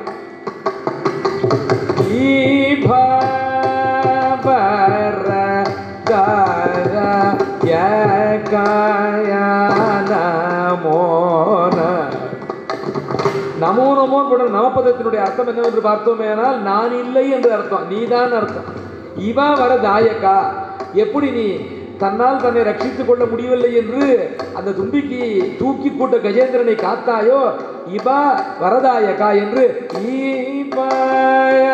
[9.68, 9.79] நம
[13.60, 17.84] நமோ நமோ கூட நவபதத்தினுடைய அர்த்தம் என்னவென்று பார்த்தோமேனால் நான் இல்லை என்று அர்த்தம்.
[17.88, 18.68] நீதான் அர்த்தம்.
[19.28, 20.36] இவா வர தாயக்கா
[20.94, 21.46] எப்படி நீ
[21.98, 24.04] தன்னால் தன்னை ரட்சித்துக் கொள்ள முடியவில்லை என்று
[24.54, 25.20] அந்த தும்பிக்கு
[25.58, 27.40] தூக்கி கூட்ட கஜேந்திரனை காத்தாயோ
[27.96, 28.20] இபா
[28.62, 29.64] வரதாயக்கா என்று
[30.14, 31.66] ஈபய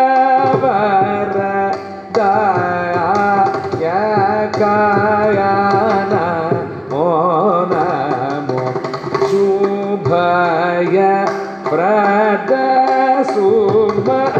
[13.25, 14.33] suma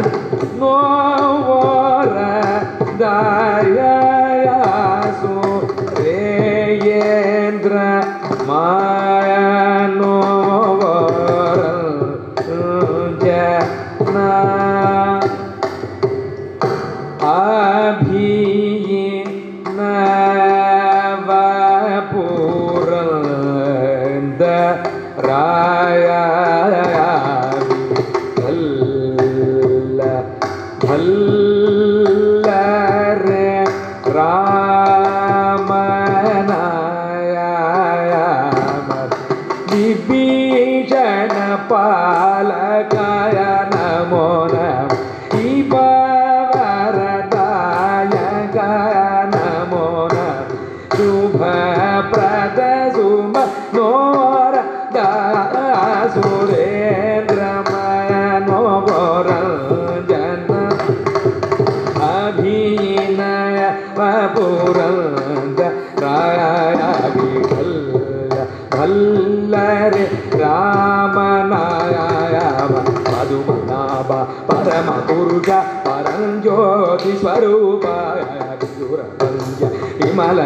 [76.97, 78.69] జ్యోతి స్వరూపాయమల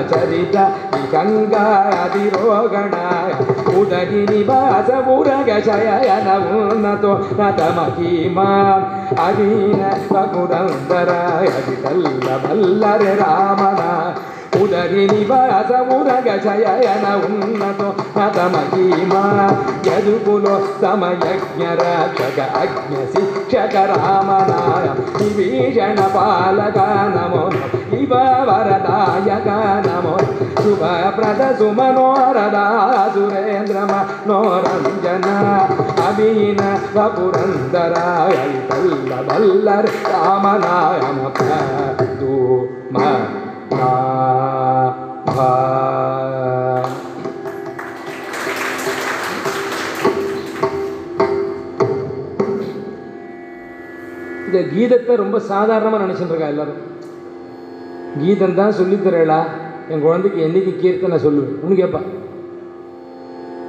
[0.09, 0.57] చరిత
[0.93, 1.63] నికంగా
[1.97, 2.95] అతిరోగణ
[3.73, 8.49] ఉదగి నివాస ఉరగ శయన ఉన్నతో నతమహిమా
[9.25, 9.81] అదీన
[10.13, 11.11] రఘురందర
[11.51, 13.81] అది తల్ల బల్లరి రామన
[14.61, 19.23] ఉదరి నివాస ఉరగ శయన ఉన్నతో నతమహిమా
[19.87, 24.85] యదుకులో సమయజ్ఞ రక్షక అజ్ఞ సిద్ధ రక్షక రామనాయ
[25.15, 26.77] విభీషణ పాలక
[27.15, 27.41] నమో
[27.97, 28.13] ఇవ
[28.47, 29.47] వరదాయక
[29.85, 30.13] నమో
[30.59, 32.59] శుభప్రద సుమనోరద
[33.15, 33.91] సురేంద్రమ
[34.29, 35.27] నోరంజన
[36.05, 36.61] అభిన
[36.95, 38.37] వపురందరాయ
[38.69, 41.01] బల్ల బల్లర్ రామనాయ
[54.73, 56.79] கீதத்தை ரொம்ப சாதாரணமாக நினச்சிட்டு இருக்கா எல்லாரும்.
[58.21, 59.39] கீதம் தான் சொல்லித்தரலா
[59.91, 62.01] என் குழந்தைக்கு என்னைக்கு கீர்த்தனை சொல்லுவேன் ஒன்று கேட்பா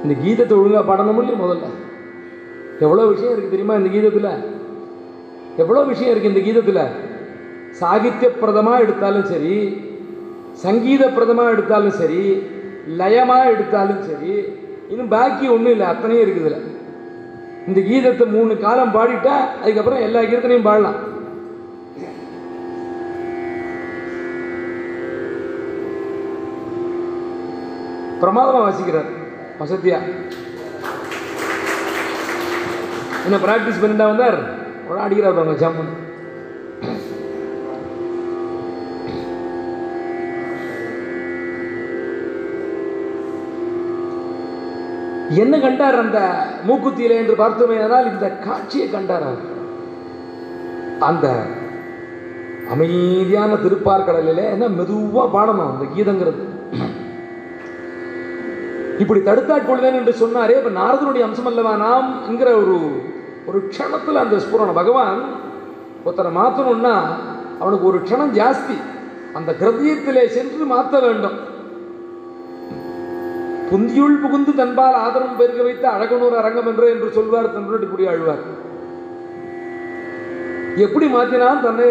[0.03, 1.67] இந்த கீதத்தை ஒழுங்காக பாடணும் இல்லையா முதல்ல?
[2.79, 4.29] எவ்வளோ விஷயம் இருக்குது தெரியுமா இந்த கீதத்தில்?
[5.57, 6.83] எவ்வளோ விஷயம் இருக்குது இந்த கீதத்தில்?
[7.79, 9.55] சாகித்யப்பிரதமாக எடுத்தாலும் சரி
[10.63, 12.23] சங்கீதப்பிரதமாக எடுத்தாலும் சரி
[12.99, 14.33] லயமாக எடுத்தாலும் சரி
[14.89, 16.57] இன்னும் பாக்கி ஒன்றும் இல்லை அத்தனையும் இருக்குதுல
[17.69, 20.99] இந்த கீதத்தை மூணு காலம் பாடிட்டா அதுக்கப்புறம் எல்லா கீதத்தையும் பாடலாம்.
[28.21, 29.09] பிரமாதமாக வாசிக்கிறார்
[29.61, 29.99] வசதியா.
[33.25, 34.39] என்ன ப்ராக்டிஸ் பண்ணிட்டா வந்தார்?
[35.05, 36.01] அடிக்கிறார் பாருங்க ஜம்முன்னு
[45.41, 46.19] என்ன கண்டார் அந்த
[46.67, 49.27] மூக்குத்தியில என்று பார்த்தோமேயானால் இந்த காட்சியை கண்டார்?
[51.09, 51.27] அந்த
[52.73, 56.43] அமைதியான திருப்பார்கடலில் என்ன மெதுவா பாடணும் அந்த கீதங்கிறது.
[59.01, 62.75] இப்படி தடுத்தாட்கொள்வேன் என்று சொன்னாரே இப்ப நாரதனுடைய அம்சம் அல்லவா நாம் என்கிற ஒரு
[63.47, 65.21] ஒரு க்ஷணத்தில் அந்த ஸ்புரணம் பகவான்
[66.03, 66.95] ஒருத்தனை மாற்றணும்னா
[67.61, 68.77] அவனுக்கு ஒரு க்ஷணம் ஜாஸ்தி.
[69.37, 71.37] அந்த கிரதியத்திலே சென்று மாற்ற வேண்டும்.
[73.69, 78.43] புந்தியுள் புகுந்து தன்பால் ஆதரவு பெருக வைத்த அழகனூர் அரங்கம் என்று என்று சொல்வார் தன்னுடைய குடி ஆழ்வார்.
[80.85, 81.87] எப்படி மாற்றினான் தன்னை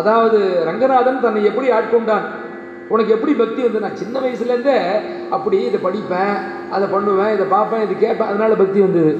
[0.00, 0.38] அதாவது
[0.68, 2.24] ரங்கநாதன் தன்னை எப்படி ஆட்கொண்டான்?
[2.92, 3.82] உனக்கு எப்படி பக்தி வந்து?
[3.84, 4.76] நான் சின்ன வயசுலேருந்தே
[5.36, 6.34] அப்படி இதை படிப்பேன்
[6.74, 9.12] அதை பண்ணுவேன் இதை பார்ப்பேன் இதை கேட்பேன் அதனால பக்தி வந்தது.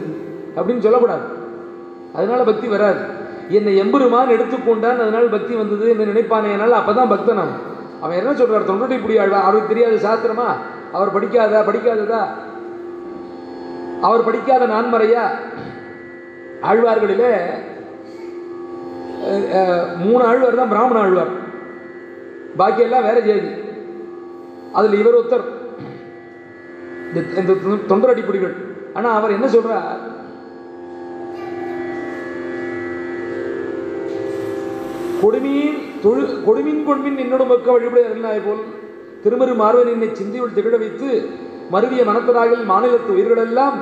[0.57, 1.25] அப்படின்னு சொல்லக்கூடாது.
[2.19, 3.01] அதனால பக்தி வராது.
[3.57, 7.57] என்னை எம்பெருமான் எடுத்துக்கொண்டான் அதனால பக்தி வந்தது என்ன நினைப்பானேனால் அப்பதான் பக்தன் நான்
[8.03, 10.49] அவன் என்ன சொல்கிறார் தொண்டடி புடியாழ்வா அவருக்கு தெரியாது சாத்திரமா
[10.97, 11.61] அவர் படிக்காதா?
[11.69, 12.21] படிக்காததா?
[14.07, 15.25] அவர் படிக்காத நான்மறையா
[16.71, 17.33] ஆழ்வார்களிலே
[20.05, 21.33] மூணு ஆழ்வார் தான் பிராமண ஆழ்வார்.
[22.61, 23.51] பாக்கியெல்லாம் வேற ஜேதி
[24.79, 25.47] அதில் இவர் ஒருத்தர்.
[27.41, 27.53] இந்த
[27.91, 28.55] தொண்டர் அடிப்படைகள்
[28.99, 29.89] ஆனால் அவர் என்ன சொல்கிறார்
[35.21, 38.63] கொடுமையின் தொழு கொடுமின் கொடுமின் என்னோட மக்க வழிபட அருளினாய் போல்
[39.25, 41.11] திருமரு மார்வன் என்னை சிந்தியுள் திகழ வைத்து
[41.75, 43.77] மருவிய மனத்தராகில் மாநிலத்து உயிர்களெல்லாம்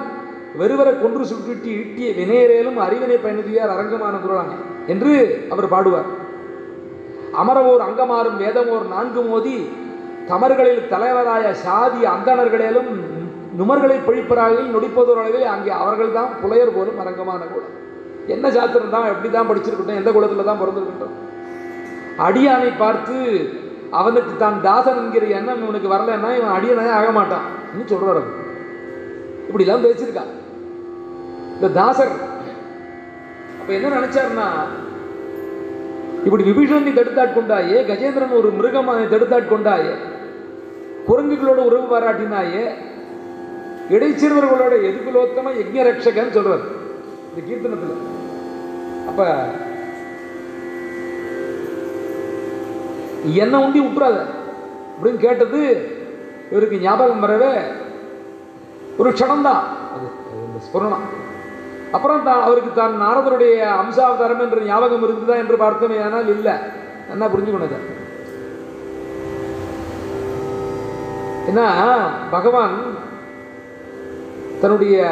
[0.60, 4.50] வெறுவர கொன்று சுற்றிட்டு ஈட்டிய வினையரேலும் அறிவினை பயணியார் அரங்கமான குரலான
[4.92, 5.12] என்று
[5.52, 6.08] அவர் பாடுவார்.
[7.42, 9.56] அமரவோர் அங்கமாறும் வேதமோர் நான்கு மோதி
[10.30, 12.90] தமர்களில் தலைவராய சாதி அந்தணர்களேலும்
[13.58, 17.74] நுமர்களை பழிப்பராக நொடிப்பதோர் அளவில் அங்கே அவர்கள்தான் புலையர் போலும் அரங்கமான குலம்.
[18.34, 20.00] என்ன சாத்திரம் தான் எப்படி தான் படிச்சிருக்கட்டும்?
[20.00, 21.14] எந்த குலத்தில் தான் பிறந்திருக்கட்டும்?
[22.26, 23.16] அடியானை பார்த்து
[23.90, 27.46] அவனுக்கு தான் தாசன் என்கிற எண்ணம் இவனுக்கு வரலன்னா இவன் அடியனே ஆக மாட்டான்.
[27.72, 28.22] இன்னும் சொல்றாரு
[29.48, 30.24] இப்படிலாம் பேசியிருக்கா.
[31.54, 32.14] இந்த தாசர்
[33.60, 34.48] அப்ப என்ன நினைச்சாருன்னா
[36.24, 39.94] இப்படி விபீஷன் நீ தடுத்தாட்கொண்டாயே கஜேந்திரன் ஒரு மிருகம் அதை தடுத்தாட்கொண்டாயே
[41.08, 42.64] குரங்குகளோட உறவு பாராட்டினாயே
[43.94, 46.64] இடைச்சிறுவர்களோட எதுகுலோத்தம யஜ்ஞ ரட்சகன்னு சொல்றாரு.
[47.28, 48.02] இந்த கீர்த்தனத்தில்.
[49.08, 49.26] அப்ப
[53.32, 54.18] என்ன உண்டி விட்டுறாத.
[54.94, 55.60] அப்படின்னு கேட்டது
[56.50, 57.52] இவருக்கு ஞாபகம் வரவே
[58.98, 59.62] ஒரு க்ஷணம்தான்.
[59.94, 60.06] அது
[60.46, 61.04] இந்த ஸ்புரணம்.
[61.92, 66.54] அப்புறம் தான் அவருக்கு தான் நாரதருடைய அம்சாவதாரம் என்ற ஞாபகம் இருந்ததா என்று பார்த்தோமே ஆனால் இல்லை.
[67.10, 68.02] என்ன புரிஞ்சுக்கணும்
[71.50, 71.66] ஏன்னா
[72.30, 72.76] பகவான்
[74.60, 75.06] தன்னுடைய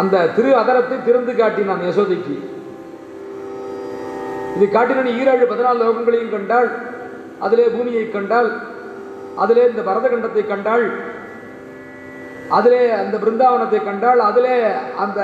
[0.00, 2.36] அந்த திரு அதரத்தை திறந்து காட்டினான் யசோதைக்கு.
[4.56, 6.68] இது காட்டின ஈராழு பதினாலு லோகங்களையும் கண்டாள்
[7.40, 8.50] அதிலே பூமியை கண்டாள்
[9.36, 10.84] அதிலே இந்த பரதகண்டத்தை கண்டாள்
[12.50, 14.56] அதிலே அந்த பிருந்தாவனத்தை கண்டாள் அதிலே
[14.96, 15.20] அந்த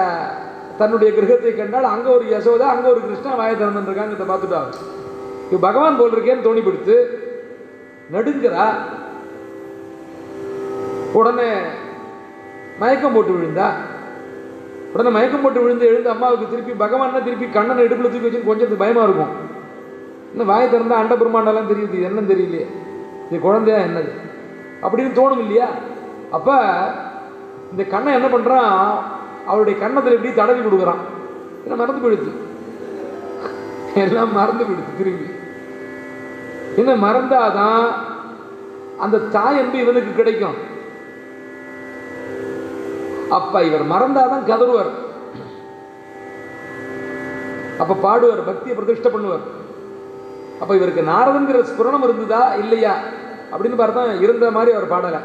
[0.78, 4.60] தன்னுடைய கிரகத்தை கண்டாள் அங்க ஒரு யசோதா அங்க ஒரு கிருஷ்ணா வாய இருக்காங்க இதை பார்த்துட்டா
[5.46, 6.96] இது பகவான் போல் இருக்கேன்னு தோணி பிடித்து
[8.10, 8.66] நடுங்கிறா
[11.14, 11.50] உடனே
[12.78, 13.68] மயக்கம் போட்டு விழுந்தா
[14.92, 19.06] உடனே மயக்கம் போட்டு விழுந்து எழுந்து அம்மாவுக்கு திருப்பி பகவான்னா திருப்பி கண்ணனை இடுப்புல தூக்கி வச்சு கொஞ்சம் பயமாக
[19.06, 19.32] இருக்கும்.
[20.30, 22.66] இன்னும் வாயை திறந்தால் அண்ட பிரம்மாண்டெல்லாம் தெரியுது என்னன்னு தெரியலையே.
[23.28, 24.10] இது குழந்தையா என்னது?
[24.82, 25.68] அப்படின்னு தோணும் இல்லையா?
[26.30, 26.54] அப்போ
[27.70, 28.90] இந்த கண்ணை என்ன பண்ணுறான்
[29.46, 31.02] அவருடைய கண்ணத்தில் எப்படி தடவி கொடுக்குறான்.
[31.64, 32.32] என்ன மறந்து போயிடுச்சு?
[33.94, 35.26] எல்லாம் மறந்து போயிடுச்சு திரும்பி.
[36.76, 37.84] என்ன மறந்தாதான்
[38.98, 40.70] அந்த தாய் அன்பு இவனுக்கு கிடைக்கும்.
[43.38, 44.92] அப்ப இவர் மறந்தாதான் கதறுவார்.
[47.82, 49.44] அப்ப பாடுவார் பக்தியை பிரதிஷ்டை பண்ணுவார்.
[50.60, 52.94] அப்ப இவருக்கு நாரதங்கிற ஸ்புரணம் இருந்ததா இல்லையா?
[53.52, 55.18] அப்படின்னு பார்த்தா இருந்த மாதிரி அவர் பாடல.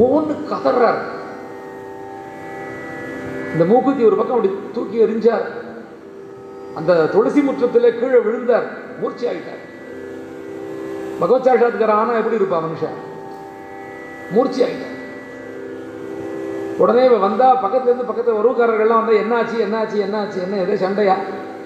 [0.00, 1.00] ஓன்னு கதறார்.
[3.52, 5.46] இந்த மூக்குத்தி ஒரு பக்கம் அப்படி தூக்கி எறிஞ்சார்.
[6.78, 8.66] அந்த துளசி முற்றத்தில் கீழே விழுந்தார்.
[9.00, 9.64] மூர்ச்சி ஆகிட்டார்
[11.20, 12.96] பகவத் சாட்சாத்கார ஆனா எப்படி இருப்பா மனுஷன்?
[14.30, 14.94] மூர்ச்சி ஆகிட்டார்
[16.78, 21.16] உடனே இவன் வந்தா பக்கத்துல இருந்து உறவுக்காரர்கள்லாம் வந்தால் என்னாச்சு என்னாச்சு என்னாச்சு என்ன எதே சண்டையா?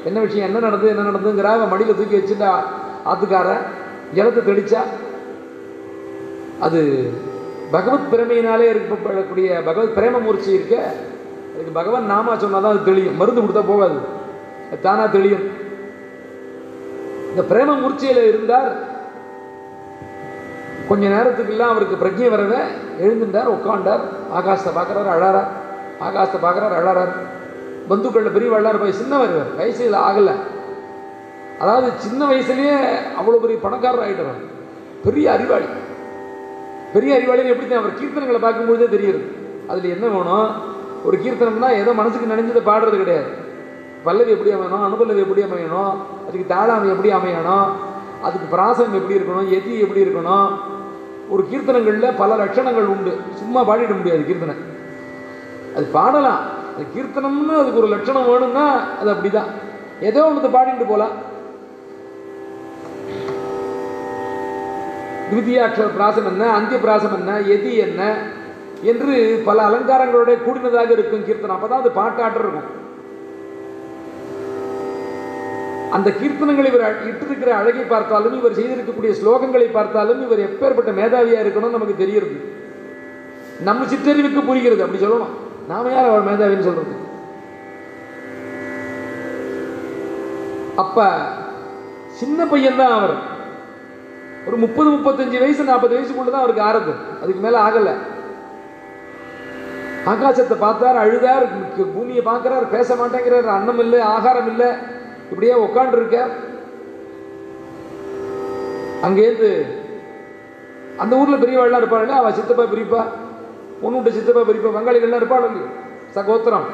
[0.04, 0.46] என்ன விஷயம்?
[0.46, 0.92] என்ன நடந்தது?
[0.94, 2.50] என்ன நடந்துங்கிற அவன் மடியில் தூக்கி வச்சுட்டா
[3.10, 3.62] ஆத்துக்காரன்.
[4.14, 4.80] ஜலத்தை தெளிச்சா
[6.60, 6.80] அது
[7.70, 10.74] பகவத் பிரமையினாலே இருக்கப்படக்கூடிய பகவத் பிரேம மூர்ச்சி இருக்க
[11.54, 13.16] அதுக்கு பகவான் நாமா சொன்னால் தான் அது தெளியும்.
[13.16, 14.20] மருந்து கொடுத்தா போகாது.
[14.80, 15.44] தானா தெரியும்
[17.30, 18.70] இந்த பிரேம மூர்ச்சியில இருந்தார்.
[20.88, 22.60] கொஞ்ச நேரத்துக்குலாம் அவருக்கு பிரஜை வரவே
[23.04, 24.02] எழுந்துட்டார் உட்காண்டார்
[24.38, 25.50] ஆகாசத்தை பார்க்குறாரு அழறார்.
[26.06, 27.12] ஆகாசத்தை பார்க்குறாரு அழறார்.
[27.90, 30.34] பந்துக்களில் பெரிய வள்ளார் போய் சின்னவர் வயசு வயசில் ஆகலை.
[31.62, 32.76] அதாவது சின்ன வயசுலயே
[33.20, 34.42] அவ்வளோ பெரிய பணக்காரர் ஆகிட்டார்
[35.06, 35.68] பெரிய அறிவாளி.
[36.94, 39.20] பெரிய அறிவாளின்னு எப்படி தான் அவர் கீர்த்தனங்களை பார்க்கும்பொழுதே தெரியுது.
[39.70, 40.50] அதில் என்ன வேணும்?
[41.06, 43.30] ஒரு கீர்த்தனம்னா ஏதோ மனசுக்கு நினைஞ்சதை பாடுறது கிடையாது.
[44.04, 45.94] பல்லவி எப்படி அமையணும் அனுபல்லவி எப்படி அமையணும்
[46.26, 47.68] அதுக்கு தாளாமை எப்படி அமையணும்
[48.26, 50.50] அதுக்கு பிராசம் எப்படி இருக்கணும் எதி எப்படி இருக்கணும்
[51.34, 53.12] ஒரு கீர்த்தனங்களில் பல லட்சணங்கள் உண்டு.
[53.40, 54.56] சும்மா பாடிட முடியாது கீர்த்தனை.
[55.76, 56.42] அது பாடலாம்.
[56.74, 58.66] அது கீர்த்தனம்னு அதுக்கு ஒரு லட்சணம் வேணும்னா
[59.00, 59.50] அது அப்படிதான்.
[60.08, 61.14] ஏதோ ஒன்று பாடிட்டு போகலாம்
[65.30, 68.02] திருத்தியாட்சர பிராசம் என்ன அந்திய பிராசம் என்ன எதி என்ன
[68.90, 69.14] என்று
[69.48, 71.56] பல அலங்காரங்களோட கூடினதாக இருக்கும் கீர்த்தனம்.
[71.58, 72.70] அப்பதான் அது பாட்டாட்டம் இருக்கும்.
[75.96, 81.96] அந்த கீர்த்தனங்கள் இவர் இட்டிருக்கிற அழகை பார்த்தாலும் இவர் செய்திருக்கக்கூடிய ஸ்லோகங்களை பார்த்தாலும் இவர் எப்பேற்பட்ட மேதாவியா இருக்கணும்னு நமக்கு
[82.02, 82.36] தெரியுது
[83.68, 85.34] நம்ம சித்தறிவுக்கு புரிகிறது அப்படி சொல்லணும்.
[85.70, 86.94] நாம யார் அவர் மேதாவின்னு சொல்றது?
[90.82, 90.98] அப்ப
[92.20, 93.14] சின்ன பையன் தான் அவர்.
[94.46, 97.90] ஒரு முப்பது முப்பத்தஞ்சு வயசு நாற்பது வயசுக்குள்ள தான் அவருக்கு ஆறுது அதுக்கு மேல ஆகல.
[100.12, 101.46] ஆகாசத்தை பார்த்தார் அழுதார்
[101.96, 104.70] பூமியை பார்க்கிறார் பேச மாட்டேங்கிறார் அன்னம் இல்லை ஆகாரம் இல்லை.
[105.32, 106.16] இப்படியே உட்காண்டிருக்க
[109.06, 109.50] அங்கேருந்து
[111.02, 113.02] அந்த ஊரில் பெரியவாள்லாம் இருப்பாள் அவள் சித்தப்பா பிரிப்பா.
[113.82, 114.70] பொண்ணுட்ட சித்தப்பா பிரிப்பா.
[114.76, 115.68] வங்காளிகள்லாம் இருப்பாள் இல்லையோ
[116.16, 116.66] சகோத்திரம்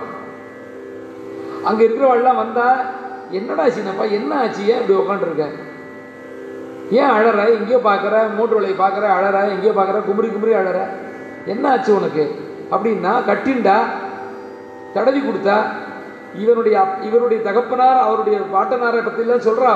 [1.68, 2.66] அங்கே இருக்கிறவாள்லாம் வந்தா
[3.38, 4.62] என்னடா சின்னப்பா என்ன ஆச்சு?
[4.72, 5.46] ஏன் இப்படி உட்காந்துருக்க
[6.98, 7.40] ஏன் அழற?
[7.56, 9.36] எங்கேயோ பார்க்குற மோட்டர் வலையை பார்க்குற அழற.
[9.54, 10.78] எங்கேயோ பார்க்குற குமரி குமரி அழற.
[11.52, 12.24] என்ன ஆச்சு உனக்கு?
[12.74, 13.76] அப்படின்னா கட்டிண்டா
[14.94, 15.56] தடவி கொடுத்தா
[16.38, 19.72] இவனுடைய இவருடைய தகப்பனார் அவருடைய பாட்டனாரை பற்றிலாம் சொல்கிறா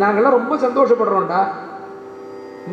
[0.00, 1.40] நாங்கள்லாம் ரொம்ப சந்தோஷப்படுறோம்டா.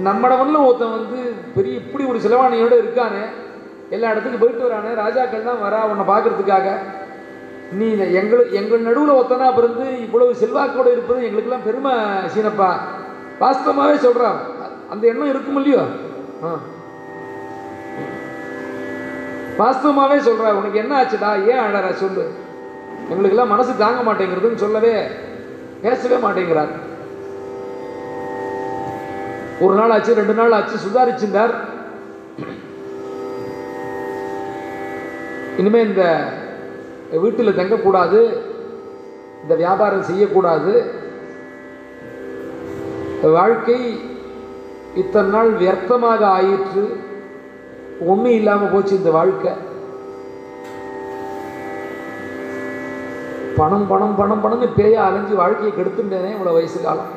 [0.03, 1.19] நம்மடவன்ல ஒருத்தன் வந்து
[1.55, 3.23] பெரிய இப்படி ஒரு சிலவாணியோட இருக்கானே
[3.89, 6.67] எல்லா இடத்துக்கும் போயிட்டு வரானே ராஜாக்கள் தான் வரா உன்னை பார்க்கறதுக்காக
[7.71, 7.87] நீ
[8.19, 11.93] எங்கள் எங்கள் நடுவில் ஒத்தனா பிறந்து இவ்வளவு செல்வாக்கோட இருப்பது எங்களுக்கெல்லாம் பெருமை
[12.33, 12.69] சீனப்பா.
[13.41, 14.39] வாஸ்தவமாகவே சொல்கிறான்
[14.89, 15.81] அந்த எண்ணம் இருக்கும் இல்லையோ
[16.43, 16.49] ஆ.
[19.59, 21.31] வாஸ்தவமாகவே சொல்கிறா உனக்கு என்ன ஆச்சுடா?
[21.47, 21.93] ஏன் அழற?
[21.93, 22.31] சொல்லு.
[23.01, 25.07] எங்களுக்கெல்லாம் மனசு தாங்க மாட்டேங்கிறதுன்னு சொல்லவே
[25.81, 26.69] பேசவே மாட்டேங்கிறார்.
[29.59, 31.53] ஒரு நாள் ஆச்சு ரெண்டு நாள் ஆச்சு சுதாரிச்சிருந்தார்.
[35.57, 36.03] இனிமேல் இந்த
[37.11, 38.19] வீட்டில் தங்கக்கூடாது
[39.41, 40.73] இந்த வியாபாரம் செய்யக்கூடாது.
[43.21, 43.99] வாழ்க்கை
[44.95, 47.07] இத்தனை நாள் வியர்த்தமாக ஆயிற்று.
[48.11, 49.51] ஒன்றும் இல்லாமல் போச்சு இந்த வாழ்க்கை.
[53.57, 57.09] பணம் பணம் பணம் பணம்னு பேய அலைஞ்சு வாழ்க்கையை கெடுத்துட்டேனே இவ்வளோ வயசு காலம்.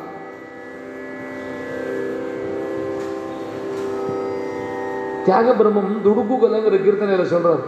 [5.26, 7.62] தியாக பிரம்மம் துடுக்கு கலைங்கிற கீர்த்தனையில் சொல்றார்.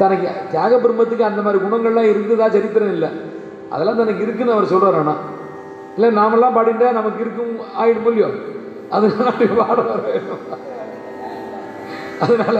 [0.00, 3.10] தனக்கு தியாக பிரம்மத்துக்கு அந்த மாதிரி குணங்கள்லாம் இருக்குதா சரித்திரம் இல்லை.
[3.74, 5.22] அதெல்லாம் தனக்கு இருக்குன்னு அவர் சொல்றாரு ஆனால்
[5.96, 8.28] இல்லை நாமெல்லாம் பாடிட்டா நமக்கு இருக்கும் ஆயிடும் இல்லையோ?
[8.93, 10.45] அதனால அப்படி பாட வர வேணும்.
[12.21, 12.57] அதனால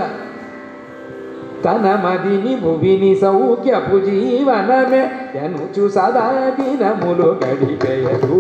[1.66, 5.02] తన మదిని భువిని సౌఖ్యపు జీవనమే
[5.44, 6.26] ఎనుచు సదా
[6.58, 8.40] దినములు గడిపెయకు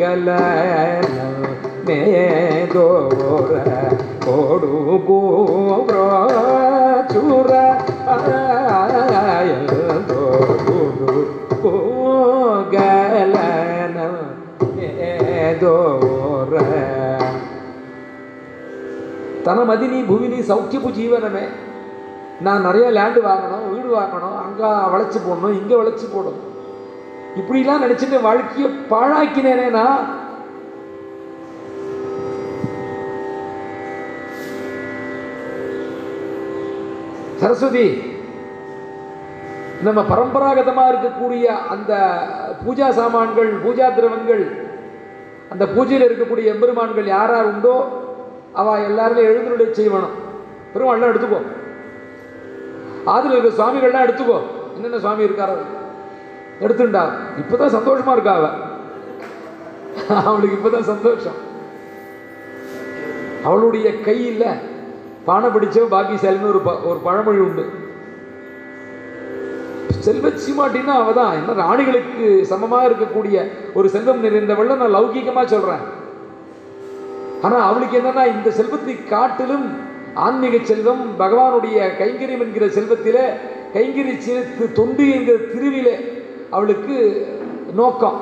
[0.00, 1.18] గలన
[1.86, 3.52] మేదోర
[4.26, 5.18] కొడుకు
[5.88, 7.52] బ్రోచుర
[8.08, 8.32] గలన
[15.61, 16.53] దోర
[19.45, 21.45] தன மதினி புவினி சௌக்கியபு ஜீவனமே.
[22.45, 26.47] நான் நிறைய லேண்டு வாங்கணும் வீடு வாங்கணும் அங்கே வளைச்சி போடணும் இங்கே வளைச்சி போடணும்.
[27.39, 29.85] இப்படிலாம் நினச்சிட்டு வாழ்க்கையை பாழாக்கினேனேனா
[37.41, 37.85] சரஸ்வதி
[39.85, 41.91] நம்ம பரம்பராகதமாக இருக்கக்கூடிய அந்த
[42.65, 44.43] பூஜா சாமான்கள் பூஜா திரவங்கள்
[45.51, 47.87] அந்த பூஜையில் இருக்கக்கூடிய எம்பெருமான்கள் யார் யார் உண்டோ
[48.53, 50.13] அவ எல்லாருமே எழுந்துடைய செய்வணும்
[50.73, 51.41] பெருமாள்லாம் எடுத்துக்கோ.
[53.05, 54.41] ஆதில் இருக்க சுவாமிகள்லாம் எடுத்துக்கோ.
[54.75, 55.57] என்னென்ன சுவாமி இருக்காரோ
[57.37, 58.49] இப்போ தான் சந்தோஷமா இருக்கா அவள்
[60.25, 61.49] அவளுக்கு இப்பதான் சந்தோஷம்.
[63.43, 64.45] அவளுடைய கையில்
[65.25, 67.65] பானை பிடிச்ச பாக்கியசாலின்னு ஒரு ப- ஒரு பழமொழி உண்டு.
[70.07, 71.33] செல்வ சீமாட்டின்னா அவள் தான்.
[71.39, 73.37] என்ன ராணிகளுக்கு சமமாக இருக்கக்கூடிய
[73.77, 75.83] ஒரு செல்வம் நிறைந்தவள் நான் லௌகீகமாக சொல்கிறேன்
[77.45, 79.67] ஆனால் அவளுக்கு என்னன்னா இந்த செல்வத்தை காட்டிலும்
[80.25, 83.25] ஆன்மீக செல்வம் பகவானுடைய கைங்கரியம் என்கிற செல்வத்திலே
[83.75, 85.89] கைங்கரி சேர்த்து தொண்டு என்கிற திருவில
[86.55, 86.95] அவளுக்கு
[87.79, 88.19] நோக்கம்.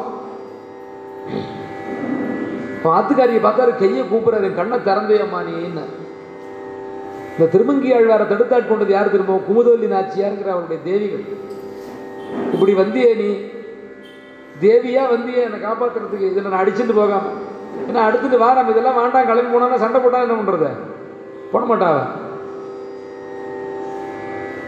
[2.98, 5.86] ஆத்துக்காரியை பார்த்தாரு கையை கூப்பிடுறாரு என் கண்ணை திறந்தையம்மா நீன்னு
[7.34, 11.26] இந்த திருமங்கி ஆழ்வாரை தடுத்தாட்கொண்டது யார் திரும்பவும் குமுதவல்லி நாச்சியாருங்கிற அவருடைய தேவிகள்.
[12.54, 13.30] இப்படி வந்தியே நீ.
[14.62, 16.22] தேவியா வந்தியே என்னை காப்பாத்துறதுக்கு.
[16.22, 17.22] இதில் நான் அடிச்சுட்டு போகாம.
[17.88, 20.70] ஏன்னா அடுத்துட்டு வாரம் இதெல்லாம் வேண்டாம் கிளம்பி போனா சண்டை போட்டால் என்ன பண்ணுறது
[21.52, 22.02] போட மாட்டாவ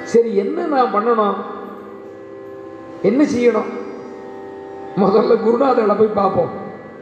[0.04, 1.36] சரி என்ன நான் பண்ணணும்?
[3.02, 3.70] என்ன செய்யணும்?
[4.98, 6.50] முதல்ல குருநாதர்களை போய் பார்ப்போம்.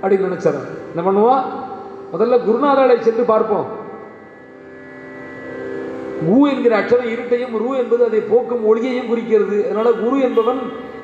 [0.01, 0.59] அப்படின்னு நினச்சேன்
[0.95, 1.43] என்ன பண்ணுவோம்?
[2.13, 3.78] முதல்ல குருநாதர்களை சென்று பார்ப்போம்.
[6.27, 9.65] கு என்கிற அக்ஷரம் இருட்டையும் ரு என்பது அதை போக்கும் ஒளியையும் குறிக்கிறது.
[9.65, 10.59] அதனால குரு என்பவன்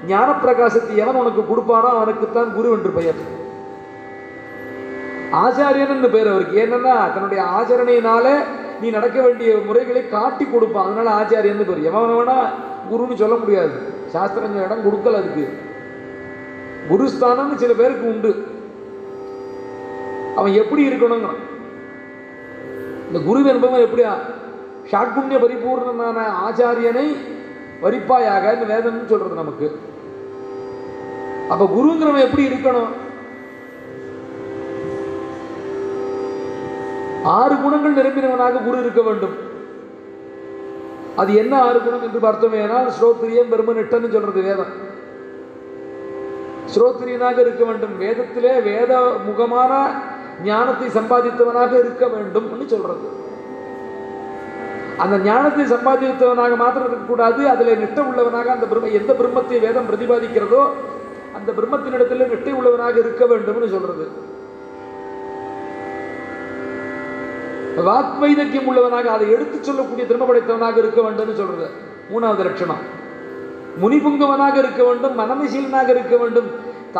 [0.08, 3.20] ஞானப்பிரகாசத்தை எவன் உனக்கு கொடுப்பானோ அவனுக்குத்தான் குரு என்று பெயர்.
[5.32, 6.66] ஆச்சாரியன் பெயர் அவருக்கு.
[6.66, 8.36] என்னன்னா தன்னுடைய ஆச்சரணையினால
[8.82, 10.86] நீ நடக்க வேண்டிய முறைகளை காட்டி கொடுப்பான்.
[10.86, 12.38] அதனால ஆச்சாரியன் பேர் எவன் வேணா
[12.92, 13.72] குருன்னு சொல்ல முடியாது.
[14.08, 15.46] சாஸ்திரங்கள் இடம் கொடுக்கல அதுக்கு.
[16.90, 18.48] குருஸ்தானம்னு சில பேருக்கு உண்டு.
[20.36, 21.30] அவன் எப்படி இருக்கணுங்க
[23.08, 24.14] இந்த குரு என்பவன் எப்படியா?
[24.92, 27.08] ஷாட்புண்ணிய பரிபூர்ணனான ஆச்சாரியனை
[27.82, 29.80] வரிப்பாயாக இந்த வேதம்னு சொல்றது நமக்கு.
[31.50, 32.92] அப்ப குருங்கிறவன் எப்படி இருக்கணும்?
[37.24, 39.36] ஆறு குணங்கள் நிரம்பினவனாக குரு இருக்க வேண்டும்.
[41.16, 44.74] அது என்ன ஆறு குணம் என்று பார்த்தோமேனால் ஸ்ரோத்ரியம் பெருமன் எட்டன்னு சொல்றது வேதம்.
[46.76, 47.96] ஸ்ரோத்ரியனாக இருக்க வேண்டும்.
[48.00, 49.72] வேதத்திலே வேத முகமான
[50.44, 53.24] ஞானத்தை சம்பாதித்தவனாக இருக்க வேண்டும் சொல்றது.
[55.04, 60.62] அந்த ஞானத்தை சம்பாதித்தவனாக மாத்திரம் இருக்கக்கூடாது அதில் நெட்ட உள்ளவனாக அந்த பிரம்ம எந்த பிரம்மத்தை வேதம் பிரதிபாதிக்கிறதோ
[61.38, 64.06] அந்த பிரம்மத்தினிடத்தில் நெட்டை உள்ளவனாக இருக்க வேண்டும்னு சொல்றது.
[67.88, 71.68] வாக்வைதக்கியம் உள்ளவனாக அதை எடுத்துச் சொல்லக்கூடிய திறமை படைத்தவனாக இருக்க வேண்டும்னு சொல்றது.
[72.12, 72.84] மூணாவது லட்சணம்.
[73.82, 76.50] முனிபுங்கவனாக இருக்க வேண்டும் மனமசீலனாக இருக்க வேண்டும்.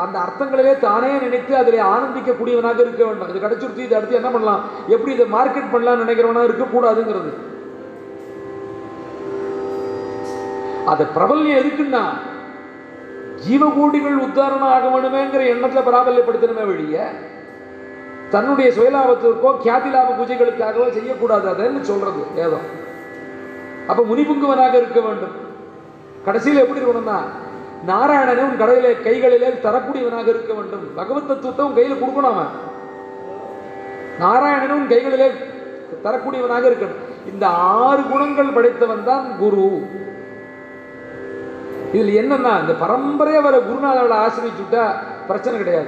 [0.06, 3.30] அந்த அர்த்தங்களிலே தானே நினைத்து அதில் ஆனந்திக்கக்கூடியவனாக இருக்க வேண்டும்.
[3.32, 4.64] இது கிடைச்சிருச்சு இதை அடுத்து என்ன பண்ணலாம்?
[4.88, 7.32] எப்படி இதை மார்க்கெட் பண்ணலாம்னு நினைக்கிறவனாக இருக்கக்கூடாதுங்கிறது.
[10.86, 12.04] அது பிரபல்யம் எதுக்குன்னா
[13.48, 17.12] ஜீவகூடிகள் உத்தாரணம் ஆக வேணுமேங்கிற எண்ணத்தில் பிராபல்யப்படுத்தணுமே வழிய
[18.30, 21.50] தன்னுடைய சுயலாபத்திற்கோ கியாதி லாப பூஜைகளுக்காகவோ செய்யக்கூடாது.
[21.50, 22.58] அதுன்னு சொல்றது ஏதோ.
[23.88, 25.36] அப்ப முனிபுங்குவனாக இருக்க வேண்டும்.
[26.26, 27.18] கடைசியில் எப்படி இருக்கணும்னா
[27.88, 30.94] நாராயணனும் உன் கைகளிலே தரக்கூடியவனாக இருக்க வேண்டும்.
[30.96, 32.52] பகவத் தத்துவத்தை கையில் கொடுக்கணும் அவன்.
[34.20, 35.32] நாராயணனும் கைகளிலே
[36.04, 37.32] தரக்கூடியவனாக இருக்கணும்.
[37.34, 40.04] இந்த ஆறு குணங்கள் படைத்தவன் தான் குரு.
[41.96, 44.92] இதில் என்னன்னா இந்த பரம்பரையை வர குருநாதர்களை ஆசிரியச்சுட்டா
[45.28, 45.88] பிரச்சனை கிடையாது.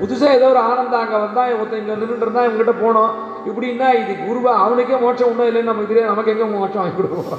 [0.00, 3.10] புதுசாக ஏதோ ஒரு ஆனந்தம் அங்கே வந்தால் ஒருத்தன் இங்கே நின்றுட்டு இருந்தால் இவங்ககிட்ட போனோம்.
[3.46, 7.38] இப்படின்னா இது குருவா அவனுக்கே மோட்சம் உண்டோ இல்லைன்னு நமக்கு தெரியாது நமக்கு எங்கே மோட்சம் வாங்கி கொடுப்போம்?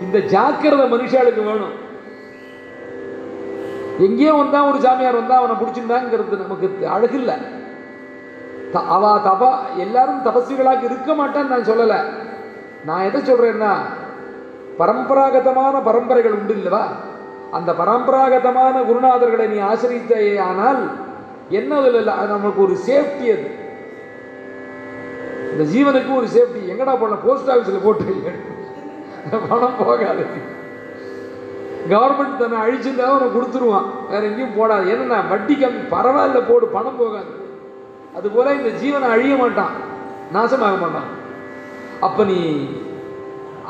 [0.00, 1.88] இந்த ஜாக்கிரதை மனுஷாளுக்கு வேணும்.
[3.98, 7.34] எங்கேயோ வந்தா ஒரு சாமியார் வந்தா அவனை பிடிச்சிருந்தாங்கிறது நமக்கு அழகில்லை.
[8.72, 12.04] த- அவ தபா எல்லாரும் தபஸ்விகளாக இருக்க மாட்டான்னு நான் சொல்லலை.
[12.84, 13.72] நான் எதை சொல்கிறேன்னா
[14.80, 16.84] பரம்பராகதமான பரம்பரைகள் உண்டு இல்லவா?
[17.56, 20.80] அந்த பரம்பராகதமான குருநாதர்களை நீ ஆசிரித்தே ஆனால்
[21.58, 23.46] என்ன அதில் அது நமக்கு ஒரு சேஃப்டி அது.
[25.52, 27.18] இந்த ஜீவனுக்கு ஒரு சேஃப்டி எங்கடா போன?
[27.26, 28.32] போஸ்ட் ஆஃபீஸில் போட்டு
[29.50, 30.24] பணம் போகாது.
[31.90, 33.88] கவர்மெண்ட் தன்னை அழிச்சிருந்தா அவனை கொடுத்துருவான்.
[34.10, 34.84] வேற எங்கேயும் போடாது.
[34.92, 35.82] என்னென்ன வட்டி கம்மி.
[35.96, 36.66] பரவாயில்ல போடு.
[36.76, 37.32] பணம் போகாது.
[38.18, 39.74] அதுபோல இந்த ஜீவனை அழிய மாட்டான்.
[40.36, 41.10] நாசமாக மாட்டான்
[42.06, 42.38] அப்போ நீ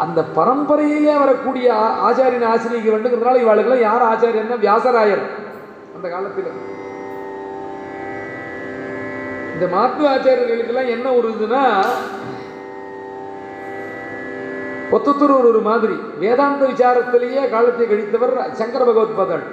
[0.03, 1.67] அந்த பரம்பரையிலே வரக்கூடிய
[2.09, 5.25] ஆச்சாரியன் ஆசிரியக்க வேண்டுங்கிறதுனால இவாளுக்கெல்லாம் யார் ஆச்சாரியன்னா வியாசராயர்
[5.97, 6.51] அந்த காலத்தில்.
[9.55, 11.63] இந்த மாத்து ஆச்சாரியர்களுக்கெல்லாம் என்ன ஒரு இதுன்னா
[14.97, 15.97] ஒத்தொத்தர் ஒரு ஒரு மாதிரி.
[16.23, 19.45] வேதாந்த விசாரத்திலேயே காலத்தை கழித்தவர் சங்கர பகவத்பாதர்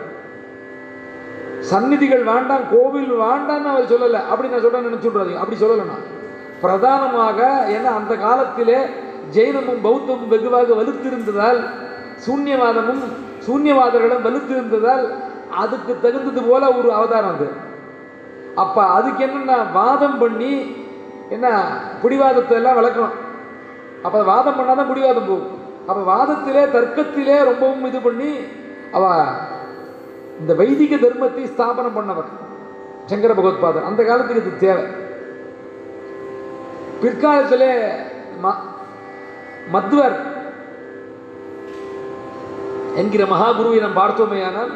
[1.72, 4.22] சந்நிதிகள் வேண்டாம் கோவில் வேண்டாம்னு அவர் சொல்லலை.
[4.32, 6.08] அப்படி நான் சொல்ல நினைச்சுடுறாங்க அப்படி சொல்லலை நான்
[6.64, 7.40] பிரதானமாக
[7.76, 8.80] ஏன்னா அந்த காலத்திலே
[9.36, 11.60] ஜெயினமும் பௌத்தமும் வெகுவாக வலுத்திருந்ததால்
[12.26, 13.02] சூன்யவாதமும்
[13.48, 15.06] சூன்யவாதர்களும் வலுத்திருந்ததால்
[15.62, 17.48] அதுக்கு தகுந்தது போல ஒரு அவதாரம் அது.
[18.56, 20.52] அப்ப அதுக்கு என்னன்னா வாதம் பண்ணி
[21.30, 21.48] என்ன
[22.02, 23.16] பிடிவாதத்தை எல்லாம் வளர்க்கணும்.
[24.04, 25.54] அப்ப வாதம் பண்ணாதான் பிடிவாதம் போகும்.
[25.88, 28.32] அப்ப வாதத்திலே தர்க்கத்திலே ரொம்பவும் இது பண்ணி
[28.92, 29.04] அவ
[30.40, 32.32] இந்த வைதிக தர்மத்தை ஸ்தாபனம் பண்ணவர்
[33.06, 33.88] சங்கர பகவத்பாதர்.
[33.90, 34.86] அந்த காலத்துக்கு இது தேவை.
[37.02, 37.72] பிற்காலத்திலே
[39.74, 40.16] மத்வர்
[42.96, 44.72] என்கிற மகாகுருவை நாம் பார்த்தோமேயானால்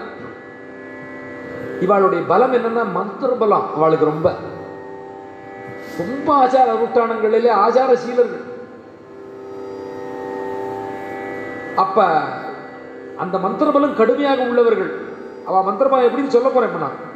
[1.82, 3.76] இவாளுடைய பலம் என்னன்னா மந்திர பலம்.
[3.76, 4.34] அவளுக்கு ரொம்ப.
[5.98, 8.50] ரொம்ப ஆச்சார அனுஷ்டானங்களிலே ஆச்சார சீலர்கள்.
[11.76, 12.22] அப்ப
[13.18, 14.92] அந்த மந்திர பலம் கடுமையாக உள்ளவர்கள்.
[15.46, 17.10] அவ மந்திரபலம் எப்படின்னு சொல்ல போறேன் இப்ப நான்.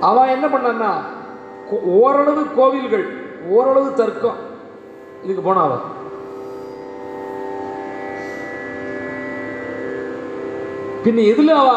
[0.00, 0.92] அவ என்ன பண்ணான்னா
[1.84, 3.08] ஓரளவு கோவில்கள்
[3.48, 4.45] ஓரளவு தர்க்கம்.
[5.26, 5.76] இதுக்கு போனா அவ
[11.04, 11.70] பின்ன எதுல அவ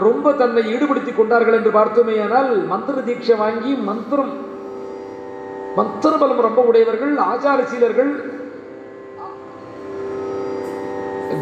[0.00, 4.32] ரொம்ப தன்னை ஈடுபடுத்தி கொண்டார்கள் என்று பார்த்தோமேயானால் மந்திர தீட்சை வாங்கி மந்திரம்
[5.76, 8.10] மந்திர பலம் ரொம்ப உடையவர்கள் ஆச்சார சீலர்கள்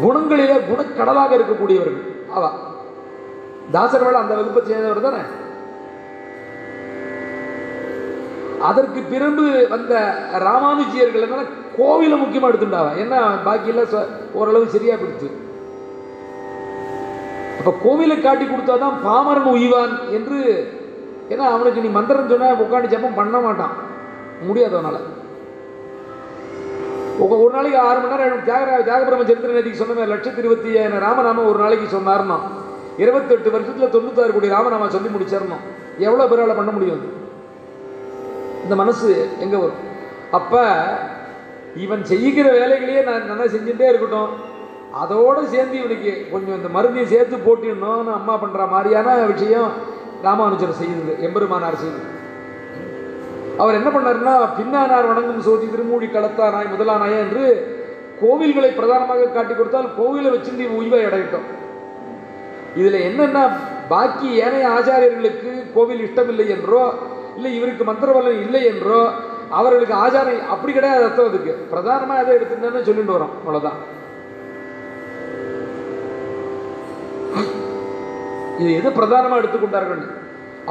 [0.01, 1.99] குணங்களிலே குணக்கடலாக இருக்கக்கூடியவர்கள்.
[2.33, 2.43] அவ.
[3.71, 5.21] தாசர்கள் அந்த வகுப்பை சேர்ந்தவர் தானே
[8.61, 9.93] அதற்கு பிறகு வந்த
[10.39, 11.43] ராமானுஜியர்கள் என்ன
[11.77, 15.27] கோவிலை முக்கியமாக எடுத்துட்டாவா என்ன பாக்கியெல்லாம் ஓரளவு சரியாக பிடிச்சு
[17.59, 20.39] அப்போ கோவிலை காட்டி கொடுத்தாதான் பாமரன் உய்வான் என்று
[21.29, 23.73] ஏன்னா அவனுக்கு நீ மந்திரம் சொன்ன உட்காந்து ஜப்பம் பண்ண மாட்டான்.
[24.41, 24.99] முடியாதவனால்
[27.35, 31.59] ஒரு நாளைக்கு ஆறு மணி நேரம் ஜாகரா தியாகபிரம சரித்திர நேதிக்கு சொன்ன லட்சத்தி இருபத்தி ஐயாயிரம் ராமநாம ஒரு
[31.59, 32.37] நாளைக்கு சொன்னார்னா
[32.97, 35.63] இருபத்தெட்டு வருஷத்தில் தொண்ணூத்தாறு கோடி ராமநாம சொல்லி முடிச்சிடணும்
[35.99, 37.07] எவ்வளோ பேரால் பண்ண முடியும் அது?
[38.63, 39.07] இந்த மனசு
[39.43, 39.83] எங்கே வரும்?
[40.37, 40.61] அப்போ
[41.85, 44.31] இவன் செய்கிற வேலைகளையே நான் நல்லா செஞ்சுட்டே இருக்கட்டும்.
[45.01, 49.71] அதோடு சேர்ந்து இவனுக்கு கொஞ்சம் இந்த மருந்தையும் சேர்த்து போட்டிடணும்னு அம்மா பண்ணுற மாதிரியான விஷயம்
[50.25, 52.03] ராமானுஜர் செய்யுது எம்பெருமானார் செய்யுது
[53.61, 57.45] அவர் என்ன பண்ணாருன்னா பின்னானார் வணங்கும் சோதி திருமூழி களத்தானாய் முதலானாய் என்று
[58.21, 61.47] கோவில்களை பிரதானமாக காட்டி கொடுத்தால் கோவிலை வச்சிருந்து நீ உய்வை அடையட்டும்.
[62.79, 63.39] இதில் என்னென்ன
[63.91, 66.81] பாக்கி ஏனைய ஆச்சாரியர்களுக்கு கோவில் இஷ்டமில்லை என்றோ
[67.37, 68.99] இல்லை இவருக்கு மந்திரவல்லம் இல்லை என்றோ
[69.57, 71.53] அவர்களுக்கு ஆச்சாரம் அப்படி கிடையாது அர்த்தம் அதுக்கு.
[71.73, 73.77] பிரதானமாக எதை எடுத்துட்டேன்னு சொல்லிட்டு வரோம் அவ்வளோதான்
[78.61, 80.03] இது எது பிரதானமாக எடுத்துக்கொண்டார்கள்?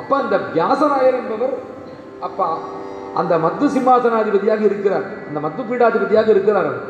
[0.00, 1.54] அப்போ அந்த வியாசராயர் என்பவர்
[2.26, 2.48] அப்பா
[3.20, 5.06] அந்த மத்து சிம்மாசனாதிபதியாக இருக்கிறார்.
[5.28, 6.82] அந்த மத்து பீடாதிபதியாக இருக்கிறார் அவர்.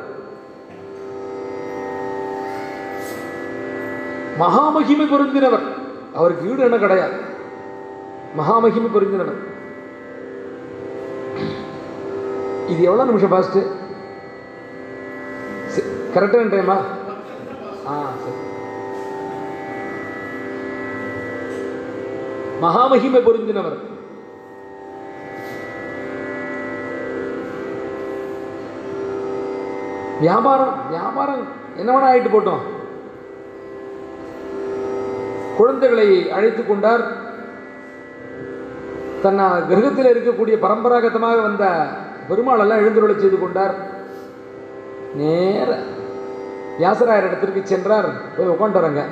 [4.42, 5.66] மகாமகிமை பொருந்தினவர்.
[6.18, 7.18] அவருக்கு ஈடு என்ன கிடையாது.
[8.40, 9.38] மகாமகிமை பொருந்தினவர்.
[12.68, 13.66] இது எவ்வளோ நிமிஷம் ஃபாஸ்ட்டு
[16.14, 16.76] கரெக்டான டைமா
[17.88, 18.10] ஆ?
[18.22, 18.44] சரி.
[22.62, 23.78] மகாமகிமை பொருந்தினவர்.
[30.20, 31.46] வியாபாரம் வியாபாரம்
[31.76, 32.62] என்ன வேணா ஆயிட்டு போட்டோம்.
[35.56, 37.04] குழந்தைகளை அழைத்து கொண்டார்.
[39.22, 41.86] தன்னை கிரகத்தில் இருக்கக்கூடிய பரம்பராகதமாக வந்த
[42.28, 43.74] பெருமாளெல்லாம் எழுந்துருளை செய்து கொண்டார்.
[45.14, 45.78] நேர
[46.78, 48.08] வியாசராயர் இடத்திற்கு சென்றார்.
[48.36, 49.02] போய் உட்காந்துறங்க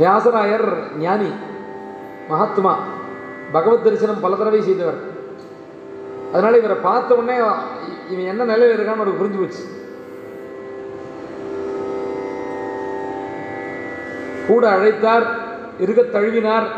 [0.00, 1.30] வியாசராயர் ஞானி
[2.28, 2.78] மகாத்மா
[3.52, 5.00] பகவத் தரிசனம் பல தடவை செய்தவர்.
[6.32, 7.36] அதனால் இவரை பார்த்த உடனே
[8.10, 9.62] இவன் என்ன நிலையில் இருக்கான்னு அவருக்கு புரிஞ்சு போச்சு.
[14.46, 15.26] கூட அழைத்தார்
[15.78, 16.68] இருக்க தழுவினார்.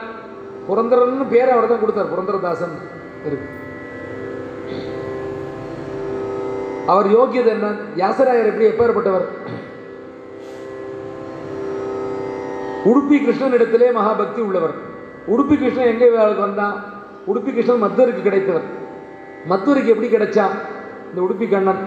[0.68, 2.76] புரந்தரன்னு பேரை அவர் தான் கொடுத்தார் புரந்தரதாசன்
[3.26, 3.48] இருக்கு.
[6.86, 7.66] அவர் யோகியது என்ன?
[7.96, 9.26] யாசராயர் எப்படி எப்பேற்பட்டவர்?
[12.90, 14.74] உடுப்பி கிருஷ்ணன் இடத்திலே மகாபக்தி உள்ளவர்.
[15.28, 16.84] உடுப்பி கிருஷ்ணன் எங்கே வேலைக்கு வந்தான்
[17.26, 18.66] உடுப்பி கிருஷ்ணன் மத்தருக்கு கிடைத்தவர்.
[19.50, 20.46] மத்தூருக்கு எப்படி கிடைச்சா?
[21.08, 21.82] இந்த உடுப்பி கண்ணன்.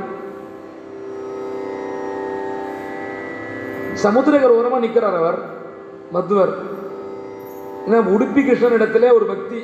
[3.93, 5.37] சமுத்திரகர் ஓரமாக நிற்கிறார் அவர்
[6.11, 6.53] மத்துவர்.
[7.87, 9.59] ஏன்னா உடுப்பி கிருஷ்ணன் இடத்துல ஒரு பக்தி.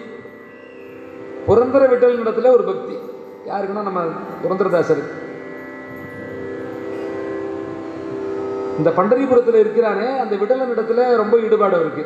[1.48, 2.96] புரந்தர விட்டல் இடத்துல ஒரு பக்தி.
[3.50, 4.02] யாருக்குன்னா நம்ம
[4.44, 5.04] புரந்தரதாசர்.
[8.78, 12.06] இந்த பண்டரிபுரத்தில் இருக்கிறானே அந்த விடலன் இடத்துல ரொம்ப ஈடுபாடு அவருக்கு.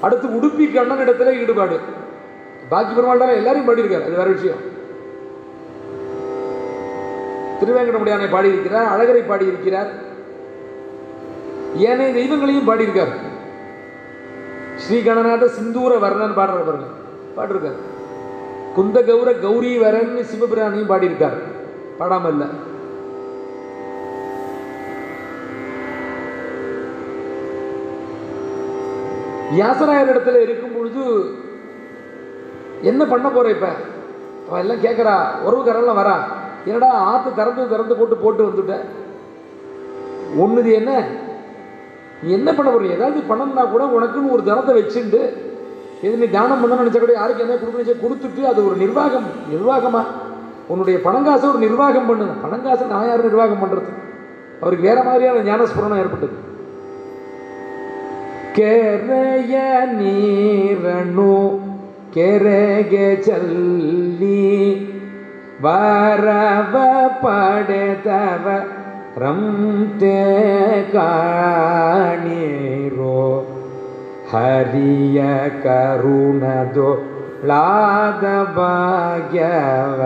[0.00, 1.76] அடுத்து உடுப்பி கண்ணன் இடத்துல ஈடுபாடு.
[2.68, 4.62] பாக்கி பெருமாள் எல்லாரும் பாடியிருக்காரு அது வேற விஷயம்.
[7.60, 9.90] திருவேங்கடமுடியானை பாடியிருக்கிறார் அழகரை பாடியிருக்கிறார்.
[11.76, 13.14] ஏனைய தெய்வங்களையும் பாடியிருக்கார்.
[14.76, 16.88] ஸ்ரீ கணநாத சிந்தூர வர்ணன் பாடுற பாருங்க
[17.36, 17.80] பாடிருக்கார்.
[18.74, 21.36] குந்த கௌர கௌரி வரன் சிவபிரானையும் பாடியிருக்கார்.
[21.98, 22.46] பாடாமல் இல்லை.
[29.54, 31.02] வியாசராயர் இடத்துல இருக்கும் பொழுது
[32.82, 33.66] என்ன பண்ண போற இப்ப?
[34.48, 35.14] அவன் எல்லாம் கேட்குறா
[35.46, 36.16] உறவுக்காரெல்லாம் வரா.
[36.66, 38.74] என்னடா ஆற்று திறந்து திறந்து போட்டு போட்டு வந்துட்ட?
[40.42, 40.90] ஒன்றுது என்ன?
[42.22, 45.20] நீ என்ன பண்ண போறீங்க ஏதாவது பண்ணணும்னா கூட உனக்குன்னு ஒரு தினத்தை வச்சுட்டு
[46.02, 50.02] எது நீ தியானம் பண்ணணும்னு நினச்சா கூட யாருக்கு என்ன கொடுக்கணும் கொடுத்துட்டு அது ஒரு நிர்வாகம் நிர்வாகமா?
[50.68, 53.90] உன்னுடைய பணங்காசை ஒரு நிர்வாகம் பண்ணுங்க பணங்காசை நான் யாரும் நிர்வாகம் பண்ணுறது
[54.60, 56.43] அவருக்கு வேற மாதிரியான ஞானஸ்புரணம் ஏற்பட்டது.
[58.54, 61.60] ಕೆರೆಯ ನೀರನ್ನು
[62.14, 64.44] ಕೆರೆಗೆ ಚಲ್ಲಿ
[65.62, 66.76] ವರವ
[67.22, 68.48] ಪಡೆದವ
[69.16, 70.18] ರಂತೆ
[70.92, 73.18] ಕಾಣೀರೋ.
[74.32, 75.22] ಹರಿಯ
[75.62, 76.90] ಕರುಣದೋ
[77.44, 78.24] ಲಾದ
[78.56, 80.00] ಭಾಗ್ಯವ,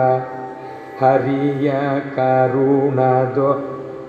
[1.01, 1.71] ಹರಿಯ
[2.15, 3.51] ಕರುಣದೋ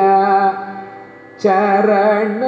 [1.42, 2.40] ಚರಣ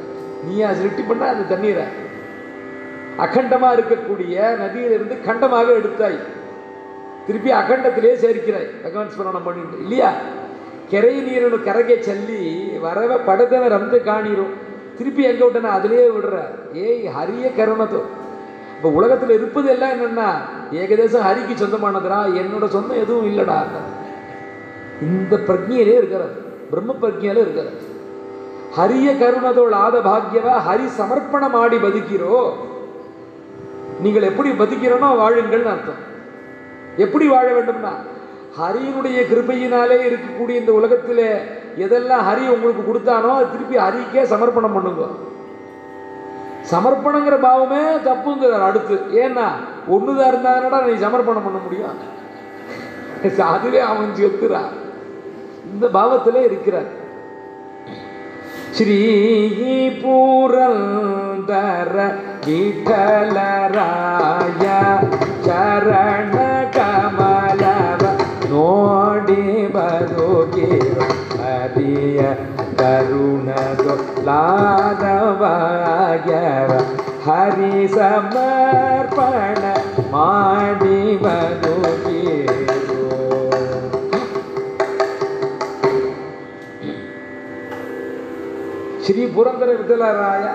[0.46, 1.84] நீயா சிருட்டி பண்ண அந்த தண்ணீரை.
[3.24, 6.18] அகண்டமாக இருக்கக்கூடிய நதியிலிருந்து கண்டமாக எடுத்தாய்.
[7.26, 8.68] திருப்பி அகண்டத்திலே சேர்க்கிறாய்.
[8.84, 10.10] பகவான் ஸ்மரணம் பண்ணிட்டு இல்லையா?
[10.91, 12.41] ಕೆರೆ ನೀರನ್ನು ಕರೆಗೆ ಚೆಲ್ಲಿ
[12.83, 14.53] ವರವ ಪಡೆದವ ರಂತೆ காணிரும்
[14.97, 16.37] திருப்பி எங்க விட்டனா அதிலேயே விடுற
[16.83, 18.01] ஏய் ஹரிய கருணத்தோ
[18.75, 20.29] இப்போ உலகத்தில் இருப்பது எல்லாம் என்னன்னா
[20.79, 23.57] ஏகதேசம் ஹரிக்கு சொந்தமானதுடா என்னோட சொந்தம் எதுவும் இல்லைடா
[25.07, 26.35] இந்த பிரஜையிலே இருக்கிறது
[26.71, 27.79] பிரம்ம பிரஜையில இருக்கிறது
[28.77, 32.37] ಹರಿಯ ಕರುಣದೋಳ್ ಆದ ಭಾಗ್ಯವ ಹರಿ ಸಮರ್ಪಣ ಮಾಡಿ ಬದುಕಿರೋ
[34.03, 36.01] நீங்கள் எப்படி பதுக்கிறனோ வாழுங்கள்னு அர்த்தம்
[36.97, 37.93] எப்படி வாழ வேண்டும்னா
[38.58, 41.24] ஹரியினுடைய கிருபையினாலே இருக்கக்கூடிய இந்த உலகத்தில்
[41.84, 45.02] எதெல்லாம் ஹரி உங்களுக்கு கொடுத்தானோ அது திருப்பி ஹரிக்கே சமர்ப்பணம் பண்ணுங்க.
[46.72, 49.46] சமர்ப்பணங்கிற பாவமே தப்புங்கிறார் அடுத்து ஏன்னா
[49.94, 51.98] ஒன்றுதான் இருந்தாங்கடா நீ சமர்ப்பணம் பண்ண முடியும்.
[53.52, 54.74] அதுவே அவன் செத்துறார்
[55.72, 56.90] இந்த பாவத்தில் இருக்கிறார்.
[58.76, 59.00] ஸ்ரீ
[60.02, 61.94] பூரந்தர
[62.44, 63.84] கீட்டலராய
[65.46, 66.36] சரண
[66.76, 67.47] கமல
[68.67, 69.41] ನೋಡಿ
[69.73, 70.97] ಬದುಕಿರ
[71.41, 72.19] ಹರಿಯ
[72.79, 73.93] ಕರುಣದು
[74.27, 75.39] ಲಾದವಾಗ್ಯವ
[77.25, 79.63] ಹರಿ ಸಮರ್ಪಣ
[80.13, 82.99] ಮಾಡಿ ಬದುಕಿರು
[89.05, 90.45] ஸ்ரீ புரந்தர விட்டலராய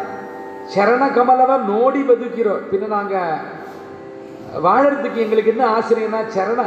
[0.73, 3.43] சரண கமலவை நோடி பதுக்கிறோம் பின்ன நாங்கள்
[4.65, 6.60] வாழறதுக்கு எங்களுக்கு என்ன ஆசிரியனா சரண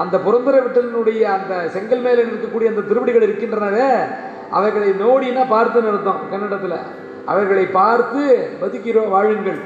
[0.00, 4.14] அந்த புரந்தர விட்டலினுடைய அந்த செங்கல் மேலே இருக்கக்கூடிய அந்த திருவடிகள் இருக்கின்றனவே
[4.50, 6.78] அவைகளை நோடினா பார்த்து நிறுத்தம் கன்னடத்தில்.
[7.24, 9.58] அவர்களை பார்த்து பதுக்கிறோம் வாழுங்கள்.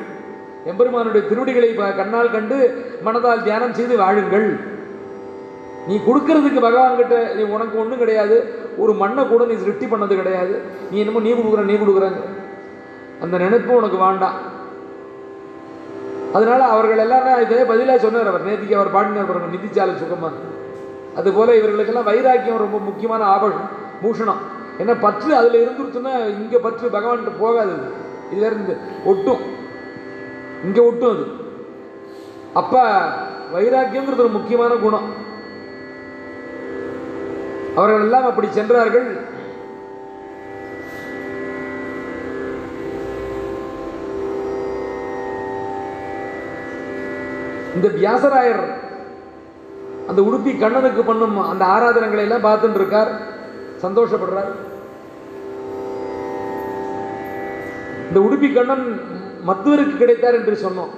[0.64, 4.58] எம்பெருமானுடைய திருவடிகளை ப- கண்ணால் கண்டு மனதால் தியானம் செய்து வாழுங்கள்.
[5.88, 8.54] நீ கொடுக்கறதுக்கு பகவான் கிட்ட நீ உனக்கு ஒன்றும் கிடையாது.
[8.76, 10.60] ஒரு மண்ணை கூட நீ சிருஷ்டி பண்ணது கிடையாது.
[10.90, 12.20] நீ என்னமோ நீ கொடுக்குற நீ கொடுக்குறாங்க
[13.20, 14.52] அந்த நினைப்பு உனக்கு வேண்டாம்.
[16.34, 18.46] அதனால அவர்கள் எல்லாரும் இதே பதிலாக சொன்னார் அவர்.
[18.46, 20.30] நேத்திக்கு அவர் பாடினார் பாருங்க நிதிச்சாலை சுகமா.
[21.16, 23.68] அதுபோல இவர்களுக்கெல்லாம் வைராக்கியம் ரொம்ப முக்கியமான ஆபரணம்
[24.02, 24.42] பூஷணம்
[24.78, 27.74] ஏன்னா பற்று அதில் இருந்துருச்சுன்னா இங்கே பற்று பகவான்கிட்ட போகாது
[28.32, 29.42] இதுல இருந்து ஒட்டும்.
[30.64, 31.24] இங்கே ஒட்டும் அது.
[32.54, 32.82] அப்போ
[33.54, 35.08] வைராக்கியங்கிறது ஒரு முக்கியமான குணம்.
[37.76, 39.08] அவர்கள் எல்லாம் அப்படி சென்றார்கள்.
[47.76, 48.64] இந்த வியாசராயர்
[50.10, 53.10] அந்த உடுப்பி கண்ணனுக்கு பண்ணும் அந்த ஆராதனைகளை எல்லாம் பார்த்துட்டு இருக்கார்
[53.84, 54.52] சந்தோஷப்படுறார்.
[58.08, 58.86] இந்த உடுப்பி கண்ணன்
[59.48, 60.92] மத்துவருக்கு கிடைத்தார் என்று சொன்னோம்.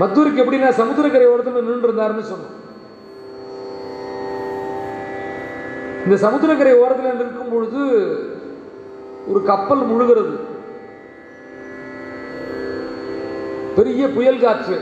[0.00, 2.54] மத்துவருக்கு எப்படின்னா சமுத்திரக்கரை ஓரத்தில் நின்று இருந்தாருன்னு சொன்னோம்.
[6.04, 7.80] இந்த சமுத்திரக்கரை ஓரத்தில் நிற்கும் பொழுது
[9.30, 10.34] ஒரு கப்பல் முழுகிறது.
[13.78, 14.76] பெரிய புயல் காற்று.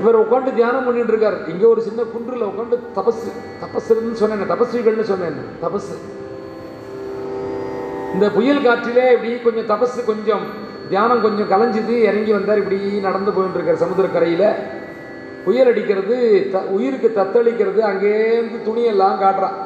[0.00, 1.36] இவர் உட்காந்து தியானம் பண்ணிட்டு இருக்கார்.
[1.52, 3.24] இங்க ஒரு சின்ன குன்றுல உட்காந்து தபஸ்
[3.62, 5.90] தபஸ்ன்னு சொன்னேன் தபஸ்விகள்னு சொன்னேன் தபஸ்
[8.14, 10.44] இந்த புயல் காற்றிலே இப்படி கொஞ்சம் தபஸ் கொஞ்சம்
[10.88, 12.60] தியானம் கொஞ்சம் கலைஞ்சிது இறங்கி வந்தார்.
[12.62, 14.46] இப்படி நடந்து போயிட்டு இருக்கார் சமுத்திரக்கரையில.
[15.44, 16.16] புயல் அடிக்கிறது
[16.52, 19.56] த உயிருக்கு தத்தளிக்கிறது அங்கேருந்து துணியெல்லாம் காட்டுறான்.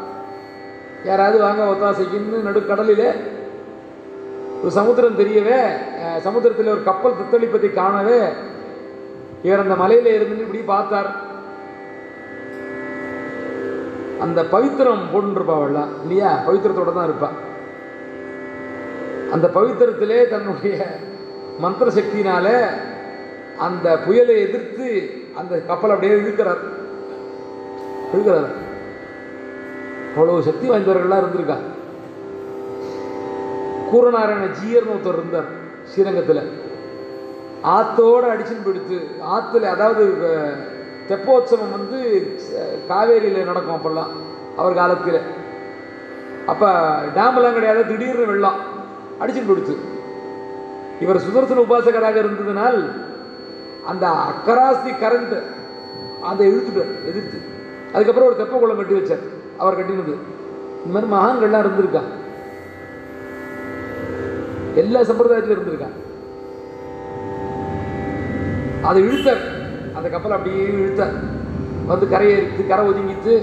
[1.08, 3.08] யாராவது வாங்க ஒத்தாசைக்குன்னு நடுக்கடலில்
[4.76, 5.58] சமுத்திரம் தெரியவே
[6.20, 8.20] சமுத்திரத்தில் ஒரு கப்பல் தத்தளிப்பதை காணவே
[9.42, 11.10] இவர் அந்த மலையில இருந்து இப்படி பார்த்தார்.
[14.20, 16.38] அந்த பவித்திரம் போட்டுருப்பாவல்ல இல்லையா?
[16.46, 17.30] பவித்திரத்தோட தான் இருப்பா.
[19.32, 20.86] அந்த பவித்திரத்திலே தன்னுடைய
[21.58, 22.46] மந்திர சக்தினால
[23.58, 24.88] அந்த புயலை எதிர்த்து
[25.36, 26.62] அந்த கப்பல் அப்படியே இழுக்கிறார்.
[28.12, 28.50] இழுக்கிறார்.
[30.16, 31.74] அவ்வளவு சக்தி வாய்ந்தவர்கள்லாம் இருந்திருக்காங்க
[33.90, 35.48] கூரநாராயண ஜீயர்னு ஒருத்தர் இருந்தார்
[35.90, 36.42] ஸ்ரீரங்கத்தில்.
[37.74, 38.96] ஆத்தோடு அடிச்சுன்னு போயிடுத்து
[39.34, 40.04] ஆற்றுல அதாவது
[41.10, 41.98] தெப்போத்சவம் வந்து
[42.90, 44.12] காவேரியில் நடக்கும் அப்போல்லாம்
[44.60, 45.20] அவர் காலத்தில்.
[46.52, 46.68] அப்போ
[47.16, 48.58] டேம்லாம் கிடையாது திடீர்னு வெள்ளம்.
[49.20, 49.76] அடிச்சுன்னு போயிடுத்து
[51.04, 52.78] இவர் சுதர்சன உபாசகராக இருந்ததுனால்
[53.90, 55.36] அந்த அக்கராசி கரண்ட்
[56.30, 57.38] அதை இழுத்துட்டார் எதிர்த்து.
[57.94, 59.24] அதுக்கப்புறம் ஒரு தெப்ப குளம் கட்டி வச்சார்.
[59.62, 60.14] அவர் கட்டினது.
[60.84, 62.02] இந்த மாதிரி மகான்கள்லாம் இருந்திருக்கா
[64.76, 65.98] எல்லா சம்பிரதாயத்திலும் இருந்திருக்காங்க.
[68.82, 69.42] அதை இழுத்தார்.
[69.94, 71.34] அந்த கப்பல் அப்படியே இழுத்தார்.
[71.86, 73.34] வந்து கரையை எடுத்து கரை ஒதுங்கிட்டு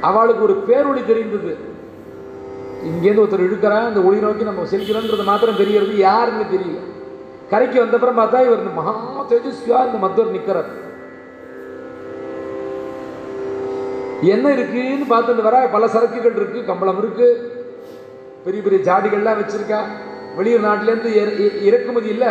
[0.00, 1.56] அவளுக்கு ஒரு பேரொழி தெரிந்தது.
[2.84, 6.78] இங்கேருந்து ஒருத்தர் இழுக்கிறான் அந்த ஒளி நோக்கி நம்ம செல்கிறோன்றது மாத்திரம் தெரியறது யாருன்னு தெரியல.
[7.50, 10.68] கரைக்கு வந்தப்புறம் பார்த்தா இவர் இந்த மகா தேஜஸ்வியா இந்த மத்தவர் நிற்கிறார்.
[14.20, 17.56] என்ன இருக்குன்னு பார்த்துட்டு வர பல சரக்குகள் இருக்கு கம்பளம் இருக்கு.
[18.44, 19.80] பெரிய பெரிய ஜாடிகள்லாம் வச்சிருக்கா.
[20.36, 22.28] வெளியூர் நாட்டிலேருந்து இ- இறக்குமதி இல்லை.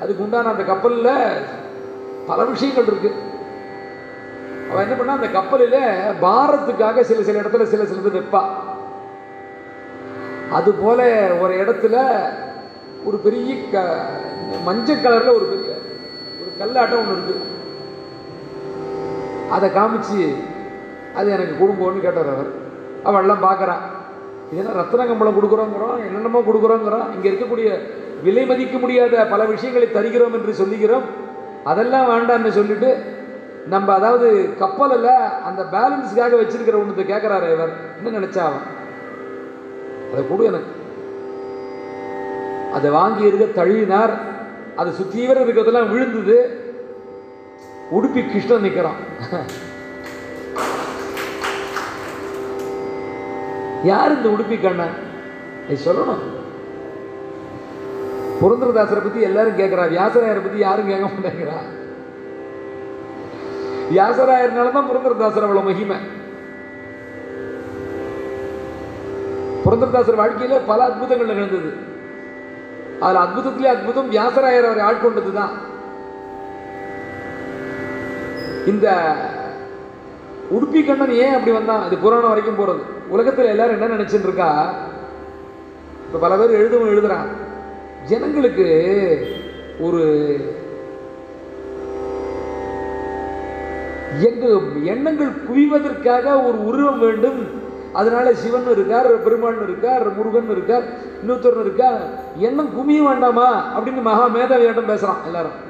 [0.00, 1.42] அதுக்கு உண்டான அந்த கப்பலில்
[2.26, 3.12] பல விஷயங்கள் இருக்கு.
[4.70, 5.72] அவன் என்ன பண்ணா அந்த கப்பலில்
[6.22, 8.42] பாரத்துக்காக சில சில இடத்துல சில சிலது வைப்பா.
[10.50, 12.24] அது போல ஒரு இடத்துல
[13.04, 14.06] ஒரு பெரிய க
[14.64, 15.68] மஞ்சள் கலரில் ஒரு பெரிய
[16.40, 17.40] ஒரு கல்லாட்டம் ஒன்று இருக்கு.
[19.50, 20.34] அதை காமிச்சு
[21.14, 22.66] அது எனக்கு கொடுங்கோன்னு கேட்டார் அவர்.
[23.04, 23.96] அவள்லாம் பார்க்குறான்
[24.52, 27.06] இதெல்லாம் ரத்தன கம்பளம் கொடுக்குறோங்கிறோம் என்னென்னமோ கொடுக்குறோங்கிறோம்.
[27.14, 27.68] இங்கே இருக்கக்கூடிய
[28.22, 31.04] விலை மதிக்க முடியாத பல விஷயங்களை தருகிறோம் என்று சொல்லுகிறோம்.
[31.64, 32.90] அதெல்லாம் வேண்டாம்னு சொல்லிட்டு
[33.66, 35.10] நம்ம அதாவது கப்பலில்
[35.48, 37.72] அந்த பேலன்ஸுக்காக வச்சிருக்கிற ஒன்று கேட்குறாரு இவர்.
[37.98, 38.66] என்ன நினச்சா அவன்?
[40.12, 40.72] அதை கொடு எனக்கு.
[42.72, 44.14] அதை வாங்கி இருக்க தழுவினார்.
[44.76, 46.38] அதை சுத்தீவிர இருக்கிறதெல்லாம் விழுந்தது.
[47.96, 49.00] உடுப்பி கிருஷ்ணன் நிற்கிறான்
[53.84, 54.96] யார் இந்த உடுப்பி கண்ணன்
[55.68, 56.22] நீ சொல்லணும்.
[58.40, 61.58] புரந்தரதாசரை பத்தி எல்லாரும் கேட்கிறா வியாசராயரை பத்தி யாரும் கேட்க மாட்டேங்கிறா.
[63.90, 65.98] வியாசராயர்னால தான் புரந்தரதாசர் அவ்வளவு மகிமை.
[69.64, 71.70] புரந்தரதாசர் வாழ்க்கையில பல அற்புதங்கள் நிகழ்ந்தது
[73.04, 75.54] அதில் அற்புதத்திலே அற்புதம் வியாசராயர் அவரை ஆட்கொண்டது தான்
[78.72, 78.86] இந்த
[80.54, 81.82] உடுப்பி கண்ணன் ஏன் அப்படி வந்தான்?
[81.82, 84.50] அது புராணம் வரைக்கும் போகிறது உலகத்தில் எல்லாரும் என்ன நினைச்சிட்டு இருக்கா
[86.06, 87.28] இப்போ பல பேர் எழுதவும் எழுதுறான்
[88.04, 88.68] ஜனங்களுக்கு
[89.80, 90.02] ஒரு
[94.28, 94.50] எங்கு
[94.84, 97.40] எண்ணங்கள் குவிவதற்காக ஒரு உருவம் வேண்டும்.
[97.92, 100.86] அதனால சிவன் இருக்கார் பெருமாள் இருக்கார் முருகன் இருக்கார்
[101.20, 102.02] இன்னொருத்தர் இருக்கார்.
[102.36, 103.48] எண்ணம் குமிய வேண்டாமா?
[103.76, 105.66] அப்படின்னு மகா மேதாவியாட்டம் பேசுகிறான் எல்லாரும்.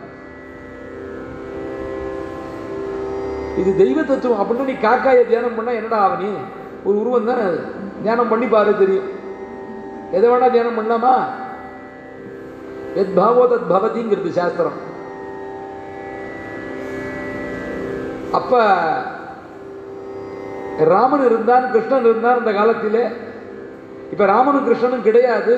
[3.59, 6.31] இது தெய்வ தத்துவம் அப்படின்னு நீ காக்காயை தியானம் பண்ணா என்னடா ஆவணி?
[6.85, 7.59] ஒரு உருவம் தான்
[8.03, 9.09] தியானம் பண்ணி பாரு தெரியும்.
[10.13, 11.15] எதை வேணா தியானம் பண்ணலாமா?
[12.95, 14.79] எத் பாவோ தத் பவதிங்கிறது சாஸ்திரம்.
[18.33, 18.63] அப்ப
[20.79, 23.01] ராமன் இருந்தான் கிருஷ்ணன் இருந்தான் அந்த காலத்தில்.
[24.11, 25.55] இப்ப ராமனும் கிருஷ்ணனும் கிடையாது.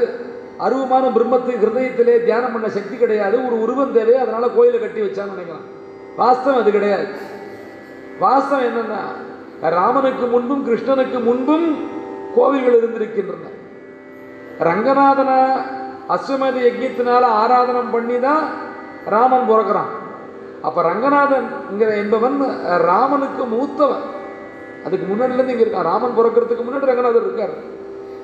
[0.59, 3.47] அருவமான பிரம்மத்து ஹிருதயத்திலே தியானம் பண்ண சக்தி கிடையாது.
[3.47, 5.67] ஒரு உருவம் தேவை அதனால கோயிலை கட்டி வச்சான்னு நினைக்கலாம்.
[6.19, 7.07] வாஸ்தவம் அது கிடையாது.
[8.23, 9.03] வாசம் என்னன்னா
[9.77, 11.67] ராமனுக்கு முன்பும் கிருஷ்ணனுக்கு முன்பும்
[12.37, 13.47] கோவில்கள் இருந்திருக்கின்றன.
[14.69, 15.31] ரங்கநாதன
[16.15, 18.45] அஸ்வமேத யஜ்யத்தினால ஆராதனம் பண்ணி தான்
[19.15, 19.91] ராமன் பிறக்கிறான்.
[20.67, 22.37] அப்ப ரங்கநாதன்ங்கிற என்பவன்
[22.91, 24.07] ராமனுக்கு மூத்தவன்.
[24.87, 25.89] அதுக்கு முன்னாடிலேருந்து இங்க இருக்கான்.
[25.93, 27.55] ராமன் பிறக்கிறதுக்கு முன்னாடி ரங்கநாதர் இருக்கார்.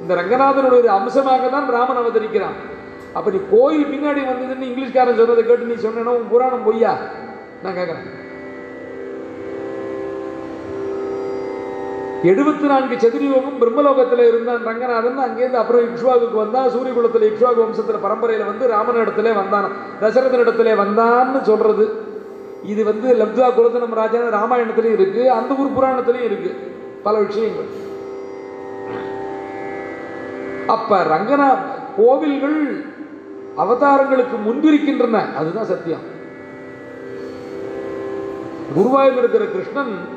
[0.03, 2.57] இந்த ரங்கநாதனுடைய ஒரு அம்சமாக தான் ராமன் அவதரிக்கிறான்.
[3.17, 6.93] அப்ப நீ கோயில் பின்னாடி வந்ததுன்னு இங்கிலீஷ்காரன் சொன்னதை கேட்டு நீ சொன்னா உன் புராணம் பொய்யா?
[7.63, 8.09] நான் கேட்குறேன்
[12.23, 15.19] எழுபத்தி நான்கு சதுரியோகம் பிரம்மலோகத்தில் இருந்தான் ரங்கநாதன்.
[15.19, 16.69] அங்கேருந்து அப்புறம் இக்ஷுவாவுக்கு வந்தான்.
[16.69, 19.71] சூரியகுலத்தில் இக்ஷுவாகு வம்சத்தில் பரம்பரையில் வந்து ராமன் இடத்துல வந்தான்.
[20.01, 21.93] தசரதன் இடத்துல வந்தான்னு சொல்றது.
[22.63, 25.31] இது வந்து லப்துவா குலதனம் ராஜா ராமாயணத்துலையும் இருக்கு.
[25.31, 26.57] அந்த ஊர் புராணத்துலையும் இருக்கு.
[27.03, 27.85] பல விஷயங்கள்.
[30.67, 31.57] அப்ப ரங்கநா
[31.97, 32.85] கோவில்கள்
[33.57, 35.35] அவதாரங்களுக்கு முன்பிருக்கின்றன.
[35.37, 36.15] அதுதான் சத்தியம்.
[38.77, 40.16] குருவாயூர் இருக்கிற கிருஷ்ணன்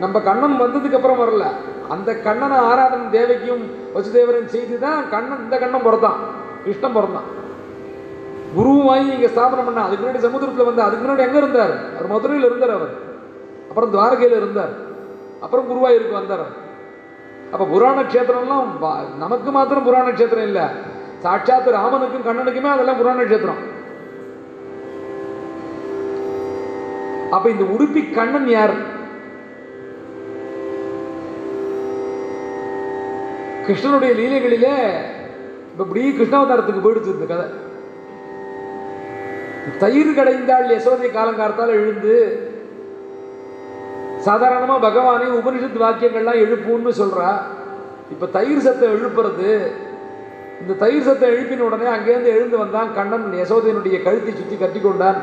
[0.00, 1.46] நம்ம கண்ணன் வந்ததுக்கு அப்புறம் வரல.
[1.94, 3.62] அந்த கண்ணனை ஆராதனை தேவைக்கும்
[3.94, 6.18] வசுதேவரன் செய்து தான் கண்ணன் இந்த கண்ணன் பிறந்தான்.
[6.64, 7.28] கிருஷ்ணன் பிறந்தான்.
[8.54, 11.74] குருவும் வாங்கி இங்கே ஸ்தாபனம் பண்ண அதுக்கு முன்னாடி சமுத்திரத்தில் வந்து அதுக்கு முன்னாடி எங்கே இருந்தார்?
[11.96, 12.94] அவர் மதுரையில் இருந்தார் அவர்.
[13.68, 14.72] அப்புறம் துவாரகையில் இருந்தார்.
[15.44, 16.44] அப்புறம் குருவாயூருக்கு வந்தார்
[17.52, 18.68] அப்போ புராண கஷேத்திரம்லாம்
[19.22, 20.64] நமக்கு மாத்திரம் புராண கஷேத்திரம் இல்லை.
[21.24, 23.60] சாட்சாத் ராமனுக்கும் கண்ணனுக்குமே அதெல்லாம் புராண கஷேத்திரம்.
[27.36, 28.74] அப்போ இந்த உடுப்பி கண்ணன் யார்?
[33.66, 34.76] கிருஷ்ணனுடைய லீலைகளிலே
[35.70, 37.46] இப்படி கிருஷ்ணாவதாரத்துக்கு போயிடுச்சு இந்த கதை.
[39.82, 42.14] தயிர் கடைந்தாள் யசோதை காலங்காலத்தால் எழுந்து
[44.26, 47.30] சாதாரணமா பகவானை உபனிஷத்து வாக்கியங்கள்லாம் எழுப்புன்னு சொல்றா.
[48.10, 49.50] இப்ப தயிர் சத்தம் எழுப்புறது
[50.60, 55.20] இந்த தயிர் சத்தம் எழுப்பின உடனே அங்கேருந்து எழுந்து வந்தான் கண்ணன் யசோதையனுடைய கழுத்தை சுத்தி கட்டி கொண்டான்.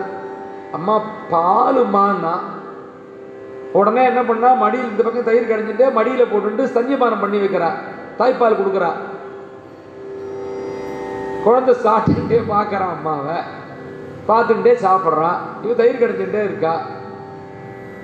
[0.78, 0.96] அம்மா
[1.34, 2.34] பாலுமான்னா
[3.80, 7.78] உடனே என்ன பண்ணா மடியில் இந்த பக்கம் தயிர் கடைஞ்சிட்டு மடியில போட்டுட்டு ஸ்தன்யபானம் பண்ணி வைக்கிறான்
[8.20, 8.92] தாய்ப்பால் கொடுக்குறா.
[11.44, 13.36] குழந்தை சாப்பிட்டுட்டே பார்க்கறான் அம்மாவை.
[14.28, 16.82] பார்த்துட்டே சாப்பிட்றான் இவன் தயிர் கடைஞ்சுட்டே இருக்கா.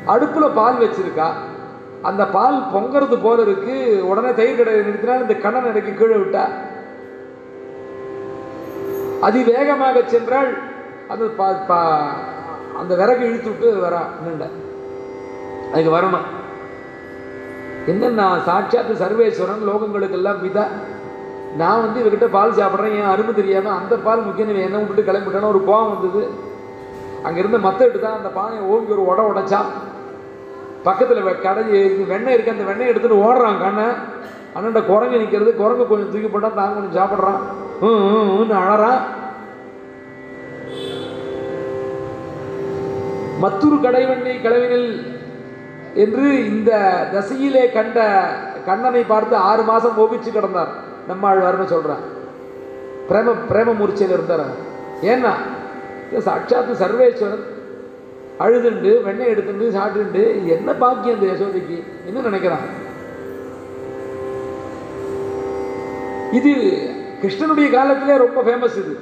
[0.06, 1.28] அடுப்பில் பால் வச்சுருக்கா.
[2.02, 4.08] அந்த பால் பொங்கிறது போல இருக்கு.
[4.08, 6.44] உடனே தயிர் கடை நிறுத்தினால் இந்த கண்ணன் இறக்கி கீழே விட்டா.
[9.22, 10.58] அதிவேகமாக சென்றால்
[11.08, 12.10] அந்த பா- பா-
[12.78, 14.00] அந்த விறகு இழுத்து விட்டு வரா.
[14.26, 14.48] நின்ற
[15.74, 16.45] அதுக்கு வரணும்
[17.92, 20.66] என்னன்னா சாட்சாத்து சர்வேஸ்வரன் லோகங்களுக்கெல்லாம் பிதா
[21.60, 25.62] நான் வந்து இவர்கிட்ட பால் சாப்பிட்றேன் என் அருமை தெரியாமல் அந்த பால் முக்கியம் என்ன விட்டுட்டு கிளம்பிட்டேன்னு ஒரு
[25.68, 26.24] கோவம் வந்தது.
[27.28, 29.70] அங்கேருந்து மத்தட்டு தான் அந்த பானையை ஓங்கி ஒரு உட உடைச்சான்.
[30.84, 31.64] பக்கத்தில் கடை
[32.12, 33.88] வெண்ணெய் இருக்குது அந்த வெண்ணெய் எடுத்துகிட்டு ஓடுறான் கண்ணை.
[34.56, 37.40] அண்ணன்ட குரங்கு நிற்கிறது குரங்கு கொஞ்சம் தூக்கி போட்டால் தான் கொஞ்சம் சாப்பிட்றான்.
[37.82, 39.02] ம் ம், ம்னு அழறான்.
[43.44, 43.78] மற்றொரு
[44.44, 44.92] கிளவினில்
[46.04, 46.72] என்று இந்த
[47.14, 47.98] தசையிலே கண்ட
[48.68, 50.72] கண்ணனை பார்த்து ஆறு மாதம் மோபிச்சு கிடந்தார்.
[51.10, 52.04] நம்மாழ்வார்னு சொல்கிறார்
[53.10, 54.46] பிரேம பிரேம மூர்ச்சையில் இருந்தார்
[55.12, 55.34] ஏன்னா
[56.12, 57.44] இது சாட்சாத்து சர்வேஸ்வரன்.
[58.44, 60.24] அழுதுண்டு வெண்ணெய் எடுத்துட்டு சாப்பிட்டுண்டு
[60.56, 61.78] என்ன பாக்கியம் அந்த யசோதைக்கு?
[62.08, 62.66] என்ன நினைக்கிறான்?
[66.38, 66.52] இது
[67.22, 68.94] கிருஷ்ணனுடைய காலத்திலே ரொம்ப ஃபேமஸ் இது.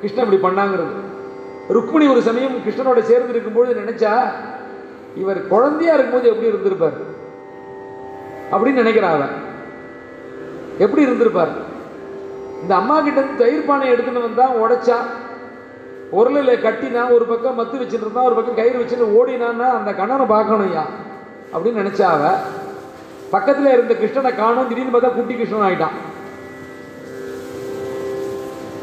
[0.00, 0.94] கிருஷ்ணன் இப்படி பண்ணாங்கிறது.
[1.76, 4.12] ருக்மிணி ஒரு சமயம் கிருஷ்ணனோட சேர்ந்து இருக்கும்போது நினைச்சா
[5.20, 6.98] இவர் குழந்தையா இருக்கும்போது எப்படி இருந்திருப்பார்?
[8.52, 9.34] அப்படின்னு நினைக்கிறான் அவன்.
[10.78, 11.52] எப்படி இருந்திருப்பார்?
[12.62, 14.98] இந்த அம்மா கிட்ட இருந்து தயிர் பானை எடுத்துன்னு வந்தா உடைச்சா
[16.18, 20.84] உரலில் கட்டினா ஒரு பக்கம் மத்து வச்சுருந்தா ஒரு பக்கம் கயிறு வச்சுட்டு ஓடினான்னா அந்த கண்ணனை பார்க்கணும்யா
[21.54, 22.08] அப்படின்னு நினைச்சா
[23.30, 25.96] பக்கத்தில் இருந்த கிருஷ்ணனை காணும் திடீர்னு பார்த்தா குட்டி கிருஷ்ணன் ஆயிட்டான்.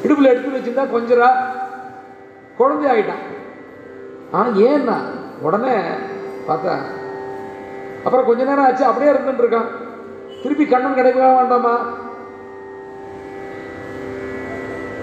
[0.03, 1.29] இடுப்பில் எடுத்து வச்சிருந்தா கொஞ்சரா
[2.57, 3.23] குழந்தை ஆயிட்டான்.
[4.31, 4.97] ஆனால் ஏன்னா
[5.41, 5.75] உடனே
[6.49, 6.75] பார்த்தா
[8.03, 9.69] அப்புறம் கொஞ்ச நேரம் ஆச்சு அப்படியே இருந்துட்டு இருக்கான்.
[10.43, 11.73] திருப்பி கண்ணன் கிடைக்கவே வேண்டாமா?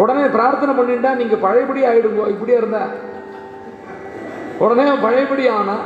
[0.02, 2.82] உடனே பிரார்த்தனை பண்ணிட்டா நீங்க பழையபடி ஆயிடுங்க இப்படியே இருந்தா.
[4.58, 5.76] உடனே பழையபடி ஆனா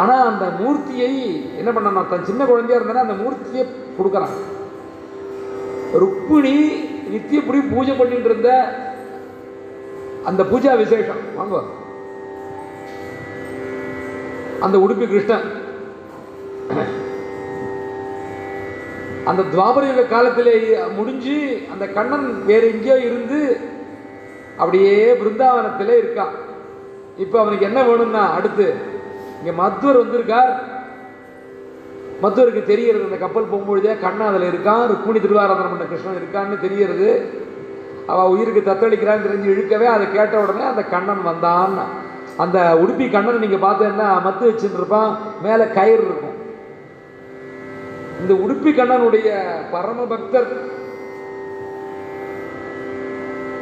[0.00, 1.10] ஆனா அந்த மூர்த்தியை
[1.56, 2.02] என்ன பண்ணனா?
[2.10, 3.62] தன் சின்ன குழந்தையா இருந்தா அந்த மூர்த்தியை
[3.98, 4.34] கொடுக்குறான்.
[6.02, 6.56] ருக்மிணி
[7.14, 8.50] நித்தியப்படி பூஜை பண்ணிட்டு இருந்த
[10.24, 11.22] அந்த பூஜா விசேஷம்.
[11.36, 11.62] வாங்க.
[14.64, 15.46] அந்த உடுப்பி கிருஷ்ணன்.
[19.30, 20.54] அந்த துவாபரயுக காலத்திலே
[20.98, 21.36] முடிஞ்சு
[21.72, 23.40] அந்த கண்ணன் வேற எங்கேயோ இருந்து
[24.62, 26.34] அப்படியே பிருந்தாவனத்திலே இருக்கான்.
[27.24, 28.66] இப்போ அவனுக்கு என்ன வேணும்னா அடுத்து
[29.38, 30.52] இங்கே மத்துவர் வந்திருக்கார்.
[32.22, 37.08] மத்துவருக்கு தெரியறது அந்த கப்பல் போகும்பொழுதே கண்ணன் அதில் இருக்கான் ருக்மிணி திருவாராதனம் பண்ண கிருஷ்ணன் இருக்கான்னு தெரியறது
[38.12, 41.84] அவள் உயிருக்கு தத்தளிக்கிறான்னு தெரிஞ்சு இழுக்கவே அதை கேட்ட உடனே அந்த கண்ணன் வந்தான்னு
[42.36, 46.36] அந்த உடுப்பி கண்ணனை நீங்கள் பார்த்தேன்னா மத்து வச்சுட்டு இருப்பான் மேலே கயிறு இருக்கும்.
[48.20, 49.28] இந்த உடுப்பி கண்ணனுடைய
[49.72, 50.48] பரம பக்தர்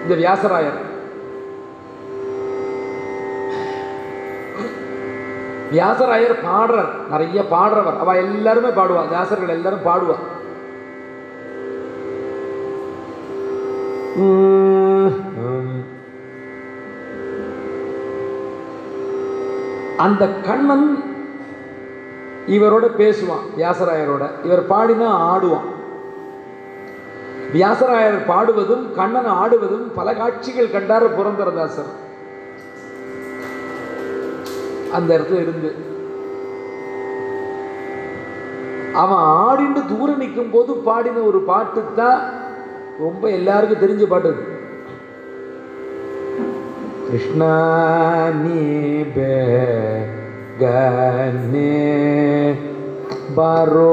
[0.02, 0.78] இந்த வியாசராயர்.
[5.72, 7.98] வியாசராயர் பாடுறார் நிறைய பாடுறவர்.
[8.02, 10.16] அவ எல்லாருமே பாடுவா வியாசர்கள் எல்லாரும் பாடுவா.
[20.04, 20.88] அந்த கண்ணன்
[22.56, 24.24] இவரோட பேசுவான் வியாசராயரோட.
[24.46, 25.68] இவர் பாடினா ஆடுவான்.
[27.54, 31.90] வியாசராயர் பாடுவதும் கண்ணன் ஆடுவதும் பல காட்சிகள் கண்டார புரந்தரதாசர்
[34.96, 35.70] அந்த இடத்துல இருந்து.
[39.02, 42.20] அவன் ஆடிண்டு தூரம் நிற்கும் போது பாடின ஒரு பாட்டு தான்
[43.04, 44.30] ரொம்ப எல்லாருக்கும் தெரிஞ்ச பாட்டு
[47.10, 48.64] कृष्णनि
[49.16, 49.36] बे
[50.60, 51.70] गे
[53.36, 53.92] बो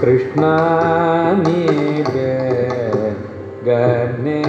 [0.00, 1.62] कृष्णी
[2.02, 2.34] बे
[3.66, 4.42] गणे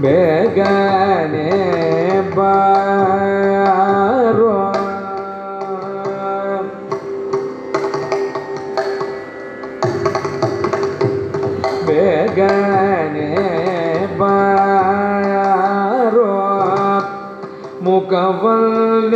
[0.00, 0.18] बे
[0.56, 1.40] गे
[2.36, 2.91] बा
[18.12, 19.14] கவல்ல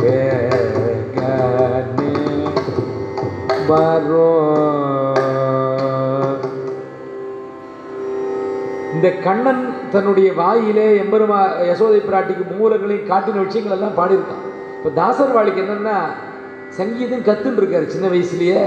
[0.00, 2.14] வேகனே
[3.68, 4.28] பரோ
[8.98, 14.42] இந்த கண்ணன் தன்னுடைய வாயிலே எம்பெருமா யசோதை பிராட்டிக்கு மூலங்களையும் காட்டின விஷயங்கள் எல்லாம் பாடியிருக்கான்.
[14.76, 15.98] இப்போ தாசர் வாழ்க்கை என்னென்னா
[16.68, 18.64] சங்கீதம் கத்துன்னு இருக்கார் சின்ன வயசுலேயே.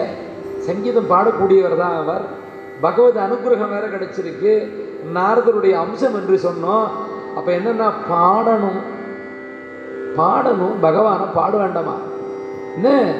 [0.57, 2.21] சங்கீதம் பாடக்கூடியவர் தான் அவர்.
[2.81, 4.71] பகவத் அனுகிரகம் வேற கிடைச்சிருக்கு.
[5.13, 6.87] நாரதருடைய அம்சம் என்று சொன்னோம்.
[7.35, 8.81] அப்போ என்னென்னா பாடணும்.
[10.17, 11.95] பாடணும் பகவானை பாட வேண்டாமா?
[12.75, 13.13] என்ன?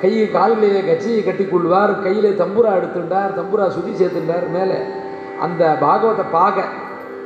[0.00, 5.04] கை காலிலேயே கச்சியை கட்டி கொள்வார் கையிலே தம்புரா எடுத்துட்டார் தம்புரா சுதி சேர்த்துட்டார் மேலே.
[5.44, 6.64] அந்த பாகவத பாக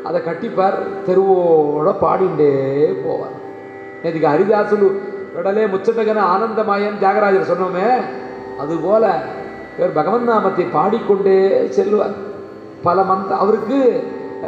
[0.08, 0.76] அதை கட்டிப்பார்
[1.06, 2.52] தெருவோட பாடிண்டே
[3.04, 3.36] போவார்.
[4.02, 4.88] நேற்றுக்கு ஹரிதாசுலு
[5.38, 7.88] உடலே முச்சந்தகன ஆனந்தமாயன் தியாகராஜர் சொன்னோமே
[8.62, 9.04] அதுபோல
[9.76, 11.38] இவர் பகவன் நாமத்தை பாடிக்கொண்டே
[11.76, 12.16] செல்வார்.
[12.86, 13.78] பல மந்த அவருக்கு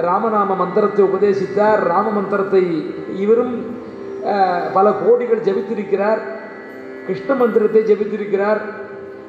[0.08, 1.80] ராமநாம மந்திரத்தை உபதேசித்தார்.
[1.92, 2.62] ராம மந்திரத்தை
[3.22, 3.54] இவரும்
[4.76, 6.20] பல கோடிகள் ஜெபித்திருக்கிறார்.
[7.06, 8.60] கிருஷ்ண மந்திரத்தை ஜெபித்திருக்கிறார்.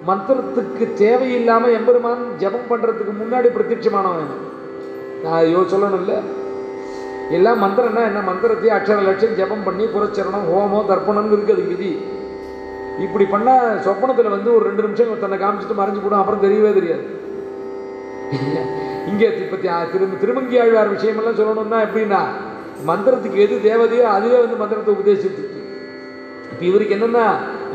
[0.07, 4.31] மந்திரத்துக்கு தேவையில்லாமல் எம்பெருமான் ஜெபம் பண்ணுறதுக்கு முன்னாடி பிரத்யட்சமானவன்
[5.25, 6.15] நான் யோ சொல்லணும்ல.
[7.37, 8.21] எல்லாம் மந்திரம்னா என்ன?
[8.29, 11.91] மந்திரத்தையே அக்ஷர லட்சம் ஜெபம் பண்ணி புரச்சரணம் ஹோமம் தர்ப்பணம்னு இருக்குது விதி.
[13.05, 17.05] இப்படி பண்ணால் சொப்பனத்தில் வந்து ஒரு ரெண்டு நிமிஷம் தன்னை காமிச்சிட்டு மறைஞ்சு போடும் அப்புறம் தெரியவே தெரியாது.
[19.11, 19.57] இங்கே இப்போ
[19.93, 22.21] திரு திருமங்கி ஆழ்வார் விஷயமெல்லாம் சொல்லணும்னா எப்படின்னா
[22.89, 25.59] மந்திரத்துக்கு எது தேவதையோ அதுவே வந்து மந்திரத்தை உபதேசித்துச்சு
[26.51, 27.25] இப்போ இவருக்கு என்னென்னா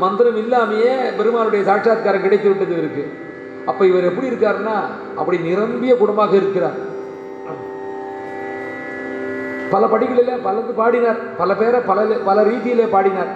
[0.03, 3.03] மந்திரம் இல்லாமையே பெருமாளுடைய சாட்சாத்காரம் கிடைத்து விட்டது இவருக்கு.
[3.69, 4.75] அப்போ இவர் எப்படி இருக்காருன்னா
[5.19, 6.77] அப்படி நிரம்பிய குணமாக இருக்கிறார்.
[9.73, 11.19] பல படிகளில் பலந்து பாடினார்.
[11.39, 13.31] பல பேரை பல பல ரீதியிலே பாடினார்.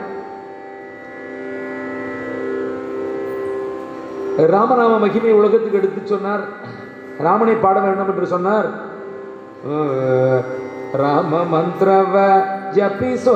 [4.54, 6.44] ராமநாம மகிமை உலகத்துக்கு எடுத்து சொன்னார்.
[7.26, 8.70] ராமனை பாட வேண்டும் என்று சொன்னார்.
[11.02, 12.16] ராம மந்திரவ
[12.76, 13.36] ஜபிசோ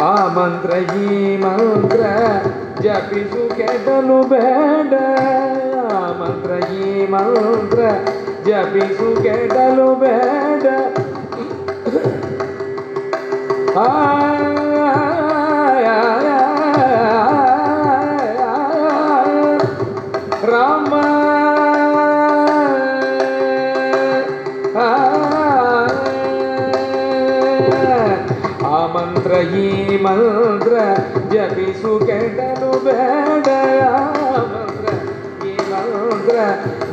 [0.00, 2.00] ಆ ಮಂತ್ರ ಈ ಮಂತ್ರ
[2.80, 4.94] ಜಪಿಸು ಕೆಟ್ಟನು ಬೇಡ
[5.92, 7.80] ಆ ಮಂತ್ರ ಈ ಮಂತ್ರ
[8.46, 10.66] ಜಪಿಸು ಕೆಡಲು ಬೇಡ
[13.76, 14.45] ರಾಮ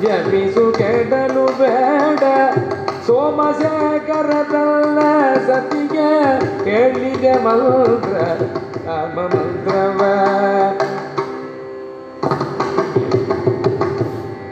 [0.04, 2.24] ಜಪಿಸು ಕೆಡಲು ಬೇಡ
[3.08, 5.00] ಸೋಮಶೇಖರದಲ್ಲ
[5.48, 6.10] ಸತಿಗೆ
[6.64, 8.16] ಕೇಳಿದೆ ಮಂತ್ರ
[8.88, 10.02] ರಾಮ ಮಂತ್ರವ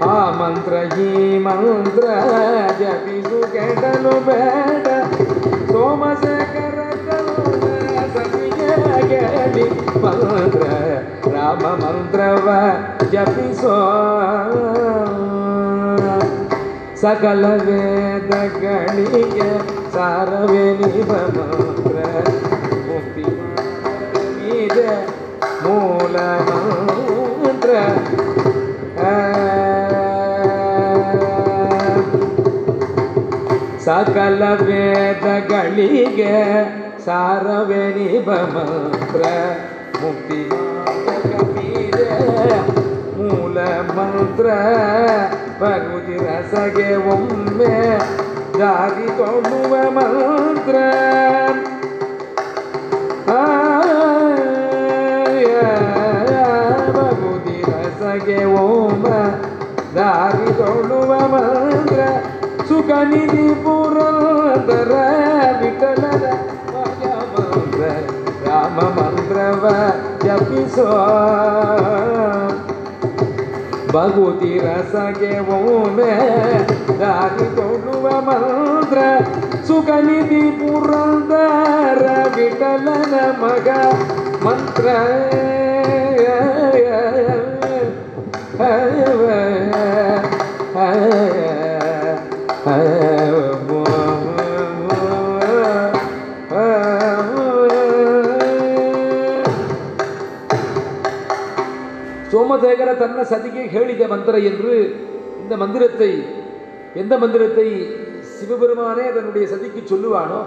[0.07, 2.05] ಆ ಮಂತ್ರ ಈ ಮಂತ್ರ
[2.81, 4.87] ಜಪಿಸು ಕೆಡಲು ಬೇಡ
[5.71, 7.63] ಸೋಮಶೇಖರದಲ್ಲ
[8.15, 8.69] ಸತಿಗೆ
[9.09, 9.67] ಕೇಳಿ
[10.05, 10.63] ಮಂತ್ರ
[11.35, 12.47] ರಾಮ ಮಂತ್ರವ
[13.11, 13.75] ಜಪಿಸೋ
[17.02, 19.48] ಸಕಲ ವೇದಗಳಿಗೆ
[19.92, 21.96] ಸಾರವೇ ನಿವ ಮಂತ್ರ.
[22.88, 23.24] ಮುಕ್ತಿ
[24.64, 24.92] ಇದೆ
[25.64, 26.16] ಮೂಲ
[26.48, 27.70] ಮಂತ್ರ.
[33.84, 36.34] ಸಕಲ ವೇದಗಳಿಗೆ
[37.04, 39.22] ಸಾರವೇ ನಿವ ಮಂತ್ರ.
[40.02, 42.08] ಮುಕ್ತಿ ಮಾರ್ಗವಿದೆ
[43.22, 43.58] ಮೂಲ
[43.92, 44.46] ಮಂತ್ರ.
[45.60, 47.98] ಭಗವತಿ ರಸಗೆ ಒಮ್ಮೆ
[48.58, 50.76] ಜಾಗಿ ತೊಡುವ ಮಂತ್ರ.
[56.92, 59.06] ಬಗುದಿ ರಸಗೆ ಓಮ
[60.52, 62.00] ತೊಡುವ ಮಂತ್ರ.
[62.68, 64.92] ಸುಖ ನಿಧಿ ಪುರಂದರ
[65.60, 66.26] ವಿಠಲದ
[67.34, 67.82] ಮಂತ್ರ,
[68.48, 69.64] ರಾಮ ಮಂತ್ರವ
[70.24, 70.88] ಜಪಿಸೋ.
[73.92, 76.12] ಭಗವತಿ ರಸಗೆ ಒಮ್ಮೆ
[77.00, 78.98] ದಾರಿ ಕೊಡುವ ಮಂತ್ರ
[79.66, 82.04] ಸುಖ ನಿಧಿ ಪುರಂದರ
[82.36, 83.68] ವಿಠಲನ ಮಗ
[84.46, 84.86] ಮಂತ್ರ.
[102.72, 104.74] ಚಂದ್ರಶೇಖರ ತನ್ನ ಸತಿಗೆ ಹೇಳಿದ ಮಂತ್ರ என்று
[105.42, 106.10] இந்த மந்திரத்தை
[107.02, 107.66] எந்த மந்திரத்தை
[108.36, 110.40] சிவபெருமானே தன்னுடைய சதிக்கு சொல்லுவானோ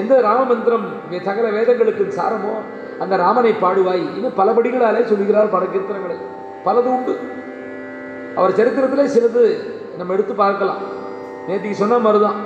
[0.00, 0.86] எந்த ராம மந்திரம்
[1.28, 2.54] சகல வேதங்களுக்கு சாரமோ
[3.02, 6.16] அந்த ராமனை பாடுவாய் இன்னும் பலபடிகளாலே சொல்லுகிறார் பல கீர்த்தனங்களை
[6.66, 7.14] பலது உண்டு.
[8.38, 9.44] அவர் சரித்திரத்திலே சிலது
[9.98, 10.82] நம்ம எடுத்து பார்க்கலாம்.
[11.48, 12.40] நேற்றுக்கு சொன்ன மாதிரிதான்.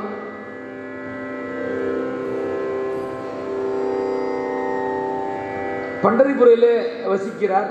[6.04, 6.74] பண்டரிபுரையிலே
[7.12, 7.70] வசிக்கிறார்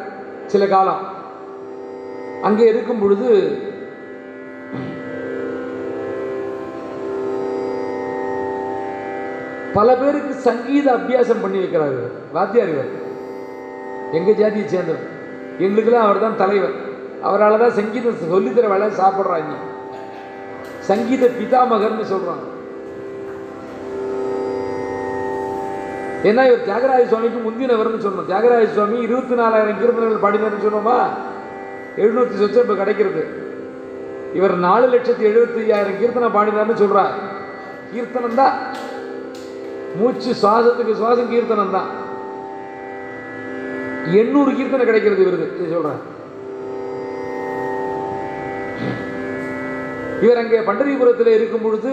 [0.53, 1.03] சில காலம்.
[2.47, 3.29] அங்கே இருக்கும் பொழுது
[9.77, 12.91] பல பேருக்கு சங்கீத அபியாசம் பண்ணி வைக்கிறார் இவர் வாத்தியார் இவர்.
[14.17, 15.07] எங்க ஜாதியை சேர்ந்தவர்.
[15.65, 16.75] எங்களுக்கெல்லாம் அவர் தான் தலைவர்.
[17.27, 19.55] அவரால் தான் சங்கீதம் சொல்லித்தர வேலை சாப்பிட்றாங்க.
[20.89, 22.45] சங்கீத பிதாமகர்னு சொல்றாங்க.
[26.29, 30.97] ஏன்னா இவர் தியாகராஜ சுவாமிக்கு முந்தினவர்னு சொன்னோம் தியாகராஜ சுவாமி இருபத்தி நாலாயிரம் கீர்த்தனங்கள் பாடினார்னு சொன்னோமா
[32.03, 33.21] எழுநூத்தி சொத்து இப்போ கிடைக்கிறது.
[34.37, 37.13] இவர் நாலு லட்சத்தி எழுபத்தி ஐயாயிரம் கீர்த்தனம் பாடினார்னு சொல்கிறார்
[37.91, 38.55] கீர்த்தனம் தான்.
[39.99, 41.89] மூச்சு சுவாசத்துக்கு சுவாசம் கீர்த்தனம் தான்.
[44.21, 46.01] எண்ணூறு கீர்த்தனை கிடைக்கிறது இவருக்கு சொல்கிறார்
[50.23, 51.91] இவர் அங்கே பண்டரிபுரத்தில் இருக்கும் பொழுது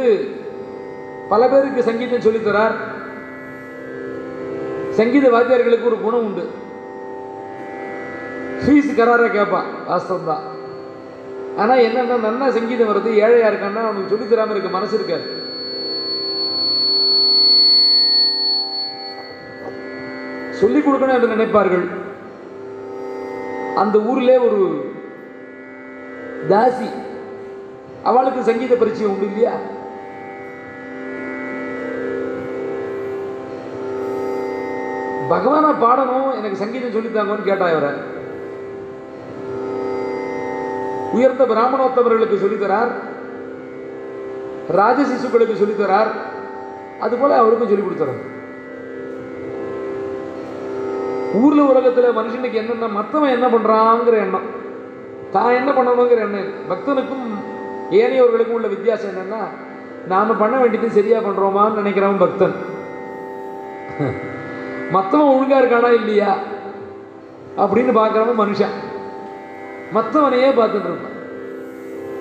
[1.30, 2.76] பல பேருக்கு சங்கீதம் சொல்லித் தரார்.
[4.98, 6.44] சங்கீத வாத்தியார்களுக்கு ஒரு குணம் உண்டு.
[8.64, 10.50] ஃபீஸ் கராராக கேட்பான் வாஸ்தவம் தான்
[11.56, 13.06] ஆனால் என்னென்ன நன்னா சங்கீதம் வருது.
[13.06, 15.40] ஏழையாக இருக்கான்னா அவனுக்கு சொல்லித் தராமல் இருக்க மனசு இருக்காது.
[20.50, 21.86] சொல்லிக் கொடுக்கணும் என்று நினைப்பார்கள்.
[23.74, 24.90] அந்த ஊரிலே ஒரு
[26.48, 26.88] தாசி
[28.02, 29.52] அவளுக்கு சங்கீத பரிச்சயம் உண்டு இல்லையா?
[35.30, 38.11] பகவான பாடணும் எனக்கு சங்கீதம் சொல்லித்தாங்கன்னு கேட்டா இவரை.
[41.12, 42.92] உயர்ந்த பிராமணோத்தவர்களுக்கு சொல்லித்தரார்.
[44.78, 46.10] ராஜசிசுக்களுக்கு சொல்லித்தரார்.
[47.00, 48.22] அதுபோல அவருக்கும் சொல்லிக் கொடுத்துறார்
[51.40, 54.46] ஊர்ல உலகத்துல மனுஷனுக்கு என்னென்ன மத்தவன் என்ன பண்றாங்கிற எண்ணம்.
[55.30, 56.50] தான் என்ன பண்ணணுங்கிற எண்ணம்.
[56.70, 57.26] பக்தனுக்கும்
[57.90, 59.40] ஏனையவர்களுக்கும் உள்ள வித்தியாசம் என்னன்னா
[60.06, 62.54] நாம பண்ண வேண்டியது சரியா பண்றோமான்னு நினைக்கிறவன் பக்தன்.
[64.92, 66.32] மத்தவன் ஒழுங்கா இருக்கானா இல்லையா?
[67.56, 68.74] அப்படின்னு பார்க்கறவன் மனுஷன்.
[69.94, 71.16] மற்றவனையே பார்த்துட்டு இருப்பான்.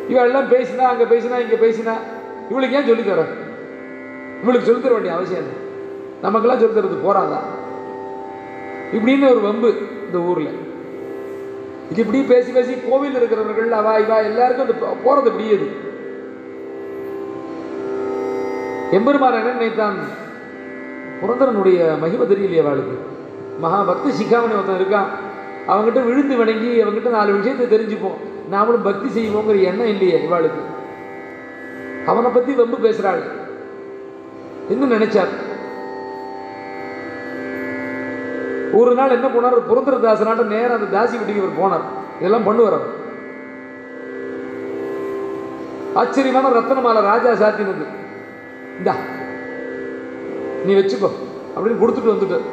[0.09, 1.93] இவெல்லாம் எல்லாம் பேசினா அங்க பேசினா இங்க பேசினா
[2.49, 3.25] இவளுக்கு ஏன் சொல்லித்தர
[4.43, 5.57] இவளுக்கு சொல்லித்தர வேண்டிய அவசியம் இல்லை
[6.21, 7.39] நமக்கெல்லாம் சொல்லித்தரது போறாதா?
[8.95, 9.69] இப்படின்னு ஒரு வம்பு
[10.05, 10.49] இந்த ஊர்ல.
[11.91, 15.57] இது இப்படி பேசி பேசி கோவில் இருக்கிறவர்கள் அவா இவா எல்லாருக்கும் அது போகிறது போறது இப்படியே
[18.97, 19.97] எம்பெருமான் என்ன நினைத்தான்?
[21.21, 22.95] புரந்தரனுடைய மகிமை தெரியலையே அவளுக்கு.
[23.63, 25.09] மகாபக்தி சிக்காமணி ஒருத்தன் இருக்கான்.
[25.67, 28.19] அவங்ககிட்ட விழுந்து வணங்கி அவங்ககிட்ட நாலு விஷயத்தை தெரிஞ்சுப்போம்.
[28.51, 30.61] நாமளும் பக்தி செய்வோங்கிற எண்ணம் இல்லையே இவாளுக்கு.
[32.05, 33.21] அவனை பத்தி ரொம்ப பேசுறாள்.
[34.69, 35.31] என்ன நினைச்சார்?
[38.73, 39.69] ஒரு நாள் என்ன போனார்?
[39.69, 41.85] புரந்தரதாசனாட்ட நேரம் அந்த தாசி வீட்டுக்கு இவர் போனார்.
[42.19, 42.99] இதெல்லாம் பண்ணுவார் அவர்.
[45.93, 47.85] ஆச்சரியமான ரத்தன மாலை ராஜா சாத்தினது.
[48.77, 48.95] இந்தா
[50.65, 51.09] நீ வச்சுக்கோ
[51.55, 52.47] அப்படின்னு கொடுத்துட்டு வந்துட்டார்.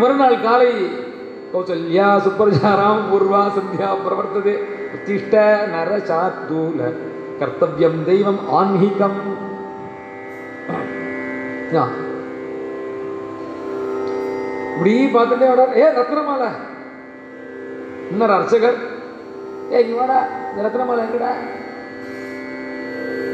[0.00, 0.70] மறுநாள் காலை
[1.52, 4.54] கௌசல்யா சுப்பரஜாராம் பூர்வா சந்தியா பிரவர்த்ததே.
[4.94, 5.34] உத்திஷ்ட
[5.74, 6.80] நர சாத்தூல
[7.40, 9.18] கர்த்தவியம் தெய்வம் ஆன்மீகம்.
[14.72, 15.76] இப்படி பார்த்துட்டே வர்றார்.
[15.82, 16.50] ஏ ரத்னமாலை.
[18.10, 18.78] இன்னொரு அர்ச்சகர்
[19.72, 20.18] ஏ இங்கே வாடா.
[20.50, 21.30] இந்த ரத்னமாலை எங்கடா?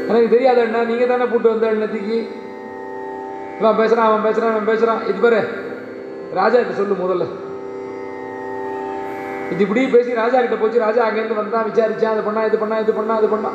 [0.09, 0.83] எனக்கு தெரியாது அண்ணா.
[0.91, 2.19] நீங்க தானே போட்டு வந்த அண்ணத்துக்கு?
[3.59, 5.41] இவன் பேசுகிறான் அவன் பேசுகிறான் அவன் பேசுகிறான் இது பாரு.
[6.39, 7.25] ராஜா கிட்ட சொல்லு முதல்ல.
[9.53, 12.93] இது இப்படி பேசி ராஜா கிட்ட போச்சு ராஜா அங்கேருந்து வந்தான் விசாரிச்சா அது பண்ணா இது பண்ணா இது
[12.99, 13.51] பண்ணா அது பண்ணா.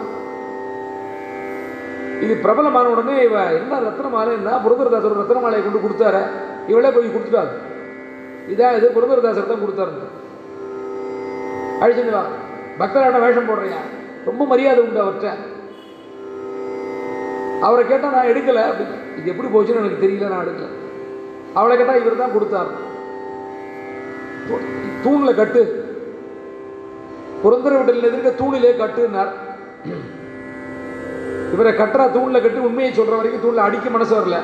[2.25, 6.23] இது பிரபலமான உடனே இவ என்ன ரத்னமாலை என்ன புரந்தரதாசர் ரத்னமாலையை கொண்டு கொடுத்தாரு.
[6.73, 7.53] இவளே போய் கொடுத்துட்டாரு
[8.53, 9.93] இதான் இது புரதரதாசர் தான் கொடுத்தாரு
[11.83, 12.25] அழிச்சுட்டு வா
[12.81, 13.81] பக்தரான வேஷம் போடுறியா?
[14.29, 15.29] ரொம்ப மரியாதை உண்டு அவர்கிட்ட.
[17.67, 18.63] அவரை கேட்டால் நான் எடுக்கல.
[18.71, 20.69] அப்படின்னு இது எப்படி போச்சுன்னு எனக்கு தெரியல நான் எடுக்கல.
[21.59, 22.71] அவளை கேட்டால் இவர் தான் கொடுத்தார்.
[25.05, 25.63] தூண்ல கட்டு.
[27.43, 29.33] புரந்தர விடலில் எதிர்க்க தூணிலே கட்டுனார்
[31.55, 34.39] இவரை கட்டுறா தூண்ல கட்டு உண்மையை சொல்ற வரைக்கும் தூண்ல அடிக்க மனசு வரல.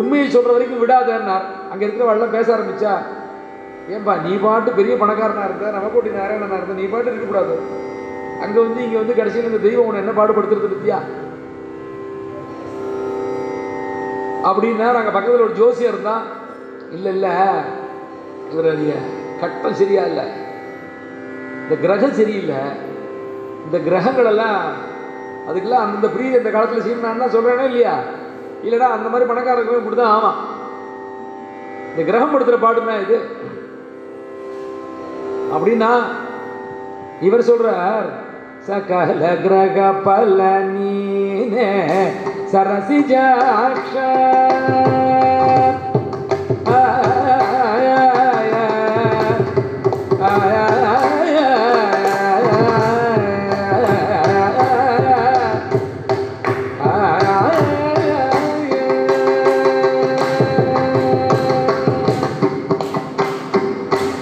[0.00, 1.46] உண்மையை சொல்ற வரைக்கும் விடாதன்னார்.
[1.72, 2.92] அங்க இருக்கிறவெல்லாம் பேச ஆரம்பிச்சா
[3.94, 7.54] ஏன்பா நீ பாட்டு பெரிய பணக்காரனா இருந்த நமக்கோட்டி நாராயணனாக இருந்த நீ பாட்டு இருக்கக்கூடாது.
[8.44, 10.98] அங்க வந்து இங்க வந்து கடைசியில் இந்த தெய்வம் உன்னை என்ன பாடுபடுத்துறது பத்தியா?
[14.48, 16.24] அப்படின்னா அங்க பக்கத்துல ஒரு ஜோசியர் இருந்தான்.
[16.90, 17.28] இல்ல இல்ல
[18.50, 18.92] இவருடைய
[19.40, 20.26] கட்டம் சரியா இல்லை.
[21.62, 22.60] இந்த கிரகம் சரியில்லை.
[23.64, 24.60] இந்த கிரகங்கள் எல்லாம்
[25.48, 27.94] அதுக்கெல்லாம் அந்தந்த பிரீதி இந்த காலத்துல செய்யணும்னா நான் தான் சொல்றேனே இல்லையா?
[28.64, 30.38] இல்லைடா அந்த மாதிரி பணக்காரர்களும் இப்படி தான் ஆமாம்
[31.90, 33.18] இந்த கிரகம் படுத்துகிற பாடுனா இது.
[35.54, 35.90] அப்படின்னா
[37.20, 38.08] இவர் சொல்றார்
[38.68, 40.40] சகல கிரக பல
[42.50, 44.08] sarna si jaksha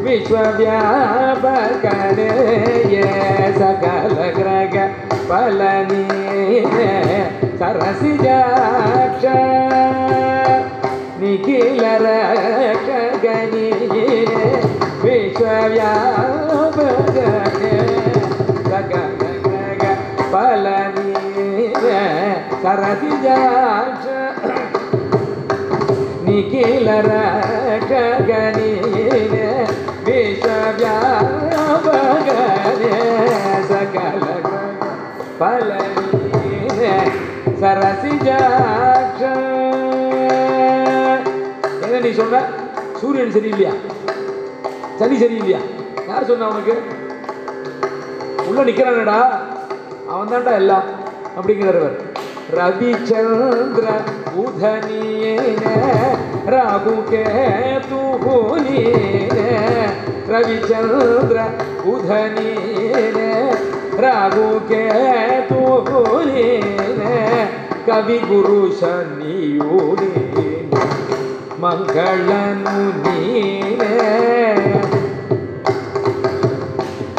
[0.04, 0.54] ವಿಶ್ವವ್ಯಾಪಕನೆಯ
[3.58, 4.76] ಸಕಲ ಗ್ರಹ
[5.28, 5.60] ಫಲ
[5.90, 6.76] ನೀನ
[7.60, 9.24] ಸರಸಿಜಾಕ್ಷ
[11.20, 13.92] ನಿಖಿಲ ರಕ್ಷಕನೀನ
[15.04, 15.94] ವಿಶ್ವವ್ಯಾಪಕನೆ
[18.70, 19.82] ಸಕಲ ಗ್ರಹ
[20.32, 20.66] ಫಲ
[20.96, 21.84] ನೀನ
[22.62, 24.06] ಸರಸಿಜಾಕ್ಷ
[26.36, 27.94] ನಿಖಿಲ ರಕ್ಷಗಣೀನ
[30.06, 30.92] ವಿಶ್ವವ್ಯಾಪಗನೆ
[33.70, 34.24] ಸಕಲ
[35.40, 35.70] ಫಲ
[37.62, 39.22] சரசிஜாட்ச
[41.84, 42.40] என்ன நீ சொன்ன
[43.00, 43.72] சூரியன் சரியில்லையா
[44.98, 45.60] சனி சரியில்லையா
[46.08, 46.74] யார் சொன்னா உனக்கு
[48.46, 49.18] உள்ள நிக்கிறானடா
[50.10, 50.88] அவன் தான்டா எல்லாம்
[51.36, 51.96] அப்படிங்கிறவர்
[52.56, 53.86] ரவிச்சந்திர
[54.42, 55.64] உதனியேன
[56.49, 57.23] राहु के
[57.79, 58.83] तू होनी
[59.33, 59.85] रे,
[60.29, 61.37] रविचंद्र
[61.89, 62.53] उधनी
[63.11, 63.33] रे।
[63.99, 64.85] राहु के
[65.41, 66.61] तू होनी
[66.99, 67.45] रे,
[67.89, 69.37] कवि गुरु शनि
[71.61, 73.95] ಮಂಗಳನು ನೀನೇ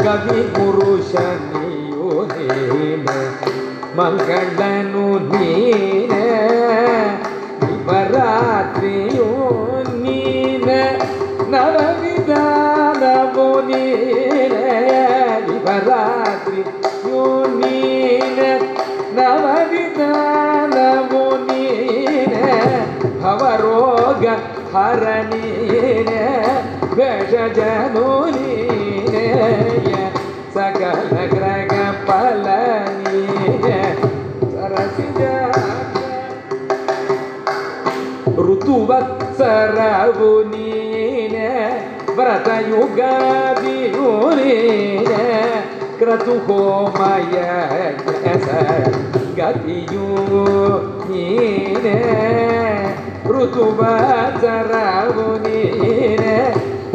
[0.05, 3.19] ಕವಿ ಪುರುಷನಿಯು ನೀನೇ
[3.99, 6.25] ಮಂಗಳನು ನೀನೇ
[7.88, 9.28] ಶಿವರಾತ್ರಿಯೋ
[10.04, 10.82] ನೀನೆ
[11.54, 14.72] ನವವಿಧಾನವು ನೀನೆ
[15.48, 17.22] ಶಿವರಾತ್ರಿಯೋ
[17.60, 18.52] ನೀನೆ
[19.20, 20.44] ನವವಿಧಾನವು
[21.48, 22.46] ನೀನೆ
[23.22, 24.26] ಭವರೋಗ
[24.74, 26.24] ಹರಣೀನೆ
[26.98, 29.26] ವೇಷಜನು ನೀನೆ
[30.56, 31.37] ಸಕಲ
[38.78, 41.48] ಋತುವತ್ಸರವು ನೀನೆ
[42.18, 45.24] ವ್ರತಯುಗಾದಿಯು ನೀನೆ
[46.00, 47.38] ಕ್ರತು ಹೋಮಯ
[49.38, 50.08] ಗತಿಯು
[51.10, 51.98] ನೀನೆ
[53.34, 56.36] ಋತುವತ್ಸರವು ನೀನೆ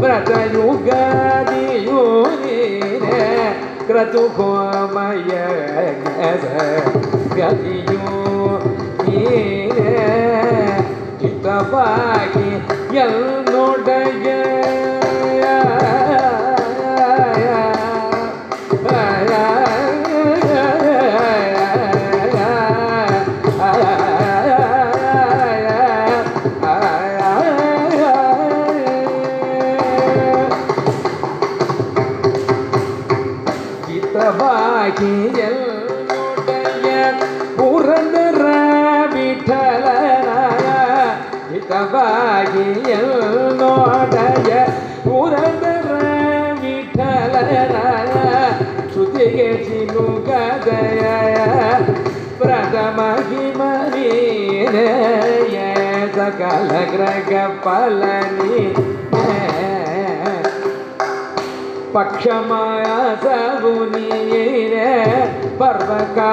[0.00, 2.00] ವ್ರತಯುಗಾದಿಯು
[2.44, 3.22] ನೀನೆ
[3.86, 5.32] ಕ್ರತು ಹೋಮಯ
[7.36, 8.04] ಗತಿಯು
[9.04, 9.61] ನೀನೆ
[11.71, 12.49] ಬಾಯಿ
[12.97, 14.29] ಎಲ್ ನೋಡಯ
[56.15, 57.31] सकल ग्रग
[61.95, 64.09] पक्षमाया सबुनि
[64.71, 64.77] न
[65.59, 66.31] पर्वकालभुनि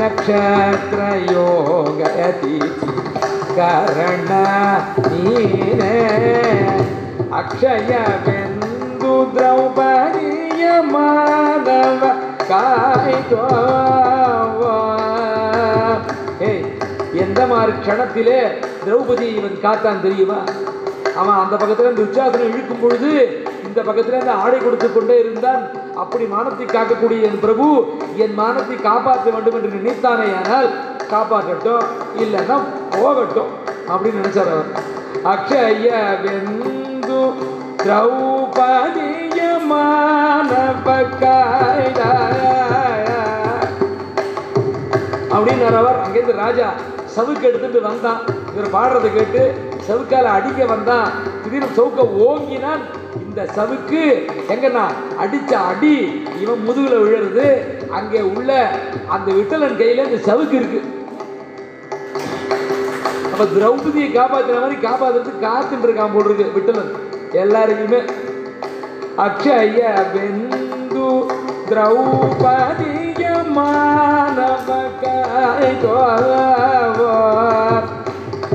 [0.00, 0.96] नक्षत्रयोगति
[3.58, 4.30] कर्ण
[5.20, 5.36] ई
[5.80, 5.84] न
[7.40, 7.92] अक्षय
[8.26, 9.14] बिन्दु
[17.56, 18.38] மாறு மாதிரி க்ஷணத்திலே
[18.84, 20.38] திரௌபதி இவன் காத்தான் தெரியுமா?
[21.16, 23.10] அவன் அந்த பக்கத்துல இருந்து உச்சாசனம் இழுக்கும் பொழுது
[23.66, 25.62] இந்த பக்கத்துல இருந்து ஆடை கொடுத்து கொண்டே இருந்தான்.
[25.94, 27.66] அப்படி மானத்தை காக்கக்கூடிய என் பிரபு
[28.16, 30.68] என் மானத்தை காப்பாற்ற வேண்டும் என்று நினைத்தானே ஆனால்
[31.12, 31.86] காப்பாற்றட்டும்
[32.22, 32.56] இல்லைன்னா
[32.90, 33.52] போகட்டும்
[33.88, 34.70] அப்படின்னு நினைச்சார் அவர்.
[35.32, 35.88] அக்ஷய
[36.24, 37.20] வெந்து
[37.82, 40.84] திரௌபதிய மானவ
[45.36, 46.68] அப்படின்னு அவர் அங்கேருந்து ராஜா
[47.16, 48.20] சவுக்கு எடுத்துட்டு வந்தான்.
[48.54, 49.42] இவர் பாடுறதை கேட்டு
[49.88, 51.08] சவுக்கால அடிக்க வந்தான்.
[51.42, 52.82] திடீர்னு சவுக்க ஓங்கினான்.
[53.26, 54.00] இந்த சவுக்கு
[54.54, 54.84] எங்கன்னா
[55.22, 55.94] அடிச்ச அடி
[56.42, 57.46] இவன் முதுகுல விழுறது.
[57.98, 58.50] அங்கே உள்ள
[59.16, 60.80] அந்த விட்டலன் கையில இந்த சவுக்கு இருக்கு.
[63.32, 66.92] அப்ப திரௌபதியை காப்பாத்துற மாதிரி காப்பாத்துறதுக்கு காத்துட்டு இருக்கான் போல் இருக்கு விட்டலன்.
[67.42, 68.00] எல்லாரையுமே
[69.26, 69.80] அக்ஷய
[71.68, 72.92] திரௌபதி
[73.54, 75.16] ಮಾನವಕಾಯ
[75.82, 76.30] ಗೋವ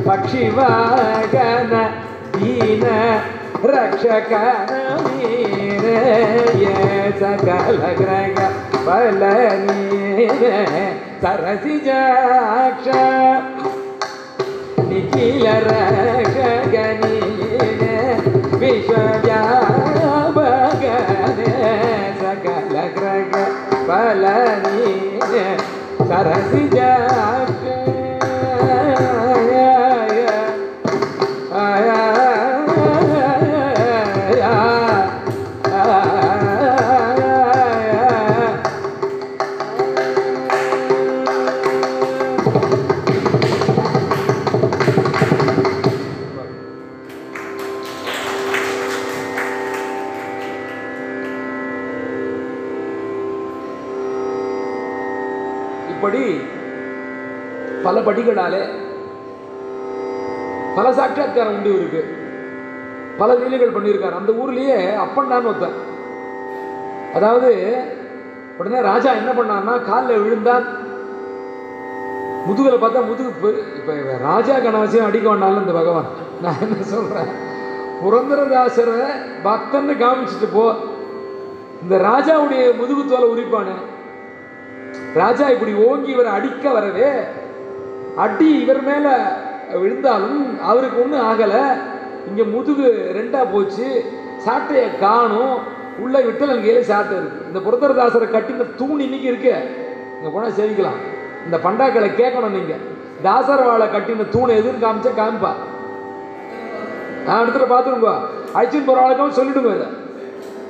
[0.07, 1.73] ಪಕ್ಷಿವಾಗನ
[2.35, 2.85] ದೀನ
[3.65, 4.71] ರಕ್ಷಕನ
[5.07, 6.65] ನೀರಯ
[7.19, 8.37] ಸಕಲ ಗ್ರಹ
[8.85, 9.23] ಬಲ
[9.61, 10.43] ನೀರ
[11.23, 12.87] ಸರಸಿ ಜಾಕ್ಷ
[14.89, 16.37] ನಿಖಿಲ ರಕ್ಷ
[16.75, 17.83] ಗಣೀರ
[18.53, 19.41] ವಿಶ್ವಜಾ
[26.23, 27.10] darah
[58.11, 58.63] படிகளாலே
[60.75, 62.01] பல சாட்சாத்காரம் உண்டு இருக்கு.
[63.17, 64.15] பல லீலைகள் பண்ணியிருக்காரு.
[64.15, 65.79] அந்த ஊர்லயே அப்பண்ணான்னு ஒருத்தன்.
[67.13, 67.49] அதாவது
[68.57, 70.65] உடனே ராஜா என்ன பண்ணான்னா காலில் விழுந்தான்
[72.47, 76.09] முதுகுல பார்த்தா முதுகு இப்போ இப்ப ராஜா கணவசியம் அடிக்க வேண்டாலும் இந்த பகவான்.
[76.41, 77.31] நான் என்ன சொல்றேன்?
[78.03, 79.01] புரந்தரதாசரை
[79.43, 80.73] பக்தன்னு காமிச்சிட்டு போ.
[81.81, 83.75] இந்த ராஜாவுடைய முதுகு தோலை உரிப்பானு.
[85.13, 87.09] ராஜா இப்படி ஓங்கி இவரை அடிக்க வரவே
[88.23, 89.13] அடி இவர் மேலே
[89.81, 90.39] விழுந்தாலும்
[90.69, 91.61] அவருக்கு ஒன்றும் ஆகலை.
[92.29, 93.87] இங்கே முதுகு ரெண்டாக போச்சு.
[94.45, 95.55] சாட்டையை காணும்.
[96.03, 97.45] உள்ளே விட்டல் கையில சாட்டை இருக்கு.
[97.47, 99.53] இந்த புரதரதாசரை கட்டின தூண் இன்னைக்கு இருக்கு.
[100.17, 100.99] இங்கே போனால் சேவிக்கலாம்
[101.45, 102.83] இந்த பண்டாக்களை கேட்கணும் நீங்கள்
[103.25, 105.51] தாசரவாளை வாழை கட்டின தூணை எதுன்னு காமிச்சா காமிப்பா.
[107.25, 108.13] நான் இடத்துல பார்த்துருங்கோ
[108.57, 109.87] அழிச்சின்னு போகிற ஆளுக்கும் சொல்லிடுங்க இதை.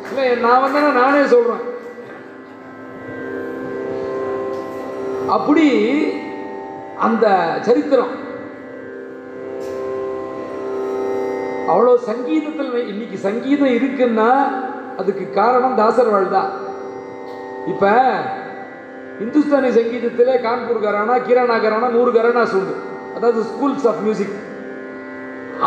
[0.10, 1.64] இல்லை நான் வந்தேன்னா நானே சொல்கிறேன்
[5.36, 5.68] அப்படி
[7.06, 7.26] அந்த
[7.68, 8.12] சரித்திரம்.
[11.72, 14.30] அவ்வளோ சங்கீதத்தில் இன்னைக்கு சங்கீதம் இருக்குன்னா
[15.02, 16.50] அதுக்கு காரணம் தாசர்வாள் தான்
[17.72, 17.92] இப்போ
[19.24, 22.74] இந்துஸ்தானி சங்கீதத்தில் கான்பூர் கரானா கிரானா கரானா நூறு கரானா சொல்லு.
[23.16, 24.36] அதாவது ஸ்கூல்ஸ் ஆஃப் மியூசிக்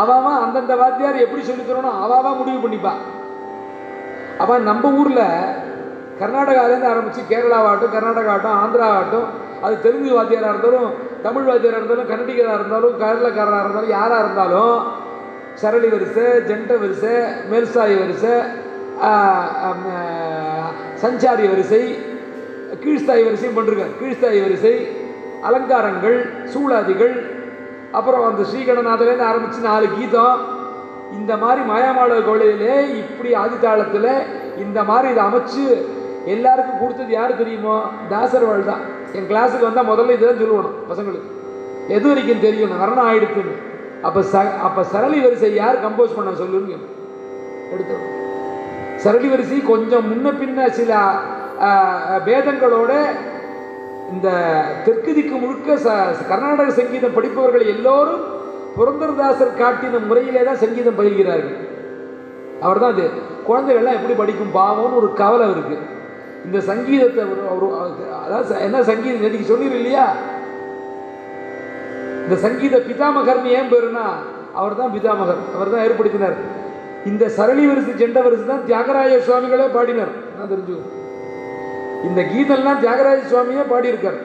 [0.02, 3.00] அவாவா அந்தந்த வாத்தியார் எப்படி சொல்லித் தரணும் அவாவா முடிவு பண்ணிப்பான்
[4.38, 5.24] அவன் நம்ம ஊரில்
[6.20, 9.28] கர்நாடகாலேருந்து ஆரம்பித்து கேரளாவாகட்டும் கர்நாடகாகட்டும் ஆந்திராவாகட்டும்
[9.64, 10.90] அது தெலுங்கு வாத்தியாராக இருந்தாலும்
[11.24, 14.76] தமிழ் வாத்தியாராக இருந்தாலும் கன்னடிகராக இருந்தாலும் கேரளக்காரராக இருந்தாலும் யாராக இருந்தாலும்
[15.54, 17.14] சரளி வரிசை ஜெண்ட வரிசை
[17.50, 18.34] மேல்சாய் வரிசை
[21.02, 21.82] சஞ்சாரி வரிசை
[22.82, 24.74] கீழ்ஸ்தாய் வரிசையும் பண்ணிருக்கார் கீழ்ஸ்தாய் வரிசை
[25.42, 26.18] அலங்காரங்கள்
[26.52, 27.14] சூளாதிகள்
[27.92, 30.38] அப்புறம் அந்த ஸ்ரீகடநாதலேருந்து ஆரம்பித்து நாலு கீதம்.
[31.18, 34.08] இந்த மாதிரி மாயாமாள கோழையிலே இப்படி ஆதித்தாளத்தில்
[34.56, 35.64] இந்த மாதிரி இதை அமைச்சு
[36.32, 37.76] எல்லாருக்கும் கொடுத்தது யார் தெரியுமோ?
[38.12, 38.82] தாசர்வாள் தான்.
[39.16, 41.30] என் கிளாஸுக்கு வந்தால் முதல்ல இதுதான் சொல்லணும் பசங்களுக்கு.
[41.96, 42.74] எது வரைக்கும் தெரியும்?
[42.82, 43.54] மரணம் ஆயிடுச்சுன்னு.
[44.06, 46.74] அப்போ ச அப்போ சரளி வரிசை யார் கம்போஸ் பண்ண சொல்லுங்க
[47.74, 47.94] எடுத்து
[49.04, 50.92] சரளி வரிசை கொஞ்சம் முன்ன பின்ன சில
[52.26, 52.92] பேதங்களோட
[54.14, 54.28] இந்த
[54.86, 55.88] தெற்கு திக்கு முழுக்க ச
[56.30, 58.24] கர்நாடக சங்கீதம் படிப்பவர்கள் எல்லோரும்
[58.76, 61.58] புரந்தரதாசர் காட்டின முறையிலே தான் சங்கீதம் பயில்கிறார்கள்.
[62.64, 63.06] அவர் தான் அது.
[63.48, 65.82] குழந்தைகள்லாம் எப்படி படிக்கும் பாவம்னு ஒரு கவலை இருக்குது
[66.46, 67.66] இந்த சங்கீதத்தை ஒரு ஒரு
[68.24, 70.06] அதாவது என்ன சங்கீதம் நேற்றுக்கு சொல்லிடு இல்லையா?
[72.24, 74.04] இந்த சங்கீத பிதாமகர்னு ஏன் பேருனா?
[74.60, 76.36] அவர் தான் பிதாமகர் அவர் தான் ஏற்படுத்தினார்.
[77.10, 80.12] இந்த சரளி வரிசை ஜெண்ட வரிசை தான் தியாகராய சுவாமிகளே பாடினார்.
[80.36, 80.76] நான் தெரிஞ்சு?
[82.08, 84.20] இந்த கீதம்லாம் தியாகராஜ சுவாமியே பாடியிருக்கார்.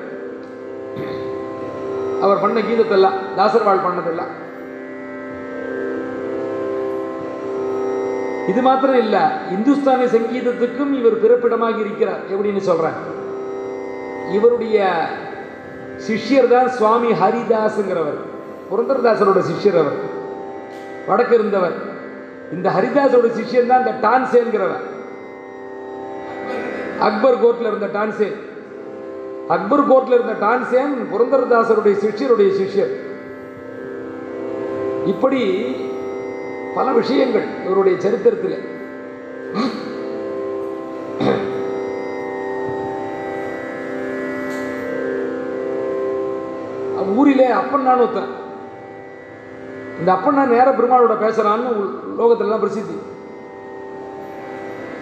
[2.26, 4.32] அவர் பண்ண கீதத்தெல்லாம் தாசர்வாள் பண்ணதெல்லாம்.
[8.50, 12.20] இது மாத்திரம் இல்ல இந்துஸ்தானி சங்கீதத்துக்கும் இவர் பிறப்பிடமாக இருக்கிறார்.
[12.30, 13.18] எப்படின்னு சொல்றேன்.
[14.32, 15.08] இவருடைய
[16.08, 18.20] சிஷ்யர் தான் சுவாமி ஹரிதாஸ்ங்கிறவர்.
[18.72, 20.00] புரந்தரதாசரோட சிஷ்யர் அவர்.
[21.08, 21.74] வடக்கு இருந்தவர்.
[22.54, 24.86] இந்த ஹரிதாஸோட சிஷ்யன் தான் இந்த டான்சேன்கிறவர்.
[27.00, 28.36] அக்பர் கோர்ட்ல இருந்த டான்சேன்.
[29.48, 32.94] அக்பர் கோர்ட்ல இருந்த டான்சேன் புரந்தரதாசருடைய சிஷ்யருடைய சிஷ்யர்.
[35.06, 35.42] இப்படி
[36.76, 38.78] பல விஷயங்கள் இவருடைய சரித்திரத்தில்.
[47.16, 48.28] ஊரிலே அப்பண்ணான்னு ஒருத்தன்.
[50.00, 52.94] இந்த அப்பண்ணா நேர பெருமாளோட பேசுறான்னு உல்- லோகத்திலலாம் பிரசித்தி.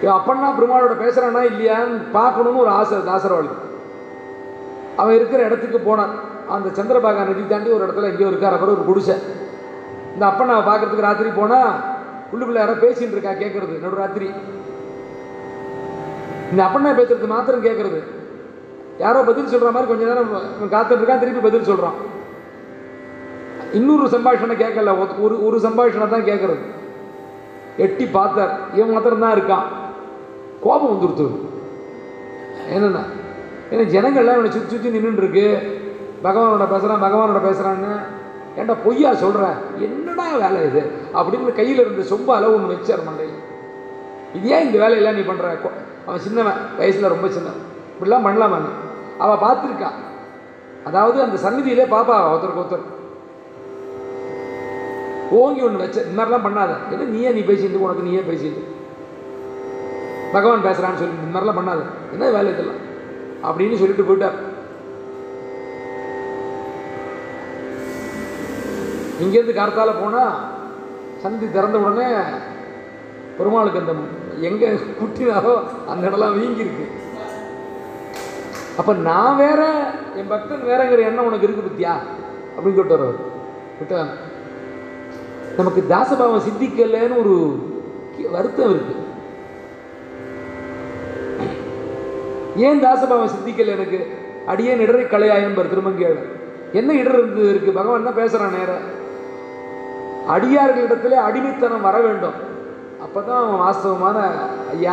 [0.02, 3.48] அப்பண்ணா பெருமாளோட பேசுறானா இல்லையான்னு பார்க்கணும்னு ஒரு ஆசை தாசரவாளி.
[4.96, 6.14] அவன் இருக்கிற இடத்துக்கு போனான்.
[6.48, 8.52] அந்த சந்திரபாகா நதி தாண்டி ஒரு இடத்துல எங்கேயோ இருக்கார்.
[8.52, 9.14] அப்புறம் ஒரு குடிசை.
[10.18, 11.58] இந்த அப்பனை பார்க்கறதுக்கு ராத்திரி போனா
[12.30, 14.28] உள்ளுக்குள்ள யாரோ பேசிட்டு இருக்கா கேட்கறது நடு ராத்திரி.
[16.50, 17.98] இந்த அப்பண்ணா பேசுறது மாத்திரம் கேட்கறது
[19.02, 20.32] யாரோ பதில் சொல்ற மாதிரி கொஞ்ச நேரம்
[20.74, 21.96] காத்துட்டு இருக்கான் திருப்பி பதில் சொல்றான்.
[23.78, 26.64] இன்னொரு சம்பாஷணை கேட்கல ஒரு ஒரு சம்பாஷணை தான் கேட்கறது
[27.86, 28.52] எட்டி பார்த்தார்.
[28.76, 29.66] இவன் மாத்திரம்தான் இருக்கான்.
[30.66, 31.26] கோபம் வந்துருத்து
[32.74, 33.06] என்னென்ன
[33.72, 35.48] ஏன்னா ஜனங்கள்லாம் இவனை சுற்றி சுற்றி நின்றுட்டு இருக்கு.
[36.26, 37.92] பகவானோட பேசுகிறான் பகவானோட பேசுகிறான்னு
[38.56, 40.90] ஏன்டா பொய்யா சொல்கிற என்னடா வேலை இது?
[41.14, 43.28] அப்படின்னு கையில் இருந்து சொம்ப அளவு ஒன்று வச்சார் மண்டை.
[44.34, 45.56] இது ஏன் இந்த வேலையெல்லாம் நீ பண்ணுற
[46.06, 48.66] அவன் சின்னவன் வயசில் ரொம்ப சின்னவன் இப்படிலாம் பண்ணலாமா நீ?
[49.18, 49.90] அவள் பார்த்துருக்கா.
[50.84, 52.96] அதாவது அந்த சந்நிதியிலே பாப்பா ஒருத்தருக்கு ஒருத்தர்.
[55.30, 56.68] ஓங்கி ஒன்று வச்ச இந்த மாதிரிலாம் பண்ணாத.
[56.90, 58.64] என்ன நீயே நீ பேசிட்டு உனக்கு நீயே பேசிட்டு.
[60.32, 61.82] பகவான் பேசுகிறான்னு சொல்லி இந்த மாதிரிலாம் பண்ணாத.
[62.12, 62.86] என்ன வேலை இதெல்லாம்?
[63.42, 64.47] அப்படின்னு சொல்லிட்டு போயிட்டார்.
[69.22, 70.34] இங்கேருந்து கார்த்தால போனால்
[71.22, 72.08] சந்தி திறந்த உடனே
[73.38, 73.94] பெருமாளுக்கு அந்த
[74.48, 74.68] எங்கே
[75.00, 75.54] குட்டினாரோ
[75.90, 76.84] அந்த இடம்லாம் வீங்கியிருக்கு.
[78.80, 79.60] அப்போ நான் வேற
[80.18, 81.94] என் பக்தன் வேறங்கிற எண்ணம் உனக்கு இருக்கு பத்தியா?
[82.54, 83.24] அப்படின்னு சொல்லிட்டு வர்றவர்
[83.80, 84.00] விட்டா
[85.58, 87.34] நமக்கு தாசபாவம் சித்திக்கலைன்னு ஒரு
[88.34, 88.94] வருத்தம் இருக்கு.
[92.66, 94.00] ஏன் தாசபாவம் சித்திக்கல எனக்கு?
[94.52, 96.22] அடியே இடரை கலையாயம்பர் திருமங்கேடு
[96.78, 97.78] என்ன இடர் இருந்தது இருக்கு?
[97.78, 98.72] பகவான் தான் பேசுகிறான் நேர.
[100.34, 102.36] அடியார்களிடத்திலே அடிமைத்தனம் வர வேண்டும்.
[103.04, 104.18] அப்பதான் வாஸ்தவமான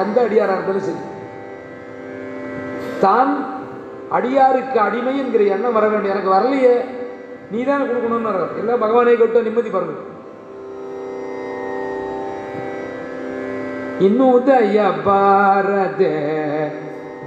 [0.01, 1.01] எந்த அடியாராக இருந்தாலும் சரி.
[2.99, 3.31] தான்
[4.17, 6.11] அடியாருக்கு அடிமை என்கிற எண்ணம் வர வேண்டும்.
[6.11, 6.75] எனக்கு வரலையே.
[7.51, 9.95] நீ தான் கொடுக்கணும்னு எல்லாம் பகவானை கேட்டு நிம்மதி பாருங்க.
[13.99, 16.01] இன்னுதய பாரத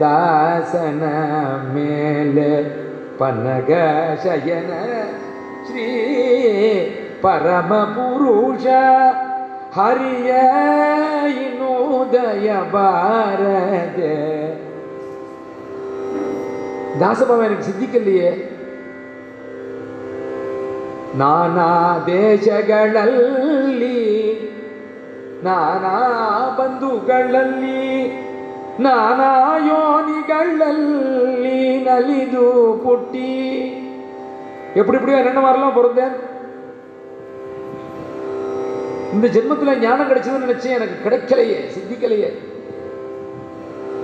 [0.01, 1.03] தாசன
[1.75, 2.51] மேலே
[3.21, 3.71] பனக
[4.25, 4.71] சயன
[5.69, 5.87] ஸ்ரீ
[7.23, 8.67] பரமபுருஷ
[9.77, 10.29] ஹரிய
[11.39, 13.99] இன்னோதய பாரத.
[17.01, 18.31] தாசபாபா எனக்கு சித்திக்கலையே
[21.15, 21.69] ನಾನಾ
[22.07, 23.99] ದೇಶಗಳಲ್ಲಿ
[25.43, 25.95] ನಾನಾ
[26.59, 27.85] ಬಂಧುಗಳಲ್ಲಿ
[28.79, 29.31] ನಾನಾ
[29.69, 32.47] ಯೋನಿಗಳಲ್ಲಿ ನಲಿದು
[32.85, 33.31] ಪುಟ್ಟಿ
[34.75, 36.15] எப்படி எப்படியோ என்னென்ன மாதிரிலாம் பொறுத்தேன்
[39.14, 42.30] இந்த ஜென்மத்துல ஞானம் கிடைச்சதுன்னு நினைச்சேன் எனக்கு கிடைக்கலையே சித்திக்கலையே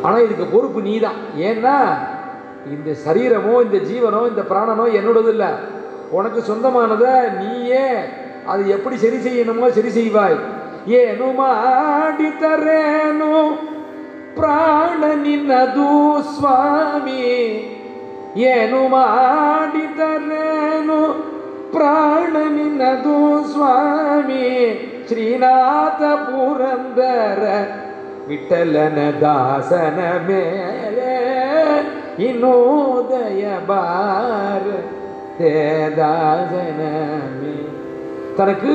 [0.03, 1.75] ஆனா இதுக்கு பொறுப்பு நீதான் ஏன்னா
[2.71, 5.49] இந்த சரீரமோ இந்த ஜீவனோ இந்த பிராணனோ என்னோடது இல்லை
[6.11, 7.87] உனக்கு சொந்தமானதை நீயே
[8.47, 10.37] அது எப்படி சரி செய்யணுமோ சரி செய்வாய்
[10.99, 13.31] ಏನು ಮಾಡಿದರೇನು
[14.37, 15.89] ಪ್ರಾಣ ನಿನ್ನದು
[16.33, 17.23] ಸ್ವಾಮಿ
[18.51, 20.99] ಏನು ಮಾಡಿದರೇನು
[21.73, 24.45] ಪ್ರಾಣ ನಿನ್ನದು ಸ್ವಾಮಿ
[25.07, 27.43] ಶ್ರೀನಾಥ ಪುರಂದರ
[28.27, 31.11] ವಿಠಲನ ದಾಸನ ಮೇಲೆ
[32.25, 34.65] ಇನ್ನೋದಯ ಬಾರ
[35.97, 36.79] ದಾಸನ
[37.33, 37.53] ಮೇಲೆ
[38.37, 38.73] தனக்கு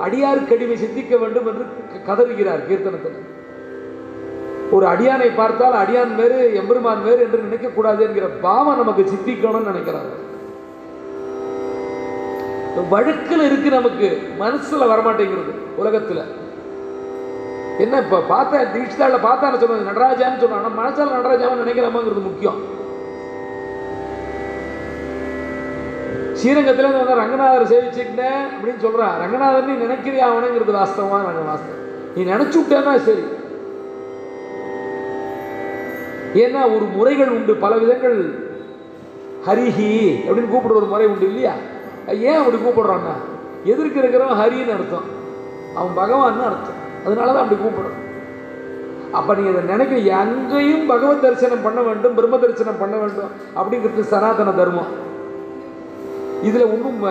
[0.00, 3.18] அடியாருக்கு அடிமை சித்திக்க வேண்டும் என்று க- கதறுகிறார் கீர்த்தனத்தில்
[4.72, 10.10] ஒரு அடியானை பார்த்தால் அடியான் வேறு எம்பெருமான் வேறு என்று நினைக்க கூடாது என்கிற பாவம் நமக்கு சித்திக்கணும்னு நினைக்கிறார்
[12.81, 14.21] வழுக்கில் இருக்கு நமக்கு.
[14.39, 15.53] மனசுல வரமாட்டேங்கிறது
[15.83, 16.21] உலகத்துல.
[17.79, 22.73] என்ன இப்ப பார்த்தா தீட்சிதால பார்த்தா சொன்னது நடராஜான்னு சொன்னா மனசால நடராஜாவை நினைக்கிறோமாங்கிறது முக்கியம்.
[26.33, 31.83] ஸ்ரீரங்கத்துல இருந்து வந்த ரங்கநாதர் சேவிச்சுக்கிட்டேன் அப்படின்னு சொல்றான் ரங்கநாதர் நீ நினைக்கிறியா அவனுங்கிறது வாஸ்தவமா நாங்கள் வாஸ்தவம்.
[32.15, 33.23] நீ நினைச்சு விட்டேன்னா சரி.
[36.33, 37.55] ஏன்னா ஒரு முறைகள் உண்டு.
[37.55, 38.39] பல விதங்கள்.
[39.47, 41.53] ஹரிஹி அப்படின்னு கூப்பிடுற ஒரு முறை உண்டு இல்லையா?
[42.07, 43.11] ஏன் அப்படி கூப்பிடுறாங்க?
[43.63, 45.07] எதிர்க்க இருக்கிறவன் ஹரின்னு அர்த்தம்.
[45.75, 46.81] அவன் பகவான்னு அர்த்தம்.
[47.05, 48.01] அதனால தான் அப்படி கூப்பிடுறான்.
[49.11, 54.51] அப்போ நீங்கள் அதை நினைக்க எங்கேயும் பகவத் தரிசனம் பண்ண வேண்டும் பிரம்ம தரிசனம் பண்ண வேண்டும் அப்படிங்கிறது சனாதன
[54.51, 54.91] தர்மம்.
[56.41, 57.03] இதில் ஒன்றும்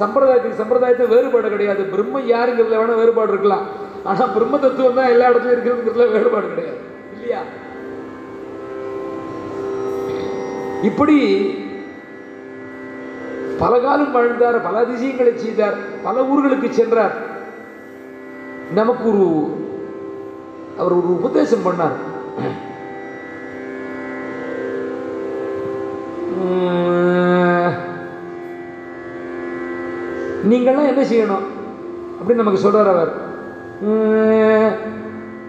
[0.00, 1.82] சம்பிரதாயத்துக்கு சம்பிரதாயத்தை வேறுபாடு கிடையாது.
[1.82, 3.66] பிரம்மம் யாருங்கிறதுல வேணால் வேறுபாடு இருக்கலாம்.
[4.04, 6.78] ஆனால் பிரம்ம தத்துவம் தான் எல்லா இடத்துலையும் இருக்கிறதுங்கிறதுல வேறுபாடு கிடையாது.
[7.12, 7.40] இல்லையா?
[10.82, 11.18] இப்படி
[13.58, 17.14] பல காலம் வாழ்ந்தார் பல அதிசயங்களை செய்தார் பல ஊர்களுக்கு சென்றார்.
[18.74, 19.52] நமக்கு ஒரு
[20.78, 21.96] அவர் ஒரு உபதேசம் பண்ணார்.
[30.50, 31.44] நீங்கள்லாம் என்ன செய்யணும்?
[32.20, 33.12] அப்படின்னு நமக்கு சொல்றார் அவர்.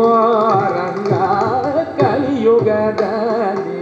[0.77, 1.13] ರಂಗ
[1.99, 3.79] ಕಲಿಯುಗದಲ್ಲಿ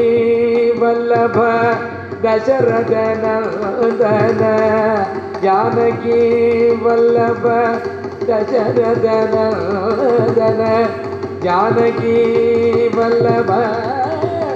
[0.82, 1.38] ವಲ್ಲಭ
[2.24, 2.94] ದಶರಥ
[3.24, 4.44] ನಂದನ
[5.44, 6.20] ಜಾನಕಿ
[6.84, 7.46] ವಲ್ಲಭ
[8.24, 9.06] ದಶರಥ
[11.45, 12.17] ஜானகி
[12.97, 13.51] வல்லப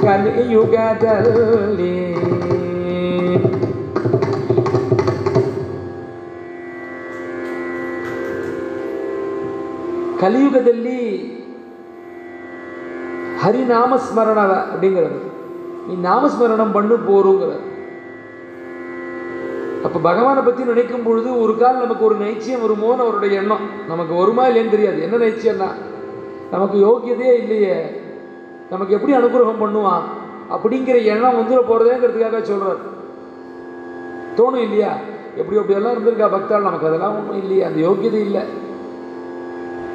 [0.05, 1.95] கலியுகதல்லி
[10.21, 11.01] ಕಲಿಯುಗದಲ್ಲಿ
[13.41, 14.39] ಹರಿನಾಮಸ್ಮರಣ
[14.71, 15.17] அப்படிங்கிறது.
[15.87, 17.57] நீ நாமஸ்மரணம் பண்ணு போருங்கிறது.
[19.87, 23.65] அப்போ பகவானை பற்றி நினைக்கும் பொழுது ஒரு கால் நமக்கு ஒரு நைச்சியம் வருமோன்னு அவருடைய எண்ணம்.
[23.87, 25.01] நமக்கு வருமா இல்லைன்னு தெரியாது.
[25.01, 25.69] என்ன நைச்சியம்னா
[26.51, 27.75] நமக்கு யோக்கியதையே இல்லையே.
[28.69, 30.03] நமக்கு எப்படி அனுகிரகம் பண்ணுவான்?
[30.53, 32.81] அப்படிங்கிற எண்ணம் வந்துட போகிறதேங்கிறதுக்காக சொல்கிறார்
[34.37, 34.91] தோணும் இல்லையா?
[35.35, 37.63] எப்படி அப்படியெல்லாம் இருந்திருக்கா பக்தால் நமக்கு அதெல்லாம் ஒன்றும் இல்லையே.
[37.63, 38.41] அந்த யோக்கியதை இல்லை.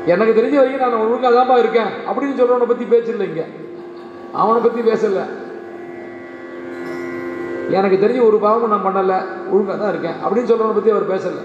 [0.06, 1.90] எனக்கு தெரிஞ்ச வரைக்கும் நான் ஒழுங்காக தான்ப்பா இருக்கேன்.
[2.08, 3.44] அப்படின்னு சொல்கிறவனை பற்றி பேச்சில்லை இங்கே.
[4.32, 5.24] அவனை பற்றி பேசலை.
[7.78, 9.18] எனக்கு தெரிஞ்ச ஒரு பாவமும் நான் பண்ணலை
[9.52, 10.18] ஒழுங்காக தான் இருக்கேன்.
[10.24, 11.42] அப்படின்னு சொல்கிறவனை பற்றி அவர் பேசலை.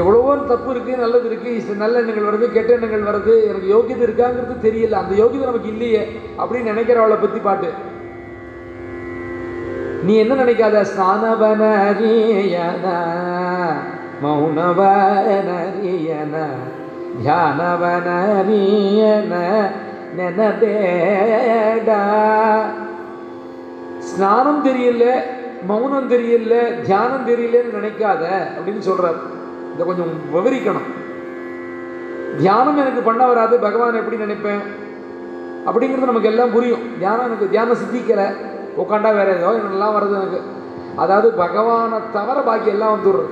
[0.00, 4.98] எவ்வளவோ தப்பு இருக்குது நல்லது இருக்குது நல்ல எண்ணங்கள் வருது கெட்ட எண்ணங்கள் வருது எனக்கு யோகியதை இருக்காங்கிறது தெரியல.
[5.02, 6.02] அந்த யோகியதை நமக்கு இல்லையே
[6.40, 7.70] அப்படின்னு நினைக்கிறவளை பற்றி பாட்டு.
[10.06, 10.76] நீ என்ன நினைக்காத?
[10.90, 12.84] ஸ்நானவனரியன
[14.24, 16.34] மௌனவனரியன
[17.22, 19.32] தியானவனரியன
[20.18, 22.02] நெனபேடா
[24.18, 25.04] ஸ்நானம் தெரியல
[25.68, 28.22] மௌனம் தெரியல தியானம் தெரியலன்னு நினைக்காத
[28.56, 29.20] அப்படின்னு சொல்றாரு.
[29.72, 30.88] இதை கொஞ்சம் விவரிக்கணும்.
[32.38, 34.62] தியானம் எனக்கு பண்ண வராது பகவான் எப்படி நினைப்பேன்?
[35.66, 36.84] அப்படிங்கிறது நமக்கு எல்லாம் புரியும்.
[36.98, 38.26] தியானம் எனக்கு தியானம் சித்திக்கலை.
[38.82, 40.40] உட்காண்டா வேற ஏதோ என்னெல்லாம் வருது எனக்கு.
[40.96, 43.30] அதாவது பகவானை தவிர பாக்கி எல்லாம் வந்துடுறது.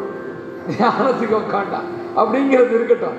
[0.70, 1.80] தியானத்துக்கு உட்காண்டா
[2.16, 3.18] அப்படிங்கிறது இருக்கட்டும்.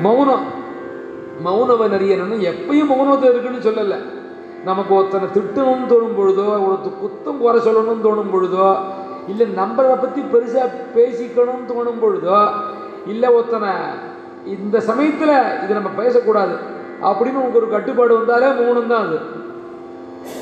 [0.00, 0.46] மௌனம்.
[1.46, 3.98] மௌனவன் அறியணும்னு எப்பயும் மௌனத்தை இருக்குன்னு சொல்லலை.
[4.64, 8.68] நமக்கு ஒருத்தனை திட்டணும்னு தோணும் பொழுதோ ஒருத்தர் குத்தம் குறை சொல்லணும்னு தோணும் பொழுதோ
[9.28, 10.66] இல்லை நம்மளை பற்றி பெருசாக
[10.96, 12.40] பேசிக்கணும்னு தோணும் பொழுதோ
[13.06, 13.70] இல்லை ஒருத்தனை
[14.46, 15.34] இந்த சமயத்தில்
[15.64, 16.54] இது நம்ம பேசக்கூடாது
[17.02, 19.18] அப்படின்னு உங்களுக்கு ஒரு கட்டுப்பாடு வந்தாலே மௌனம் தான் அது.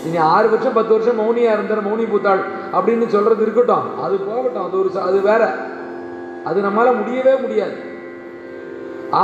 [0.06, 2.42] இனி ஆறு வருஷம் பத்து வருஷம் மௌனியாக இருந்தார் மௌனி பூத்தாள்
[2.72, 3.86] அப்படின்னு சொல்கிறது இருக்கட்டும்.
[4.02, 4.64] அது போகட்டும்.
[4.64, 5.42] அது ஒரு அது வேற.
[6.44, 7.76] அது நம்மளால் முடியவே முடியாது.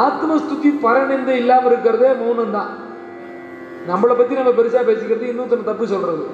[0.02, 2.70] ஆத்மஸ்துதி பரநிந்தை இல்லாமல் இருக்கிறதே மௌனம் தான்
[3.90, 6.24] நம்மளை பற்றி நம்ம பெருசாக பேசிக்கிறது இன்னொருத்தனை தப்பு சொல்கிறது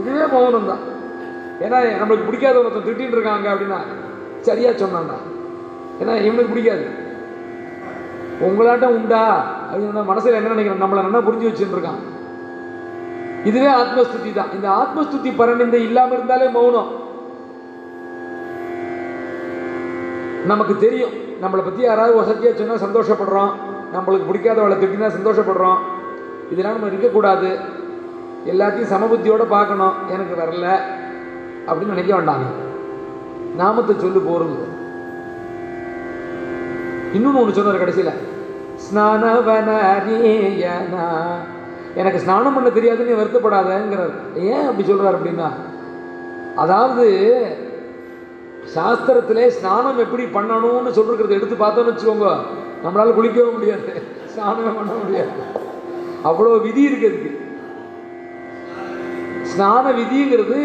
[0.00, 0.82] இதுவே மௌனம் தான்
[1.64, 3.78] ஏன்னா நம்மளுக்கு பிடிக்காத ஒருத்தன் திட்டின்னு இருக்காங்க அப்படின்னா
[4.40, 5.16] சரியாக சொன்னான்டா
[6.00, 6.84] ஏன்னா இவனுக்கு பிடிக்காது.
[8.46, 9.20] உங்களாட்டம் உண்டா?
[9.70, 10.82] அப்படின்னு மனசில் என்ன நினைக்கிறேன்?
[10.82, 12.00] நம்மளை நல்லா புரிஞ்சு வச்சுட்டு இருக்கான்.
[13.44, 14.52] இதுவே ஆத்மஸ்துதி தான்.
[14.54, 16.90] இந்த ஆத்மஸ்துதி பரநிந்தை இல்லாமல் இருந்தாலே மௌனம்.
[20.46, 21.14] நமக்கு தெரியும்.
[21.42, 23.52] நம்மளை பற்றி யாராவது வசதியாக சொன்னால் சந்தோஷப்படுறோம்.
[23.94, 25.80] நம்மளுக்கு பிடிக்காதவளை திட்டினா சந்தோஷப்படுறோம்.
[26.52, 27.58] இதெல்லாம் நம்ம இருக்கக்கூடாது.
[28.46, 29.92] எல்லாத்தையும் சமபுத்தியோடு பார்க்கணும்.
[30.10, 30.76] எனக்கு வரல.
[31.66, 32.44] அப்படின்னு நினைக்க வேண்டாங்க.
[33.56, 34.56] நாமத்தை சொல்லு போகிறது
[37.12, 38.30] இன்னொன்று ஒன்று சொன்னார் கடைசியில்.
[38.76, 41.06] ஸ்நானவனரியனா
[41.94, 44.12] எனக்கு ஸ்நானம் பண்ண தெரியாதுன்னு வருத்தப்படாதங்கிறார்.
[44.34, 45.50] ஏன் அப்படி சொல்கிறார் அப்படின்னா
[46.56, 47.46] அதாவது
[48.74, 52.36] சாஸ்திரத்திலே ஸ்நானம் எப்படி பண்ணணும்னு சொல்லிருக்கிறத எடுத்து பார்த்தோன்னு வச்சுக்கோங்க.
[52.84, 54.02] நம்மளால் குளிக்கவும் முடியாது.
[54.36, 55.30] ஸ்நானமே பண்ண முடியாது.
[56.28, 57.30] அவ்வளோ விதி இருக்கிறதுக்கு
[59.52, 60.58] ஸ்நான விதிங்கிறது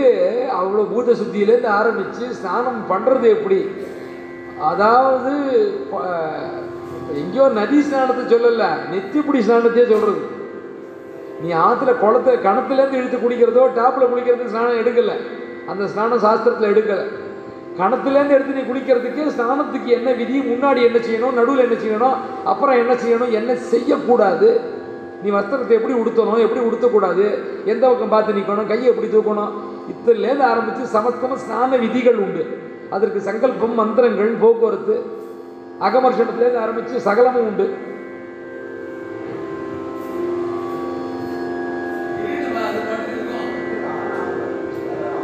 [0.60, 3.60] அவ்வளோ பூத சுத்தியிலேருந்து ஆரம்பித்து ஸ்நானம் பண்ணுறது எப்படி?
[4.72, 5.34] அதாவது
[7.22, 10.22] எங்கேயோ நதி ஸ்நானத்தை சொல்லலை நெத்திப்பிடி ஸ்நானத்தையே சொல்கிறது
[11.42, 15.18] நீ ஆற்றுல குளத்தை கணத்துலேருந்து இழுத்து குடிக்கிறதோ டாப்பில் குளிக்கிறதுக்கு ஸ்நானம் எடுக்கலை.
[15.72, 17.06] அந்த ஸ்நானம் சாஸ்திரத்தில் எடுக்கலை.
[17.80, 22.18] கணத்துலேருந்து எடுத்து நீ குளிக்கிறதுக்கு ஸ்நானத்துக்கு என்ன விதி முன்னாடி என்ன செய்யணும் நடுவில் என்ன செய்யணும்
[22.52, 24.50] அப்புறம் என்ன செய்யணும் என்ன செய்யக்கூடாது?
[25.24, 27.26] நீ வஸ்திரத்தை எப்படி உடுத்தணும் எப்படி உடுத்தக்கூடாது
[27.72, 29.54] எந்த பக்கம் பார்த்து நிற்கணும் கையை எப்படி தூக்கணும்?
[29.92, 32.44] இத்தலேருந்து ஆரம்பித்து சமஸ்தம ஸ்நான விதிகள் உண்டு.
[32.96, 34.96] அதற்கு சங்கல்பம் மந்திரங்கள் போக்குவரத்து
[35.88, 37.68] அகமர்ஷணத்துலேருந்து ஆரம்பித்து சகலமும் உண்டு.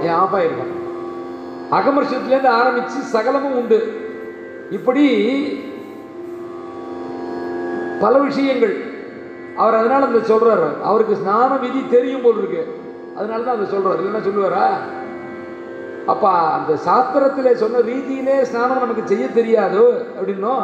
[0.05, 0.71] ஏன் ஆஃப் ஆயிருக்கும்
[1.77, 3.79] அகமர்ஷத்துலேருந்து ஆரம்பித்து சகலமும் உண்டு.
[4.77, 5.05] இப்படி
[8.03, 8.75] பல விஷயங்கள்.
[9.61, 10.67] அவர் அதனால அந்த சொல்றாரு.
[10.89, 12.63] அவருக்கு ஸ்நான விதி தெரியும் போல் இருக்கு.
[13.17, 13.99] அதனால தான் அதை சொல்றாரு.
[14.01, 14.67] இல்லைன்னா சொல்லுவாரா?
[16.13, 19.83] அப்பா அந்த சாஸ்திரத்தில் சொன்ன ரீதியிலே ஸ்நானம் நமக்கு செய்ய தெரியாது
[20.17, 20.63] அப்படின்னும்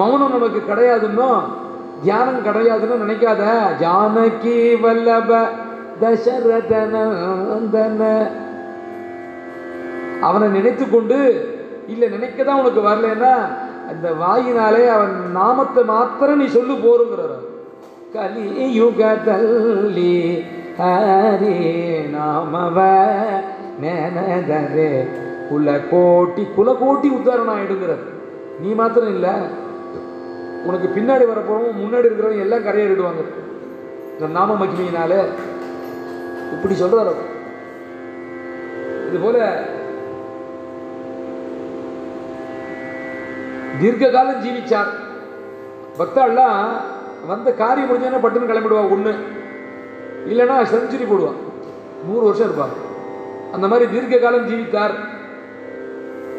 [0.00, 1.30] மௌனம் நமக்கு கிடையாதுன்னோ?
[2.04, 3.42] தியானம் கிடையாதுன்னு நினைக்காத.
[3.82, 5.30] ஜானகி வல்லப
[6.00, 6.94] தசரதன
[10.28, 11.18] அவனை நினைத்து கொண்டு
[11.92, 13.34] இல்லை நினைக்க தான் உனக்கு வரலன்னா
[13.90, 17.43] அந்த வாயினாலே அவன் நாமத்தை மாத்திரம் நீ சொல்லு போருங்கிறார்.
[18.13, 20.13] ಕಲಿಯುಗದಲ್ಲಿ
[20.79, 21.55] ಹರಿ
[22.13, 22.77] ನಾಮವ
[23.83, 24.91] ನೆನೆದರೆ
[25.49, 28.05] ಕುಲಕೋಟಿ ಕುಲಕೋಟಿ உத்தாரணம் ஆயிடுங்கிறார்
[28.59, 29.33] நீ மாத்திரம் இல்லை
[30.65, 33.21] உனக்கு பின்னாடி வரப்போறவங்க முன்னாடி இருக்கிறவங்க எல்லாம் கரையேறிடுவாங்க
[34.13, 35.11] இந்த நாம மகிமையினால
[36.53, 37.21] இப்படி சொல்றார் அவர்.
[39.07, 39.37] இது போல
[43.79, 44.91] தீர்க்க காலம் ஜீவிச்சார்
[45.99, 46.63] பக்தாள்லாம்
[47.30, 49.12] வந்த காரியம் முடிஞ்சோன்னா பட்டுன்னு கிளம்பிடுவா ஒன்று
[50.30, 51.40] இல்லைன்னா செஞ்சுரி போடுவான்
[52.06, 52.74] நூறு வருஷம் இருப்பார்
[53.54, 54.94] அந்த மாதிரி தீர்க்க காலம் ஜீவித்தார்.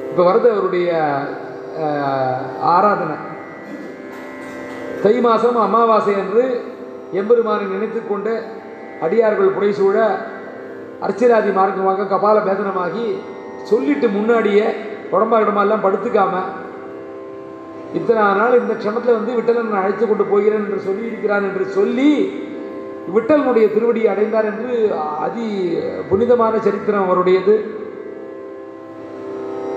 [0.09, 0.89] இப்போ வருது அவருடைய
[2.73, 3.15] ஆராதனை.
[5.03, 6.43] தை மாதம் அமாவாசை என்று
[7.19, 8.33] எம்பெருமானை நினைத்து கொண்டு
[9.05, 9.97] அடியார்கள் புடைசூழ
[11.05, 13.07] அர்ச்சராதி மார்க்கமாக கபால பேதனமாகி
[13.71, 14.67] சொல்லிட்டு முன்னாடியே
[15.15, 16.51] உடம்பா இடமெல்லாம் படுத்துக்காமல்
[17.95, 22.11] இத்தனை நாள் இந்த க்ஷணத்தில் வந்து விட்டலை நான் அழைத்து கொண்டு போகிறேன் என்று சொல்லி இருக்கிறான் என்று சொல்லி
[23.15, 25.77] விட்டலனுடைய திருவடியை அடைந்தார் என்று அதி
[26.09, 27.55] புனிதமான சரித்திரம் அவருடையது.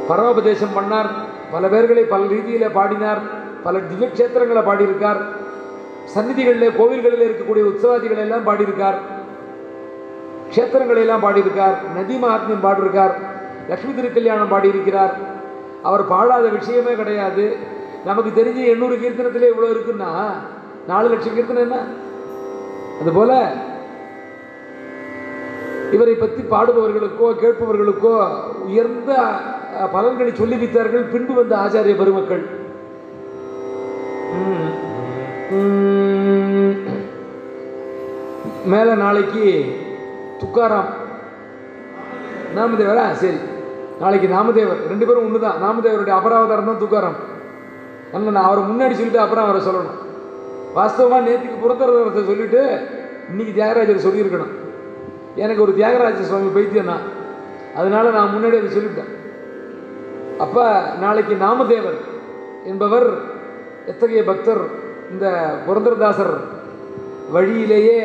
[0.08, 1.10] பரமோபதேசம் பண்ணார்.
[1.52, 3.18] பல பேர்களை பல ரீதியில் பாடினார்.
[3.62, 5.20] பல திவ்ய கஷேத்திரங்களை பாடியிருக்கார்.
[6.14, 8.98] சந்நிதிகளில் கோவில்களில் இருக்கக்கூடிய உற்சவாதிகளை எல்லாம் பாடியிருக்கார்.
[10.54, 11.76] க்ஷேத்திரங்களை எல்லாம் பாடியிருக்கார்.
[11.94, 13.14] நதி மகாத்மியம் பாடியிருக்கார்.
[13.68, 15.14] லக்ஷ்மி திருக்கல்யாணம் பாடியிருக்கிறார்.
[15.82, 17.76] அவர் பாடாத விஷயமே கிடையாது.
[18.04, 20.10] நமக்கு தெரிஞ்ச எண்ணூறு கீர்த்தனத்திலே இவ்வளோ இருக்குன்னா
[20.86, 21.78] நாலு லட்சம் கீர்த்தனம் என்ன?
[23.00, 23.32] அதுபோல
[25.92, 28.14] இவரை பற்றி பாடுபவர்களுக்கோ கேட்பவர்களுக்கோ
[28.64, 29.12] உயர்ந்த
[29.92, 32.42] பலன்களை சொல்லி வைத்தார்கள் பின்பு வந்த ஆச்சாரிய பெருமக்கள்.
[34.32, 34.64] ம்.
[38.64, 39.44] மேல நாளைக்கு
[40.42, 40.90] துக்காராம்.
[42.54, 43.12] நாமதேவரா?
[43.12, 43.38] சரி.
[44.00, 44.88] நாளைக்கு நாமதேவர்.
[44.88, 47.18] ரெண்டு பேரும் ஒன்று தான் நாமதேவருடைய அபராவதாரம் தான் துக்காராம்.
[48.12, 49.98] நம்ம நான் அவரை முன்னாடி சொல்லிட்டு அப்புறம் அவரை சொல்லணும்.
[50.76, 52.62] வாஸ்தவமாக நேற்றுக்கு புறத்தரத்தை சொல்லிவிட்டு
[53.30, 54.52] இன்றைக்கி தியாகராஜர் சொல்லியிருக்கணும்.
[55.44, 57.04] எனக்கு ஒரு தியாகராஜ சுவாமி பைத்தியம் தான்
[57.78, 59.12] அதனால நான் முன்னாடி அதை சொல்லிவிட்டேன்.
[60.44, 60.64] அப்போ
[61.02, 61.98] நாளைக்கு நாமதேவர்
[62.70, 63.08] என்பவர்
[63.92, 64.62] எத்தகைய பக்தர்
[65.12, 65.26] இந்த
[65.66, 66.34] புரந்தரதாசர்
[67.34, 68.00] வழியிலேயே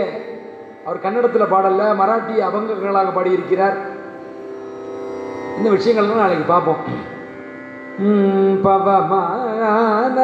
[0.86, 3.78] அவர் கன்னடத்தில் பாடல மராட்டி அபங்கங்களாக பாடியிருக்கிறார்.
[5.58, 6.82] இந்த விஷயங்கள்லாம் நாளைக்கு பார்ப்போம்.
[8.02, 10.18] ம், பவமான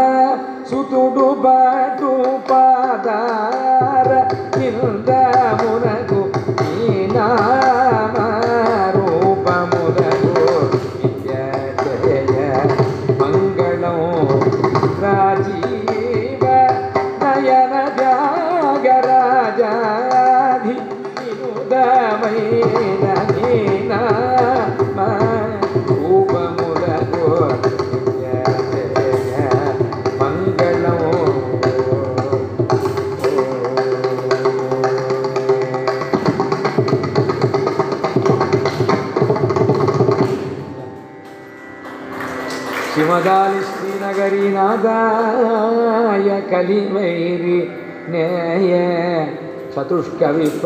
[0.64, 2.12] சுத்துடு பட்டு
[2.50, 4.10] பாதார
[4.68, 5.12] இந்த
[5.62, 6.22] முனகு
[43.20, 47.58] वदालि श्रीनगरी नादाय कलिमैरि
[48.12, 48.72] नेय
[49.74, 50.64] चतुष्कविप्रदानाय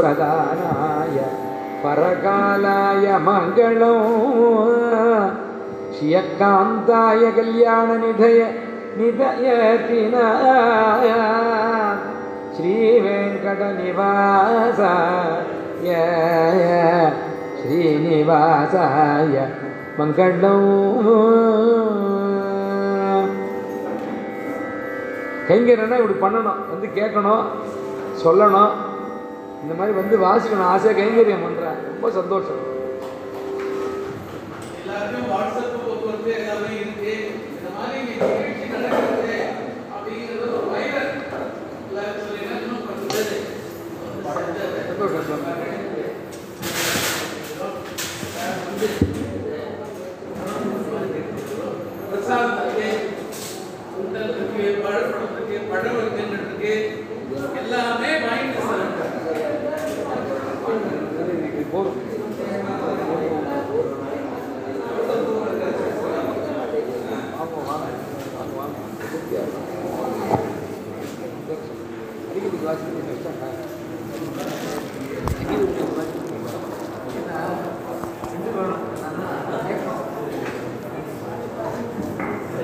[1.84, 3.96] परकालाय निधय
[5.96, 8.38] शियकान्ताय श्री
[9.00, 10.30] निधयतिनाय
[12.56, 13.50] श्रीवेङ्कटनिवासाय
[17.62, 19.36] श्रीनिवासाय
[20.00, 20.60] मङ्गलौ
[25.48, 26.62] கைங்கரன்னா இப்படி பண்ணணும்?
[26.70, 27.44] வந்து கேட்கணும்
[28.24, 28.72] சொல்லணும்.
[29.62, 30.64] இந்த மாதிரி வந்து வாசிக்கணும்.
[30.64, 32.72] ஆசையாக கைங்கரியம் பண்ணுறேன் ரொம்ப சந்தோஷம்.